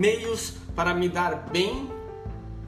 meios 0.00 0.54
para 0.74 0.94
me 0.94 1.10
dar 1.10 1.50
bem, 1.50 1.90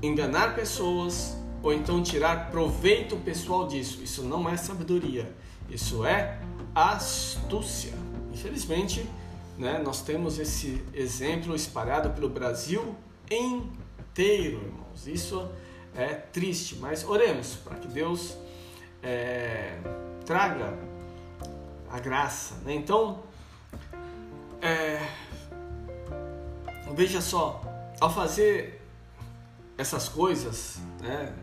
enganar 0.02 0.54
pessoas 0.54 1.34
ou 1.62 1.72
então 1.72 2.02
tirar 2.02 2.50
proveito 2.50 3.16
pessoal 3.16 3.66
disso. 3.66 4.02
Isso 4.02 4.22
não 4.22 4.46
é 4.46 4.54
sabedoria, 4.58 5.34
isso 5.70 6.04
é 6.04 6.38
astúcia. 6.74 7.94
Infelizmente, 8.30 9.08
né, 9.56 9.80
nós 9.82 10.02
temos 10.02 10.38
esse 10.38 10.84
exemplo 10.92 11.56
espalhado 11.56 12.10
pelo 12.10 12.28
Brasil 12.28 12.94
inteiro, 13.30 14.60
irmãos. 14.60 15.06
Isso 15.06 15.48
é 15.96 16.08
triste, 16.08 16.76
mas 16.76 17.02
oremos 17.02 17.54
para 17.54 17.76
que 17.76 17.88
Deus 17.88 18.36
é, 19.02 19.78
traga 20.26 20.78
a 21.90 21.98
graça. 21.98 22.56
Né? 22.56 22.74
Então, 22.74 23.20
é, 24.60 25.00
veja 26.94 27.20
só, 27.20 27.62
ao 28.00 28.12
fazer 28.12 28.80
essas 29.76 30.08
coisas, 30.08 30.80
né, 31.00 31.34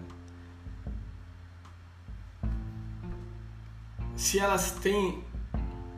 se 4.16 4.40
elas 4.40 4.72
têm 4.72 5.24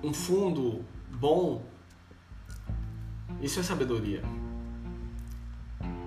um 0.04 0.14
fundo 0.14 0.86
bom, 1.10 1.66
isso 3.42 3.60
é 3.60 3.64
sabedoria. 3.64 4.22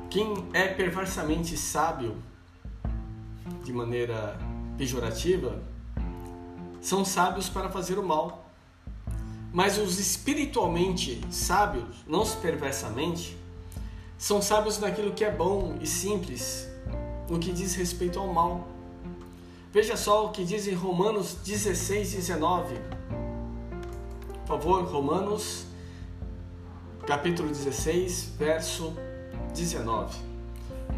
Quem 0.09 0.49
é 0.53 0.69
perversamente 0.69 1.57
sábio 1.57 2.23
de 3.65 3.73
maneira 3.73 4.39
pejorativa 4.79 5.61
são 6.81 7.05
sábios 7.05 7.49
para 7.49 7.69
fazer 7.69 7.99
o 7.99 8.03
mal. 8.03 8.44
Mas 9.55 9.79
os 9.79 10.01
espiritualmente 10.01 11.21
sábios, 11.31 12.05
não 12.09 12.27
perversamente, 12.27 13.39
são 14.19 14.43
sábios 14.43 14.81
naquilo 14.81 15.13
que 15.13 15.25
é 15.25 15.31
bom 15.31 15.79
e 15.81 15.87
simples, 15.87 16.69
no 17.31 17.39
que 17.39 17.53
diz 17.53 17.77
respeito 17.77 18.19
ao 18.19 18.27
mal. 18.27 18.67
Veja 19.73 19.97
só 19.97 20.27
o 20.27 20.31
que 20.33 20.45
diz 20.45 20.67
em 20.67 20.75
Romanos 20.75 21.37
16, 21.45 22.15
19. 22.15 22.75
Por 24.45 24.59
favor, 24.59 24.83
Romanos, 24.87 25.67
capítulo 27.07 27.49
16, 27.49 28.33
verso 28.37 28.93
19. 29.55 30.19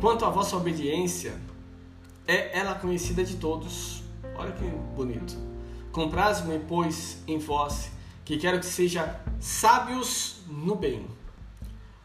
Quanto 0.01 0.25
à 0.25 0.31
vossa 0.31 0.57
obediência, 0.57 1.39
é 2.27 2.59
ela 2.59 2.75
conhecida 2.75 3.23
de 3.23 3.37
todos. 3.37 4.03
Olha 4.35 4.53
que 4.53 4.65
bonito. 4.95 5.37
Compraz-me, 5.93 6.59
pois, 6.61 7.19
em 7.27 7.39
vós 7.39 7.95
que 8.27 8.37
quero 8.37 8.59
que 8.59 8.67
sejam 8.67 9.09
sábios 9.39 10.39
no 10.49 10.75
bem, 10.75 11.07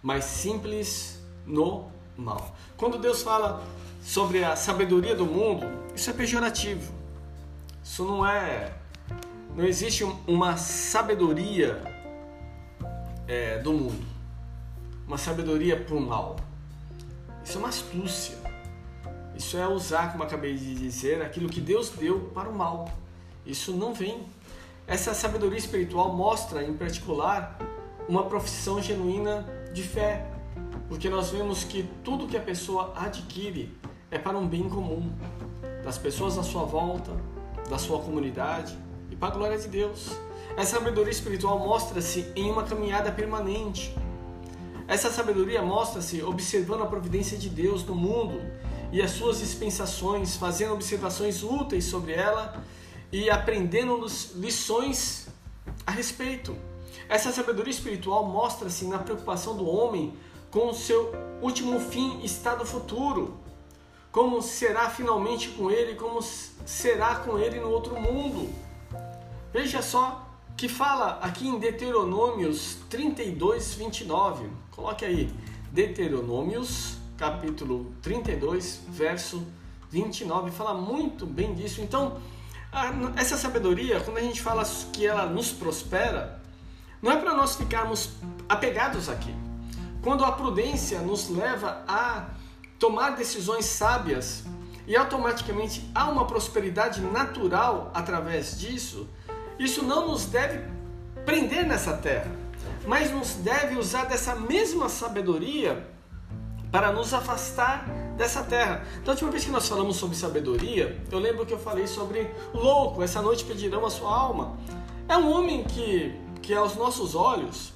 mas 0.04 0.24
simples 0.24 1.20
no 1.48 1.92
mal. 2.16 2.56
Quando 2.78 3.00
Deus 3.00 3.24
fala 3.24 3.66
sobre 4.04 4.44
a 4.44 4.56
sabedoria 4.56 5.16
do 5.16 5.26
mundo, 5.26 5.66
isso 5.96 6.12
é 6.12 6.14
pejorativo. 6.14 6.94
Isso 7.84 8.06
não 8.06 8.24
é. 8.24 8.72
Não 9.56 9.66
existe 9.66 10.04
uma 10.28 10.58
sabedoria 10.58 11.82
é, 13.28 13.58
do 13.58 13.74
mundo, 13.74 14.06
uma 15.08 15.18
sabedoria 15.18 15.76
para 15.76 15.96
o 15.96 16.00
mal. 16.00 16.36
Isso 17.44 17.58
é 17.58 17.60
uma 17.60 17.70
astúcia. 17.70 18.38
Isso 19.36 19.58
é 19.58 19.68
usar, 19.68 20.12
como 20.12 20.24
acabei 20.24 20.56
de 20.56 20.76
dizer, 20.76 21.20
aquilo 21.24 21.50
que 21.50 21.60
Deus 21.60 21.90
deu 21.90 22.30
para 22.32 22.48
o 22.48 22.56
mal. 22.56 22.92
Isso 23.44 23.74
não 23.74 23.92
vem 23.92 24.24
essa 24.92 25.14
sabedoria 25.14 25.58
espiritual 25.58 26.14
mostra, 26.14 26.62
em 26.62 26.74
particular, 26.74 27.58
uma 28.10 28.26
profissão 28.26 28.82
genuína 28.82 29.48
de 29.72 29.84
fé, 29.84 30.28
porque 30.90 31.10
nós 31.10 31.30
vemos 31.30 31.64
que 31.64 31.90
tudo 32.04 32.28
que 32.28 32.36
a 32.36 32.42
pessoa 32.42 32.92
adquire 32.98 33.74
é 34.12 34.20
para 34.20 34.38
um 34.38 34.46
bem 34.46 34.68
comum, 34.68 35.10
das 35.82 35.98
pessoas 35.98 36.38
à 36.38 36.44
sua 36.44 36.66
volta, 36.66 37.10
da 37.70 37.78
sua 37.78 38.00
comunidade 38.00 38.78
e 39.10 39.16
para 39.16 39.30
a 39.30 39.32
glória 39.32 39.58
de 39.58 39.70
Deus. 39.70 40.12
Essa 40.58 40.78
sabedoria 40.78 41.12
espiritual 41.12 41.58
mostra-se 41.58 42.30
em 42.36 42.52
uma 42.52 42.64
caminhada 42.64 43.14
permanente. 43.14 43.96
Essa 44.90 45.10
sabedoria 45.10 45.62
mostra-se 45.62 46.22
observando 46.22 46.82
a 46.82 46.86
providência 46.86 47.38
de 47.38 47.48
Deus 47.48 47.86
no 47.86 47.96
mundo 47.96 48.42
e 48.92 49.02
as 49.02 49.12
suas 49.12 49.40
dispensações, 49.40 50.36
fazendo 50.36 50.74
observações 50.74 51.44
úteis 51.44 51.86
sobre 51.86 52.12
ela 52.12 52.62
e 53.12 53.30
aprendendo 53.30 54.06
lições 54.36 55.28
a 55.86 55.92
respeito. 55.92 56.56
Essa 57.10 57.32
sabedoria 57.32 57.72
espiritual 57.72 58.26
mostra-se 58.26 58.86
na 58.86 59.00
preocupação 59.00 59.56
do 59.56 59.68
homem 59.68 60.14
com 60.50 60.70
o 60.70 60.74
seu 60.74 61.14
último 61.42 61.80
fim, 61.80 62.22
estado 62.24 62.66
futuro. 62.66 63.38
Como 64.12 64.42
será 64.42 64.90
finalmente 64.90 65.50
com 65.50 65.72
ele, 65.72 65.96
como 65.96 66.22
será 66.22 67.16
com 67.16 67.38
ele 67.40 67.60
no 67.60 67.70
outro 67.70 68.00
mundo. 68.00 68.50
Veja 69.54 69.82
só 69.82 70.28
que 70.58 70.68
fala 70.68 71.20
aqui 71.22 71.48
em 71.48 71.58
Deuteronômios 71.58 72.78
32, 72.90 73.74
29. 73.76 74.50
Coloque 74.72 75.06
aí, 75.06 75.34
Deuteronômios, 75.72 76.98
capítulo 77.18 77.94
32, 78.02 78.82
verso 78.90 79.46
29. 79.90 80.52
Fala 80.52 80.74
muito 80.74 81.26
bem 81.26 81.54
disso. 81.54 81.82
Então, 81.82 82.18
essa 83.18 83.38
sabedoria, 83.38 84.00
quando 84.00 84.18
a 84.18 84.22
gente 84.22 84.42
fala 84.42 84.64
que 84.94 85.06
ela 85.06 85.26
nos 85.26 85.52
prospera, 85.52 86.42
não 87.02 87.12
é 87.12 87.18
para 87.18 87.34
nós 87.34 87.56
ficarmos 87.56 88.12
apegados 88.48 89.10
aqui. 89.10 89.36
Quando 90.02 90.24
a 90.24 90.32
prudência 90.32 91.00
nos 91.00 91.30
leva 91.30 91.84
a 91.88 92.30
tomar 92.80 93.12
decisões 93.12 93.66
sábias 93.66 94.44
e 94.88 94.96
automaticamente 94.96 95.90
há 95.94 96.10
uma 96.10 96.26
prosperidade 96.26 97.02
natural 97.02 97.92
através 97.94 98.60
disso, 98.60 99.08
isso 99.60 99.84
não 99.84 100.08
nos 100.08 100.26
deve 100.26 100.64
prender 101.26 101.66
nessa 101.68 101.98
terra, 101.98 102.32
mas 102.88 103.12
nos 103.12 103.34
deve 103.36 103.76
usar 103.78 104.06
dessa 104.06 104.36
mesma 104.36 104.90
sabedoria 104.90 105.88
para 106.72 106.92
nos 106.92 107.14
afastar 107.14 107.86
dessa 108.16 108.44
terra. 108.44 108.86
Da 109.04 109.12
última 109.12 109.30
vez 109.30 109.44
que 109.44 109.52
nós 109.52 109.68
falamos 109.68 109.98
sobre 109.98 110.16
sabedoria, 110.16 111.04
eu 111.12 111.20
lembro 111.20 111.46
que 111.46 111.54
eu 111.54 111.60
falei 111.60 111.86
sobre 111.86 112.32
louco, 112.54 113.04
essa 113.04 113.22
noite 113.22 113.44
pedirão 113.44 113.86
a 113.86 113.90
sua 113.90 114.16
alma. 114.16 114.58
É 115.08 115.18
um 115.18 115.30
homem 115.30 115.64
que, 115.66 116.16
que 116.42 116.54
aos 116.54 116.76
nossos 116.76 117.14
olhos 117.14 117.74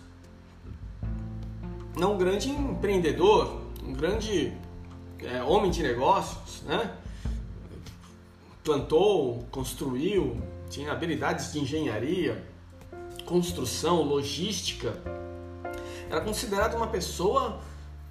é 2.00 2.06
um 2.06 2.18
grande 2.18 2.50
empreendedor, 2.50 3.62
um 3.84 3.93
grande 3.93 4.54
é, 5.20 5.43
homem 5.43 5.72
de 5.72 5.84
negócios, 5.84 6.62
né? 6.64 6.91
Plantou, 8.64 9.46
construiu, 9.52 10.41
tinha 10.70 10.91
habilidades 10.91 11.54
de 11.54 11.60
engenharia, 11.60 12.43
construção, 13.26 14.02
logística. 14.02 14.93
Era 16.10 16.22
considerado 16.22 16.76
uma 16.76 16.88
pessoa 16.88 17.60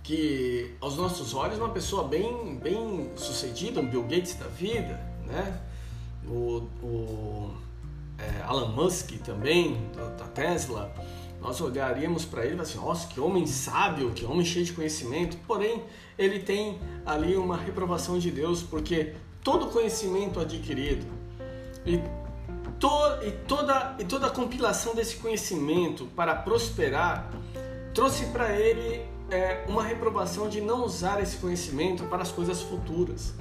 que, 0.04 0.76
aos 0.80 0.96
nossos 0.96 1.34
olhos, 1.34 1.58
uma 1.58 1.70
pessoa 1.70 2.06
bem, 2.06 2.56
bem 2.62 3.10
sucedida, 3.16 3.80
um 3.80 3.88
Bill 3.88 4.04
Gates 4.04 4.36
da 4.36 4.46
vida, 4.46 5.00
né? 5.26 5.60
O, 6.26 6.68
o 6.82 7.50
é, 8.18 8.42
Alan 8.42 8.68
Musk 8.68 9.10
também, 9.24 9.76
da 10.16 10.26
Tesla 10.28 10.94
nós 11.44 11.60
olharíamos 11.60 12.24
para 12.24 12.46
ele 12.46 12.56
e 12.56 12.60
assim, 12.60 12.78
nossa, 12.78 13.06
que 13.06 13.20
homem 13.20 13.46
sábio, 13.46 14.12
que 14.12 14.24
homem 14.24 14.46
cheio 14.46 14.64
de 14.64 14.72
conhecimento. 14.72 15.36
Porém, 15.46 15.82
ele 16.16 16.38
tem 16.38 16.80
ali 17.04 17.36
uma 17.36 17.54
reprovação 17.54 18.18
de 18.18 18.30
Deus, 18.30 18.62
porque 18.62 19.12
todo 19.42 19.66
conhecimento 19.66 20.40
adquirido 20.40 21.04
e, 21.84 21.98
to, 22.80 22.88
e, 23.22 23.30
toda, 23.46 23.94
e 23.98 24.04
toda 24.04 24.28
a 24.28 24.30
compilação 24.30 24.94
desse 24.94 25.16
conhecimento 25.16 26.06
para 26.16 26.34
prosperar 26.34 27.30
trouxe 27.92 28.24
para 28.26 28.58
ele 28.58 29.04
é, 29.34 29.64
uma 29.68 29.82
reprovação 29.82 30.48
de 30.48 30.60
não 30.60 30.84
usar 30.84 31.20
esse 31.20 31.36
conhecimento 31.36 32.04
para 32.04 32.22
as 32.22 32.30
coisas 32.30 32.62
futuras, 32.62 33.34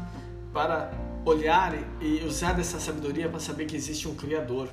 para 0.52 0.92
olhar 1.24 1.74
e 2.02 2.24
usar 2.26 2.54
dessa 2.54 2.80
sabedoria 2.80 3.30
para 3.30 3.40
saber 3.40 3.66
que 3.66 3.76
existe 3.76 4.08
um 4.08 4.16
Criador. 4.16 4.70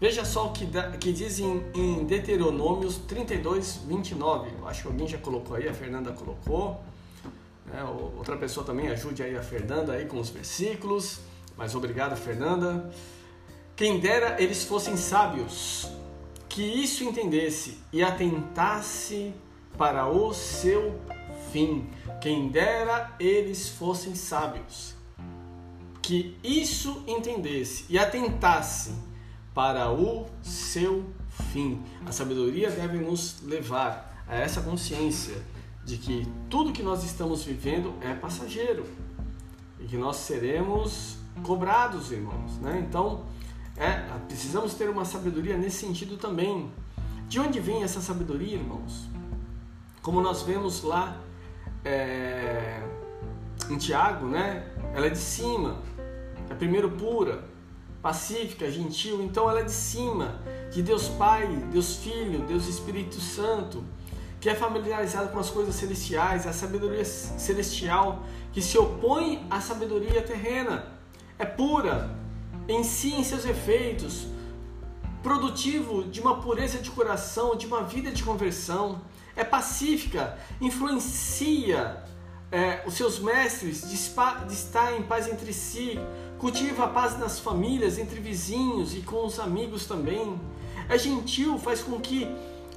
Veja 0.00 0.24
só 0.24 0.46
o 0.46 0.52
que, 0.52 0.66
que 0.98 1.12
diz 1.12 1.38
em, 1.38 1.62
em 1.74 2.04
Deuteronômios 2.04 2.96
32, 3.06 3.82
29. 3.86 4.50
Eu 4.58 4.68
acho 4.68 4.82
que 4.82 4.88
alguém 4.88 5.06
já 5.06 5.18
colocou 5.18 5.56
aí, 5.56 5.68
a 5.68 5.74
Fernanda 5.74 6.12
colocou. 6.12 6.80
É, 7.74 7.82
outra 7.82 8.36
pessoa 8.36 8.64
também 8.64 8.88
ajude 8.88 9.22
aí 9.22 9.36
a 9.36 9.42
Fernanda 9.42 9.92
aí 9.92 10.06
com 10.06 10.18
os 10.18 10.30
versículos. 10.30 11.20
Mas 11.56 11.74
obrigado, 11.74 12.16
Fernanda. 12.16 12.90
Quem 13.74 14.00
dera 14.00 14.36
eles 14.38 14.64
fossem 14.64 14.96
sábios, 14.96 15.88
que 16.48 16.62
isso 16.62 17.04
entendesse 17.04 17.78
e 17.92 18.02
atentasse 18.02 19.34
para 19.76 20.08
o 20.08 20.32
seu 20.32 20.98
fim. 21.52 21.86
Quem 22.20 22.48
dera 22.48 23.14
eles 23.20 23.68
fossem 23.68 24.14
sábios, 24.14 24.94
que 26.02 26.36
isso 26.42 27.04
entendesse 27.06 27.84
e 27.88 27.98
atentasse 27.98 28.94
para 29.54 29.90
o 29.90 30.26
seu 30.42 31.04
fim. 31.52 31.82
A 32.06 32.12
sabedoria 32.12 32.70
deve 32.70 32.98
nos 32.98 33.42
levar 33.42 34.24
a 34.26 34.36
essa 34.36 34.60
consciência 34.60 35.42
de 35.84 35.96
que 35.96 36.26
tudo 36.50 36.72
que 36.72 36.82
nós 36.82 37.04
estamos 37.04 37.44
vivendo 37.44 37.94
é 38.00 38.12
passageiro 38.12 38.84
e 39.78 39.84
que 39.84 39.96
nós 39.96 40.16
seremos 40.16 41.16
cobrados, 41.42 42.10
irmãos. 42.10 42.58
Né? 42.58 42.84
Então, 42.86 43.24
é, 43.76 43.92
precisamos 44.26 44.74
ter 44.74 44.88
uma 44.88 45.04
sabedoria 45.04 45.56
nesse 45.56 45.86
sentido 45.86 46.16
também. 46.16 46.70
De 47.28 47.40
onde 47.40 47.60
vem 47.60 47.82
essa 47.82 48.00
sabedoria, 48.00 48.54
irmãos? 48.54 49.08
Como 50.06 50.20
nós 50.20 50.42
vemos 50.42 50.84
lá 50.84 51.20
é, 51.84 52.80
em 53.68 53.76
Tiago, 53.76 54.26
né? 54.28 54.70
Ela 54.94 55.08
é 55.08 55.10
de 55.10 55.18
cima, 55.18 55.82
é 56.48 56.54
primeiro 56.54 56.92
pura, 56.92 57.42
pacífica, 58.00 58.70
gentil, 58.70 59.20
então 59.20 59.50
ela 59.50 59.58
é 59.58 59.64
de 59.64 59.72
cima, 59.72 60.40
de 60.70 60.80
Deus 60.80 61.08
Pai, 61.08 61.48
Deus 61.72 61.96
Filho, 61.96 62.38
Deus 62.46 62.68
Espírito 62.68 63.20
Santo, 63.20 63.82
que 64.40 64.48
é 64.48 64.54
familiarizado 64.54 65.30
com 65.30 65.40
as 65.40 65.50
coisas 65.50 65.74
celestiais, 65.74 66.46
a 66.46 66.52
sabedoria 66.52 67.04
celestial 67.04 68.22
que 68.52 68.62
se 68.62 68.78
opõe 68.78 69.44
à 69.50 69.60
sabedoria 69.60 70.22
terrena. 70.22 70.86
É 71.36 71.44
pura 71.44 72.16
em 72.68 72.84
si, 72.84 73.12
em 73.12 73.24
seus 73.24 73.44
efeitos, 73.44 74.28
produtivo 75.20 76.04
de 76.04 76.20
uma 76.20 76.40
pureza 76.40 76.78
de 76.78 76.92
coração, 76.92 77.56
de 77.56 77.66
uma 77.66 77.82
vida 77.82 78.12
de 78.12 78.22
conversão. 78.22 79.02
É 79.36 79.44
pacífica, 79.44 80.36
influencia 80.60 82.02
é, 82.50 82.82
os 82.86 82.94
seus 82.94 83.18
mestres 83.18 83.82
de, 83.82 83.96
de 84.46 84.52
estar 84.52 84.94
em 84.96 85.02
paz 85.02 85.28
entre 85.28 85.52
si, 85.52 86.00
cultiva 86.38 86.84
a 86.84 86.88
paz 86.88 87.18
nas 87.18 87.38
famílias, 87.38 87.98
entre 87.98 88.18
vizinhos 88.18 88.94
e 88.94 89.00
com 89.00 89.26
os 89.26 89.38
amigos 89.38 89.86
também. 89.86 90.40
É 90.88 90.96
gentil, 90.96 91.58
faz 91.58 91.82
com 91.82 92.00
que 92.00 92.26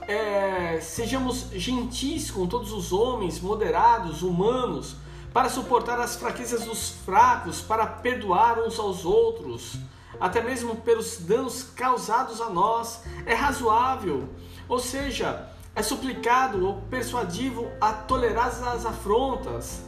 é, 0.08 0.80
sejamos 0.82 1.52
gentis 1.54 2.32
com 2.32 2.48
todos 2.48 2.72
os 2.74 2.92
homens, 2.92 3.40
moderados, 3.40 4.24
humanos, 4.24 4.96
para 5.32 5.48
suportar 5.50 6.00
as 6.00 6.16
fraquezas 6.16 6.66
dos 6.66 6.90
fracos, 7.06 7.62
para 7.62 7.86
perdoar 7.86 8.60
uns 8.60 8.80
aos 8.80 9.06
outros, 9.06 9.78
até 10.20 10.42
mesmo 10.42 10.78
pelos 10.78 11.18
danos 11.18 11.62
causados 11.62 12.42
a 12.42 12.50
nós. 12.50 13.04
É 13.26 13.36
razoável, 13.36 14.28
ou 14.68 14.80
seja, 14.80 15.48
é 15.76 15.82
suplicado 15.82 16.66
ou 16.66 16.82
persuadivo 16.90 17.68
a 17.80 17.94
tolerar 17.94 18.48
as 18.48 18.86
afrontas, 18.86 19.84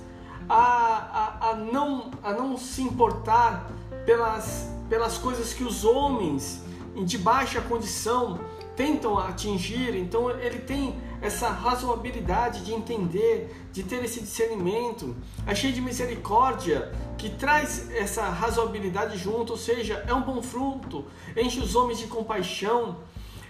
a, 0.47 0.55
a, 0.55 1.49
a, 1.49 1.55
não, 1.55 2.11
a 2.23 2.33
não 2.33 2.57
se 2.57 2.81
importar 2.81 3.69
pelas, 4.05 4.69
pelas 4.89 5.17
coisas 5.17 5.53
que 5.53 5.63
os 5.63 5.83
homens 5.83 6.61
de 7.05 7.17
baixa 7.17 7.61
condição 7.61 8.39
tentam 8.75 9.17
atingir. 9.17 9.95
Então 9.95 10.29
ele 10.29 10.59
tem 10.59 10.99
essa 11.21 11.49
razoabilidade 11.49 12.65
de 12.65 12.73
entender, 12.73 13.55
de 13.71 13.83
ter 13.83 14.03
esse 14.03 14.19
discernimento. 14.19 15.15
É 15.45 15.53
cheio 15.53 15.73
de 15.73 15.81
misericórdia 15.81 16.91
que 17.17 17.29
traz 17.29 17.91
essa 17.91 18.23
razoabilidade 18.23 19.17
junto, 19.17 19.51
ou 19.53 19.57
seja, 19.57 20.03
é 20.07 20.13
um 20.13 20.21
bom 20.21 20.41
fruto, 20.41 21.05
enche 21.37 21.59
os 21.59 21.75
homens 21.75 21.99
de 21.99 22.07
compaixão. 22.07 22.97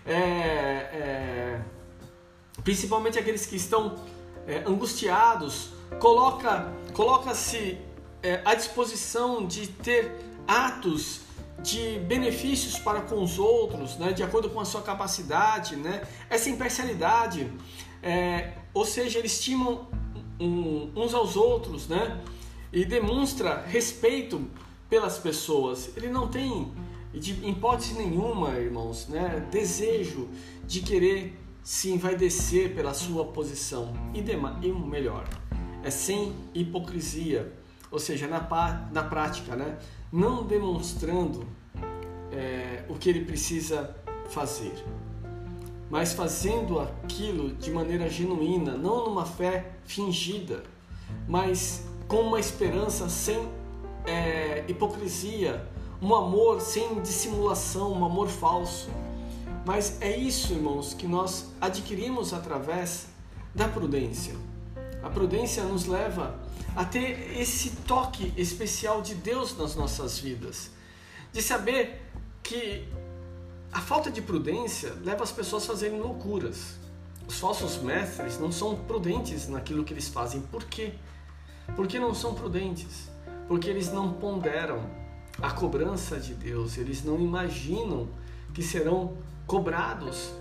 É, 0.05 0.13
é, 0.13 1.61
principalmente 2.63 3.17
aqueles 3.17 3.45
que 3.45 3.55
estão 3.55 3.95
é, 4.47 4.63
angustiados, 4.65 5.69
coloca 5.99 6.73
coloca-se 6.93 7.77
é, 8.21 8.41
à 8.43 8.53
disposição 8.53 9.45
de 9.45 9.67
ter 9.67 10.11
atos 10.47 11.21
de 11.61 11.99
benefícios 11.99 12.79
para 12.79 13.01
com 13.01 13.23
os 13.23 13.37
outros, 13.37 13.97
né, 13.97 14.11
de 14.13 14.23
acordo 14.23 14.49
com 14.49 14.59
a 14.59 14.65
sua 14.65 14.81
capacidade, 14.81 15.75
né, 15.75 16.01
essa 16.29 16.49
imparcialidade, 16.49 17.51
é, 18.01 18.53
ou 18.73 18.85
seja, 18.85 19.19
eles 19.19 19.33
estimam 19.33 19.87
um, 20.39 20.91
uns 20.95 21.13
aos 21.13 21.35
outros, 21.35 21.87
né, 21.87 22.19
e 22.73 22.83
demonstra 22.83 23.63
respeito 23.67 24.47
pelas 24.89 25.17
pessoas. 25.19 25.91
Ele 25.95 26.09
não 26.09 26.27
tem, 26.27 26.71
de 27.13 27.33
hipótese 27.47 27.93
nenhuma, 27.93 28.57
irmãos, 28.57 29.07
né, 29.07 29.45
desejo 29.51 30.29
de 30.65 30.81
querer 30.81 31.37
se 31.63 31.91
envaidecer 31.91 32.73
pela 32.73 32.93
sua 32.93 33.25
posição 33.25 33.93
e, 34.13 34.19
e 34.65 34.71
melhor, 34.71 35.27
é 35.83 35.89
sem 35.89 36.33
hipocrisia, 36.53 37.53
ou 37.89 37.99
seja, 37.99 38.27
na, 38.27 38.39
na 38.91 39.03
prática, 39.03 39.55
né? 39.55 39.77
não 40.11 40.43
demonstrando 40.43 41.45
é, 42.31 42.83
o 42.89 42.95
que 42.95 43.09
ele 43.09 43.25
precisa 43.25 43.95
fazer, 44.29 44.73
mas 45.89 46.13
fazendo 46.13 46.79
aquilo 46.79 47.53
de 47.55 47.69
maneira 47.69 48.09
genuína, 48.09 48.77
não 48.77 49.05
numa 49.05 49.25
fé 49.25 49.73
fingida, 49.83 50.63
mas 51.27 51.85
com 52.07 52.21
uma 52.21 52.39
esperança 52.39 53.09
sem 53.09 53.49
é, 54.05 54.63
hipocrisia, 54.67 55.67
um 56.01 56.15
amor 56.15 56.59
sem 56.61 56.99
dissimulação, 57.01 57.93
um 57.93 58.03
amor 58.03 58.27
falso. 58.27 58.89
Mas 59.65 60.01
é 60.01 60.15
isso, 60.15 60.53
irmãos, 60.53 60.93
que 60.93 61.07
nós 61.07 61.45
adquirimos 61.59 62.33
através 62.33 63.07
da 63.53 63.67
prudência. 63.67 64.35
A 65.03 65.09
prudência 65.09 65.63
nos 65.63 65.85
leva 65.85 66.39
a 66.75 66.85
ter 66.85 67.37
esse 67.39 67.71
toque 67.87 68.33
especial 68.37 69.01
de 69.01 69.15
Deus 69.15 69.57
nas 69.57 69.75
nossas 69.75 70.17
vidas, 70.17 70.71
de 71.31 71.41
saber 71.41 72.01
que 72.41 72.87
a 73.71 73.79
falta 73.79 74.09
de 74.09 74.21
prudência 74.21 74.93
leva 75.03 75.23
as 75.23 75.31
pessoas 75.31 75.63
a 75.63 75.67
fazerem 75.67 75.99
loucuras. 75.99 76.79
Os 77.27 77.39
falsos 77.39 77.77
mestres 77.77 78.39
não 78.39 78.51
são 78.51 78.75
prudentes 78.75 79.47
naquilo 79.47 79.83
que 79.83 79.93
eles 79.93 80.09
fazem. 80.09 80.41
Por 80.41 80.65
quê? 80.65 80.93
Porque 81.75 81.99
não 81.99 82.13
são 82.13 82.33
prudentes? 82.33 83.09
Porque 83.47 83.69
eles 83.69 83.91
não 83.91 84.13
ponderam 84.13 84.89
a 85.41 85.51
cobrança 85.51 86.19
de 86.19 86.33
Deus, 86.33 86.77
eles 86.77 87.03
não 87.03 87.19
imaginam 87.19 88.09
que 88.53 88.61
serão 88.61 89.17
cobrados 89.51 90.31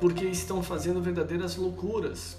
porque 0.00 0.24
estão 0.24 0.60
fazendo 0.60 1.00
verdadeiras 1.00 1.54
loucuras. 1.54 2.36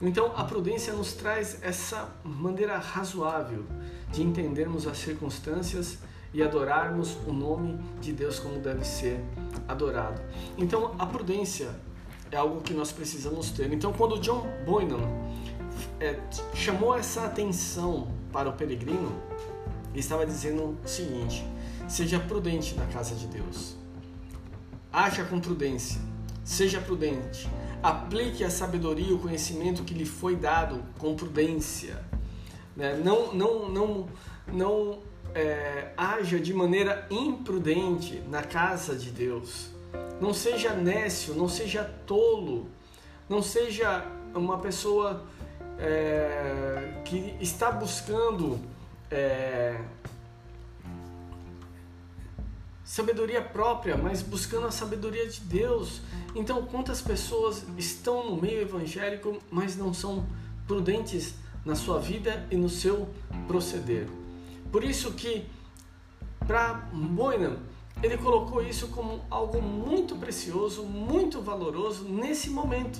Então, 0.00 0.32
a 0.36 0.44
prudência 0.44 0.92
nos 0.92 1.14
traz 1.14 1.58
essa 1.62 2.14
maneira 2.22 2.78
razoável 2.78 3.64
de 4.12 4.22
entendermos 4.22 4.86
as 4.86 4.98
circunstâncias 4.98 5.98
e 6.32 6.44
adorarmos 6.44 7.16
o 7.26 7.32
nome 7.32 7.76
de 8.00 8.12
Deus 8.12 8.38
como 8.38 8.60
deve 8.60 8.84
ser 8.84 9.18
adorado. 9.66 10.22
Então, 10.56 10.94
a 10.96 11.06
prudência 11.06 11.70
é 12.30 12.36
algo 12.36 12.60
que 12.60 12.72
nós 12.72 12.92
precisamos 12.92 13.50
ter. 13.50 13.72
Então, 13.72 13.92
quando 13.92 14.20
John 14.20 14.46
Boynan 14.64 15.02
é, 15.98 16.20
chamou 16.54 16.96
essa 16.96 17.24
atenção 17.24 18.12
para 18.32 18.48
o 18.48 18.52
peregrino, 18.52 19.12
ele 19.90 19.98
estava 19.98 20.24
dizendo 20.24 20.78
o 20.84 20.88
seguinte: 20.88 21.44
seja 21.88 22.20
prudente 22.20 22.76
na 22.76 22.86
casa 22.86 23.16
de 23.16 23.26
Deus. 23.26 23.83
Haja 24.94 25.24
com 25.24 25.40
prudência. 25.40 26.00
Seja 26.44 26.80
prudente. 26.80 27.50
Aplique 27.82 28.44
a 28.44 28.48
sabedoria 28.48 29.08
e 29.08 29.12
o 29.12 29.18
conhecimento 29.18 29.82
que 29.82 29.92
lhe 29.92 30.06
foi 30.06 30.36
dado 30.36 30.84
com 31.00 31.16
prudência. 31.16 32.00
Né? 32.76 32.94
Não, 33.04 33.34
não, 33.34 33.68
não, 33.68 34.08
não 34.46 34.98
é, 35.34 35.88
haja 35.96 36.38
de 36.38 36.54
maneira 36.54 37.08
imprudente 37.10 38.22
na 38.30 38.44
casa 38.44 38.94
de 38.94 39.10
Deus. 39.10 39.68
Não 40.20 40.32
seja 40.32 40.72
nécio, 40.74 41.34
não 41.34 41.48
seja 41.48 41.82
tolo, 42.06 42.68
não 43.28 43.42
seja 43.42 44.06
uma 44.32 44.58
pessoa 44.58 45.24
é, 45.76 47.00
que 47.04 47.36
está 47.40 47.72
buscando 47.72 48.60
é, 49.10 49.76
sabedoria 52.84 53.40
própria, 53.40 53.96
mas 53.96 54.20
buscando 54.20 54.66
a 54.66 54.70
sabedoria 54.70 55.26
de 55.26 55.40
Deus. 55.40 56.02
Então, 56.34 56.66
quantas 56.66 57.00
pessoas 57.00 57.64
estão 57.78 58.30
no 58.30 58.40
meio 58.40 58.60
evangélico, 58.60 59.42
mas 59.50 59.76
não 59.76 59.94
são 59.94 60.26
prudentes 60.66 61.34
na 61.64 61.74
sua 61.74 61.98
vida 61.98 62.46
e 62.50 62.56
no 62.56 62.68
seu 62.68 63.08
proceder? 63.48 64.06
Por 64.70 64.84
isso 64.84 65.12
que 65.12 65.46
para 66.46 66.74
Boynan, 66.92 67.56
ele 68.02 68.18
colocou 68.18 68.62
isso 68.62 68.88
como 68.88 69.24
algo 69.30 69.62
muito 69.62 70.16
precioso, 70.16 70.82
muito 70.82 71.40
valoroso 71.40 72.04
nesse 72.04 72.50
momento. 72.50 72.98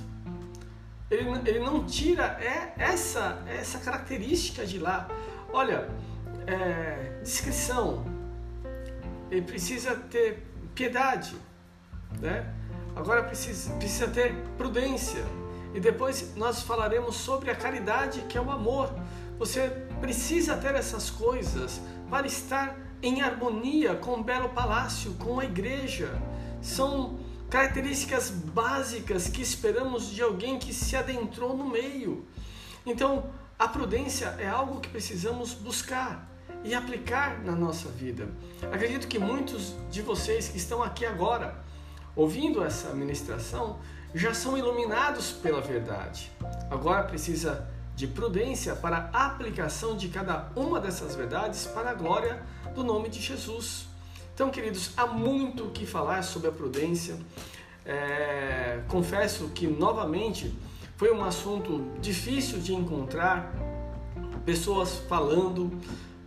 Ele, 1.10 1.28
ele 1.44 1.58
não 1.58 1.84
tira 1.84 2.38
é, 2.40 2.72
essa, 2.78 3.42
essa 3.46 3.78
característica 3.78 4.64
de 4.64 4.78
lá. 4.78 5.08
Olha, 5.52 5.90
é, 6.46 7.20
descrição, 7.22 8.04
ele 9.34 9.42
precisa 9.42 9.96
ter 9.96 10.46
piedade, 10.74 11.34
né? 12.20 12.54
Agora 12.94 13.24
precisa, 13.24 13.72
precisa 13.74 14.06
ter 14.06 14.32
prudência. 14.56 15.24
E 15.74 15.80
depois 15.80 16.36
nós 16.36 16.62
falaremos 16.62 17.16
sobre 17.16 17.50
a 17.50 17.56
caridade, 17.56 18.20
que 18.28 18.38
é 18.38 18.40
o 18.40 18.50
amor. 18.50 18.94
Você 19.38 19.68
precisa 20.00 20.56
ter 20.56 20.74
essas 20.76 21.10
coisas 21.10 21.80
para 22.08 22.26
estar 22.26 22.78
em 23.02 23.22
harmonia 23.22 23.96
com 23.96 24.20
o 24.20 24.22
belo 24.22 24.50
palácio, 24.50 25.12
com 25.14 25.40
a 25.40 25.44
igreja. 25.44 26.10
São 26.62 27.18
características 27.50 28.30
básicas 28.30 29.26
que 29.28 29.42
esperamos 29.42 30.10
de 30.10 30.22
alguém 30.22 30.60
que 30.60 30.72
se 30.72 30.94
adentrou 30.94 31.56
no 31.56 31.68
meio. 31.68 32.24
Então, 32.86 33.30
a 33.58 33.66
prudência 33.66 34.36
é 34.38 34.48
algo 34.48 34.80
que 34.80 34.88
precisamos 34.88 35.52
buscar 35.52 36.33
e 36.64 36.74
aplicar 36.74 37.42
na 37.44 37.52
nossa 37.52 37.88
vida. 37.90 38.26
Acredito 38.72 39.06
que 39.06 39.18
muitos 39.18 39.74
de 39.90 40.00
vocês 40.00 40.48
que 40.48 40.56
estão 40.56 40.82
aqui 40.82 41.04
agora, 41.04 41.62
ouvindo 42.16 42.64
essa 42.64 42.94
ministração, 42.94 43.78
já 44.14 44.32
são 44.32 44.56
iluminados 44.56 45.30
pela 45.30 45.60
verdade. 45.60 46.32
Agora 46.70 47.02
precisa 47.04 47.68
de 47.94 48.06
prudência 48.06 48.74
para 48.74 49.10
a 49.12 49.26
aplicação 49.26 49.96
de 49.96 50.08
cada 50.08 50.50
uma 50.56 50.80
dessas 50.80 51.14
verdades 51.14 51.66
para 51.66 51.90
a 51.90 51.94
glória 51.94 52.42
do 52.74 52.82
nome 52.82 53.08
de 53.08 53.20
Jesus. 53.20 53.86
Então, 54.34 54.50
queridos, 54.50 54.90
há 54.96 55.06
muito 55.06 55.66
o 55.66 55.70
que 55.70 55.86
falar 55.86 56.22
sobre 56.22 56.48
a 56.48 56.52
prudência. 56.52 57.16
É, 57.86 58.80
confesso 58.88 59.50
que, 59.50 59.66
novamente, 59.66 60.52
foi 60.96 61.12
um 61.12 61.24
assunto 61.24 61.92
difícil 62.00 62.58
de 62.58 62.74
encontrar 62.74 63.52
pessoas 64.44 64.96
falando, 65.08 65.80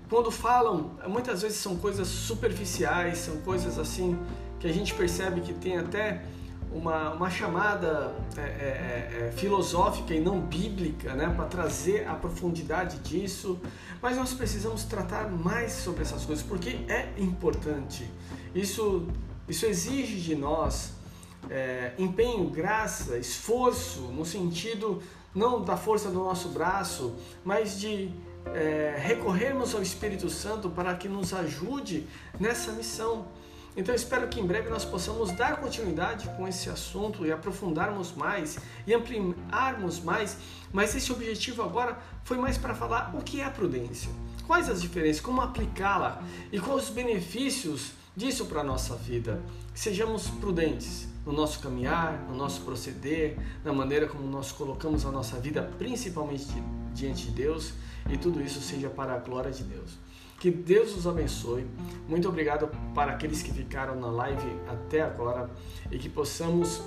quando 0.09 0.31
falam, 0.31 0.91
muitas 1.07 1.41
vezes 1.41 1.57
são 1.57 1.75
coisas 1.75 2.07
superficiais, 2.07 3.17
são 3.19 3.37
coisas 3.41 3.77
assim 3.77 4.17
que 4.59 4.67
a 4.67 4.73
gente 4.73 4.93
percebe 4.93 5.41
que 5.41 5.53
tem 5.53 5.77
até 5.77 6.23
uma, 6.71 7.13
uma 7.13 7.29
chamada 7.29 8.15
é, 8.35 8.41
é, 8.41 8.43
é, 8.43 9.27
é 9.27 9.31
filosófica 9.31 10.13
e 10.13 10.19
não 10.19 10.39
bíblica, 10.39 11.13
né, 11.13 11.29
para 11.35 11.45
trazer 11.45 12.07
a 12.07 12.13
profundidade 12.13 12.99
disso. 12.99 13.59
Mas 14.01 14.17
nós 14.17 14.33
precisamos 14.33 14.83
tratar 14.83 15.29
mais 15.29 15.73
sobre 15.73 16.01
essas 16.01 16.25
coisas 16.25 16.45
porque 16.45 16.79
é 16.87 17.13
importante. 17.17 18.09
Isso, 18.53 19.07
isso 19.47 19.65
exige 19.65 20.19
de 20.21 20.35
nós 20.35 20.93
é, 21.49 21.93
empenho, 21.97 22.49
graça, 22.49 23.17
esforço, 23.17 24.01
no 24.01 24.25
sentido 24.25 25.01
não 25.33 25.61
da 25.63 25.77
força 25.77 26.09
do 26.09 26.15
nosso 26.15 26.49
braço, 26.49 27.13
mas 27.45 27.79
de 27.79 28.11
é, 28.55 28.95
recorrermos 28.97 29.73
ao 29.73 29.81
Espírito 29.81 30.29
Santo 30.29 30.69
para 30.69 30.95
que 30.95 31.07
nos 31.07 31.33
ajude 31.33 32.07
nessa 32.39 32.71
missão. 32.71 33.27
Então 33.75 33.93
espero 33.93 34.27
que 34.27 34.39
em 34.39 34.45
breve 34.45 34.69
nós 34.69 34.83
possamos 34.83 35.31
dar 35.31 35.57
continuidade 35.57 36.27
com 36.35 36.47
esse 36.47 36.67
assunto 36.69 37.25
e 37.25 37.31
aprofundarmos 37.31 38.11
mais 38.13 38.57
e 38.87 38.93
ampliarmos 38.93 39.99
mais, 39.99 40.37
mas 40.73 40.95
esse 40.95 41.11
objetivo 41.11 41.61
agora 41.61 41.99
foi 42.23 42.37
mais 42.37 42.57
para 42.57 42.73
falar 42.73 43.13
o 43.15 43.21
que 43.21 43.39
é 43.39 43.45
a 43.45 43.51
prudência, 43.51 44.09
quais 44.47 44.67
as 44.67 44.81
diferenças, 44.81 45.21
como 45.21 45.41
aplicá-la? 45.41 46.23
E 46.51 46.59
quais 46.59 46.85
os 46.85 46.89
benefícios 46.89 47.91
disso 48.17 48.47
para 48.47 48.61
a 48.61 48.63
nossa 48.63 48.95
vida. 48.95 49.39
Sejamos 49.75 50.27
prudentes 50.27 51.07
no 51.23 51.31
nosso 51.31 51.59
caminhar, 51.59 52.25
no 52.27 52.35
nosso 52.35 52.61
proceder, 52.61 53.37
na 53.63 53.71
maneira 53.71 54.07
como 54.07 54.25
nós 54.27 54.51
colocamos 54.51 55.05
a 55.05 55.11
nossa 55.11 55.39
vida, 55.39 55.69
principalmente 55.77 56.47
diante 56.95 57.25
de 57.25 57.31
Deus 57.31 57.73
e 58.09 58.17
tudo 58.17 58.41
isso 58.41 58.61
seja 58.61 58.89
para 58.89 59.13
a 59.13 59.17
glória 59.17 59.51
de 59.51 59.63
Deus. 59.63 59.97
Que 60.39 60.51
Deus 60.51 60.95
os 60.95 61.07
abençoe. 61.07 61.65
Muito 62.07 62.27
obrigado 62.27 62.69
para 62.93 63.11
aqueles 63.11 63.41
que 63.41 63.51
ficaram 63.51 63.99
na 63.99 64.07
live 64.07 64.47
até 64.67 65.01
agora 65.01 65.49
e 65.91 65.97
que 65.97 66.09
possamos 66.09 66.81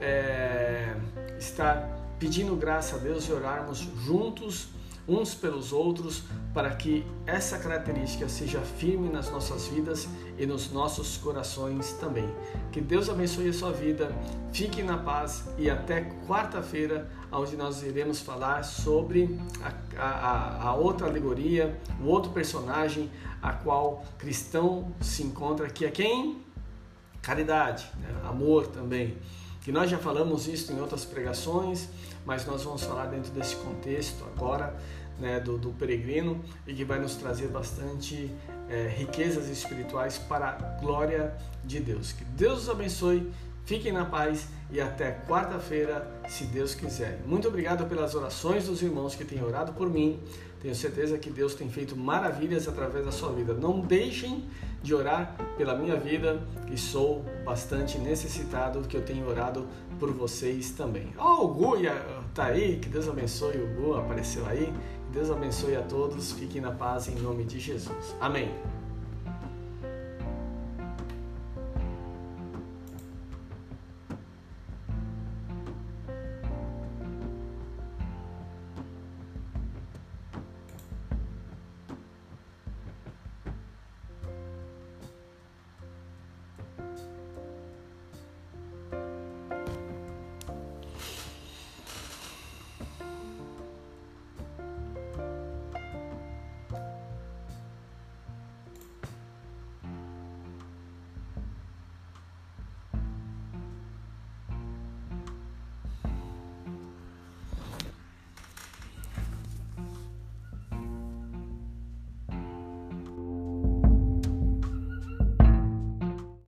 é, 0.00 0.94
estar 1.38 1.86
pedindo 2.18 2.56
graça 2.56 2.96
a 2.96 2.98
Deus 2.98 3.24
e 3.24 3.32
orarmos 3.32 3.78
juntos 3.78 4.68
uns 5.06 5.34
pelos 5.34 5.72
outros, 5.72 6.22
para 6.52 6.70
que 6.74 7.04
essa 7.26 7.58
característica 7.58 8.28
seja 8.28 8.60
firme 8.60 9.08
nas 9.08 9.30
nossas 9.30 9.66
vidas 9.66 10.08
e 10.38 10.46
nos 10.46 10.70
nossos 10.72 11.16
corações 11.16 11.92
também. 11.94 12.28
Que 12.72 12.80
Deus 12.80 13.08
abençoe 13.08 13.48
a 13.48 13.52
sua 13.52 13.72
vida, 13.72 14.10
fique 14.52 14.82
na 14.82 14.96
paz 14.96 15.44
e 15.58 15.68
até 15.68 16.02
quarta-feira, 16.26 17.10
onde 17.30 17.56
nós 17.56 17.82
iremos 17.82 18.20
falar 18.20 18.62
sobre 18.62 19.38
a, 19.62 20.02
a, 20.02 20.68
a 20.68 20.74
outra 20.74 21.06
alegoria, 21.06 21.78
o 22.00 22.06
outro 22.06 22.30
personagem 22.30 23.10
a 23.42 23.52
qual 23.52 24.02
cristão 24.16 24.90
se 25.02 25.22
encontra, 25.22 25.68
que 25.68 25.84
é 25.84 25.90
quem? 25.90 26.42
Caridade, 27.20 27.86
né? 28.00 28.08
amor 28.24 28.68
também. 28.68 29.18
Que 29.64 29.72
nós 29.72 29.90
já 29.90 29.96
falamos 29.96 30.46
isso 30.46 30.70
em 30.74 30.78
outras 30.78 31.06
pregações, 31.06 31.88
mas 32.26 32.44
nós 32.44 32.62
vamos 32.62 32.84
falar 32.84 33.06
dentro 33.06 33.32
desse 33.32 33.56
contexto 33.56 34.22
agora 34.36 34.76
né, 35.18 35.40
do, 35.40 35.56
do, 35.56 35.70
peregrino 35.70 36.38
e 36.66 36.74
que 36.74 36.84
vai 36.84 37.00
nos 37.00 37.14
trazer 37.14 37.48
bastante 37.48 38.30
é, 38.68 38.92
riquezas 38.94 39.48
espirituais 39.48 40.18
para 40.18 40.50
a 40.50 40.52
glória 40.80 41.34
de 41.64 41.80
Deus. 41.80 42.12
Que 42.12 42.24
Deus 42.24 42.64
os 42.64 42.68
abençoe, 42.68 43.32
fiquem 43.64 43.90
na 43.90 44.04
paz 44.04 44.48
e 44.70 44.82
até 44.82 45.12
quarta-feira, 45.26 46.10
se 46.28 46.44
Deus 46.44 46.74
quiser. 46.74 47.20
Muito 47.24 47.48
obrigado 47.48 47.86
pelas 47.86 48.14
orações 48.14 48.66
dos 48.66 48.82
irmãos 48.82 49.14
que 49.14 49.24
têm 49.24 49.42
orado 49.42 49.72
por 49.72 49.88
mim. 49.88 50.20
Tenho 50.64 50.74
certeza 50.74 51.18
que 51.18 51.28
Deus 51.28 51.54
tem 51.54 51.68
feito 51.68 51.94
maravilhas 51.94 52.66
através 52.66 53.04
da 53.04 53.12
sua 53.12 53.30
vida. 53.34 53.52
Não 53.52 53.80
deixem 53.80 54.46
de 54.82 54.94
orar 54.94 55.36
pela 55.58 55.76
minha 55.76 55.94
vida, 55.94 56.42
que 56.66 56.74
sou 56.80 57.22
bastante 57.44 57.98
necessitado, 57.98 58.80
que 58.88 58.96
eu 58.96 59.02
tenho 59.02 59.28
orado 59.28 59.68
por 60.00 60.10
vocês 60.10 60.70
também. 60.70 61.12
Oh, 61.18 61.44
o 61.44 61.48
Gu 61.48 61.74
tá 62.32 62.46
aí, 62.46 62.78
que 62.78 62.88
Deus 62.88 63.06
abençoe 63.06 63.58
o 63.58 63.74
Gu, 63.74 63.94
apareceu 63.96 64.46
aí. 64.46 64.72
Deus 65.12 65.30
abençoe 65.30 65.76
a 65.76 65.82
todos, 65.82 66.32
fiquem 66.32 66.62
na 66.62 66.72
paz 66.72 67.08
em 67.08 67.16
nome 67.16 67.44
de 67.44 67.60
Jesus. 67.60 68.16
Amém. 68.18 68.48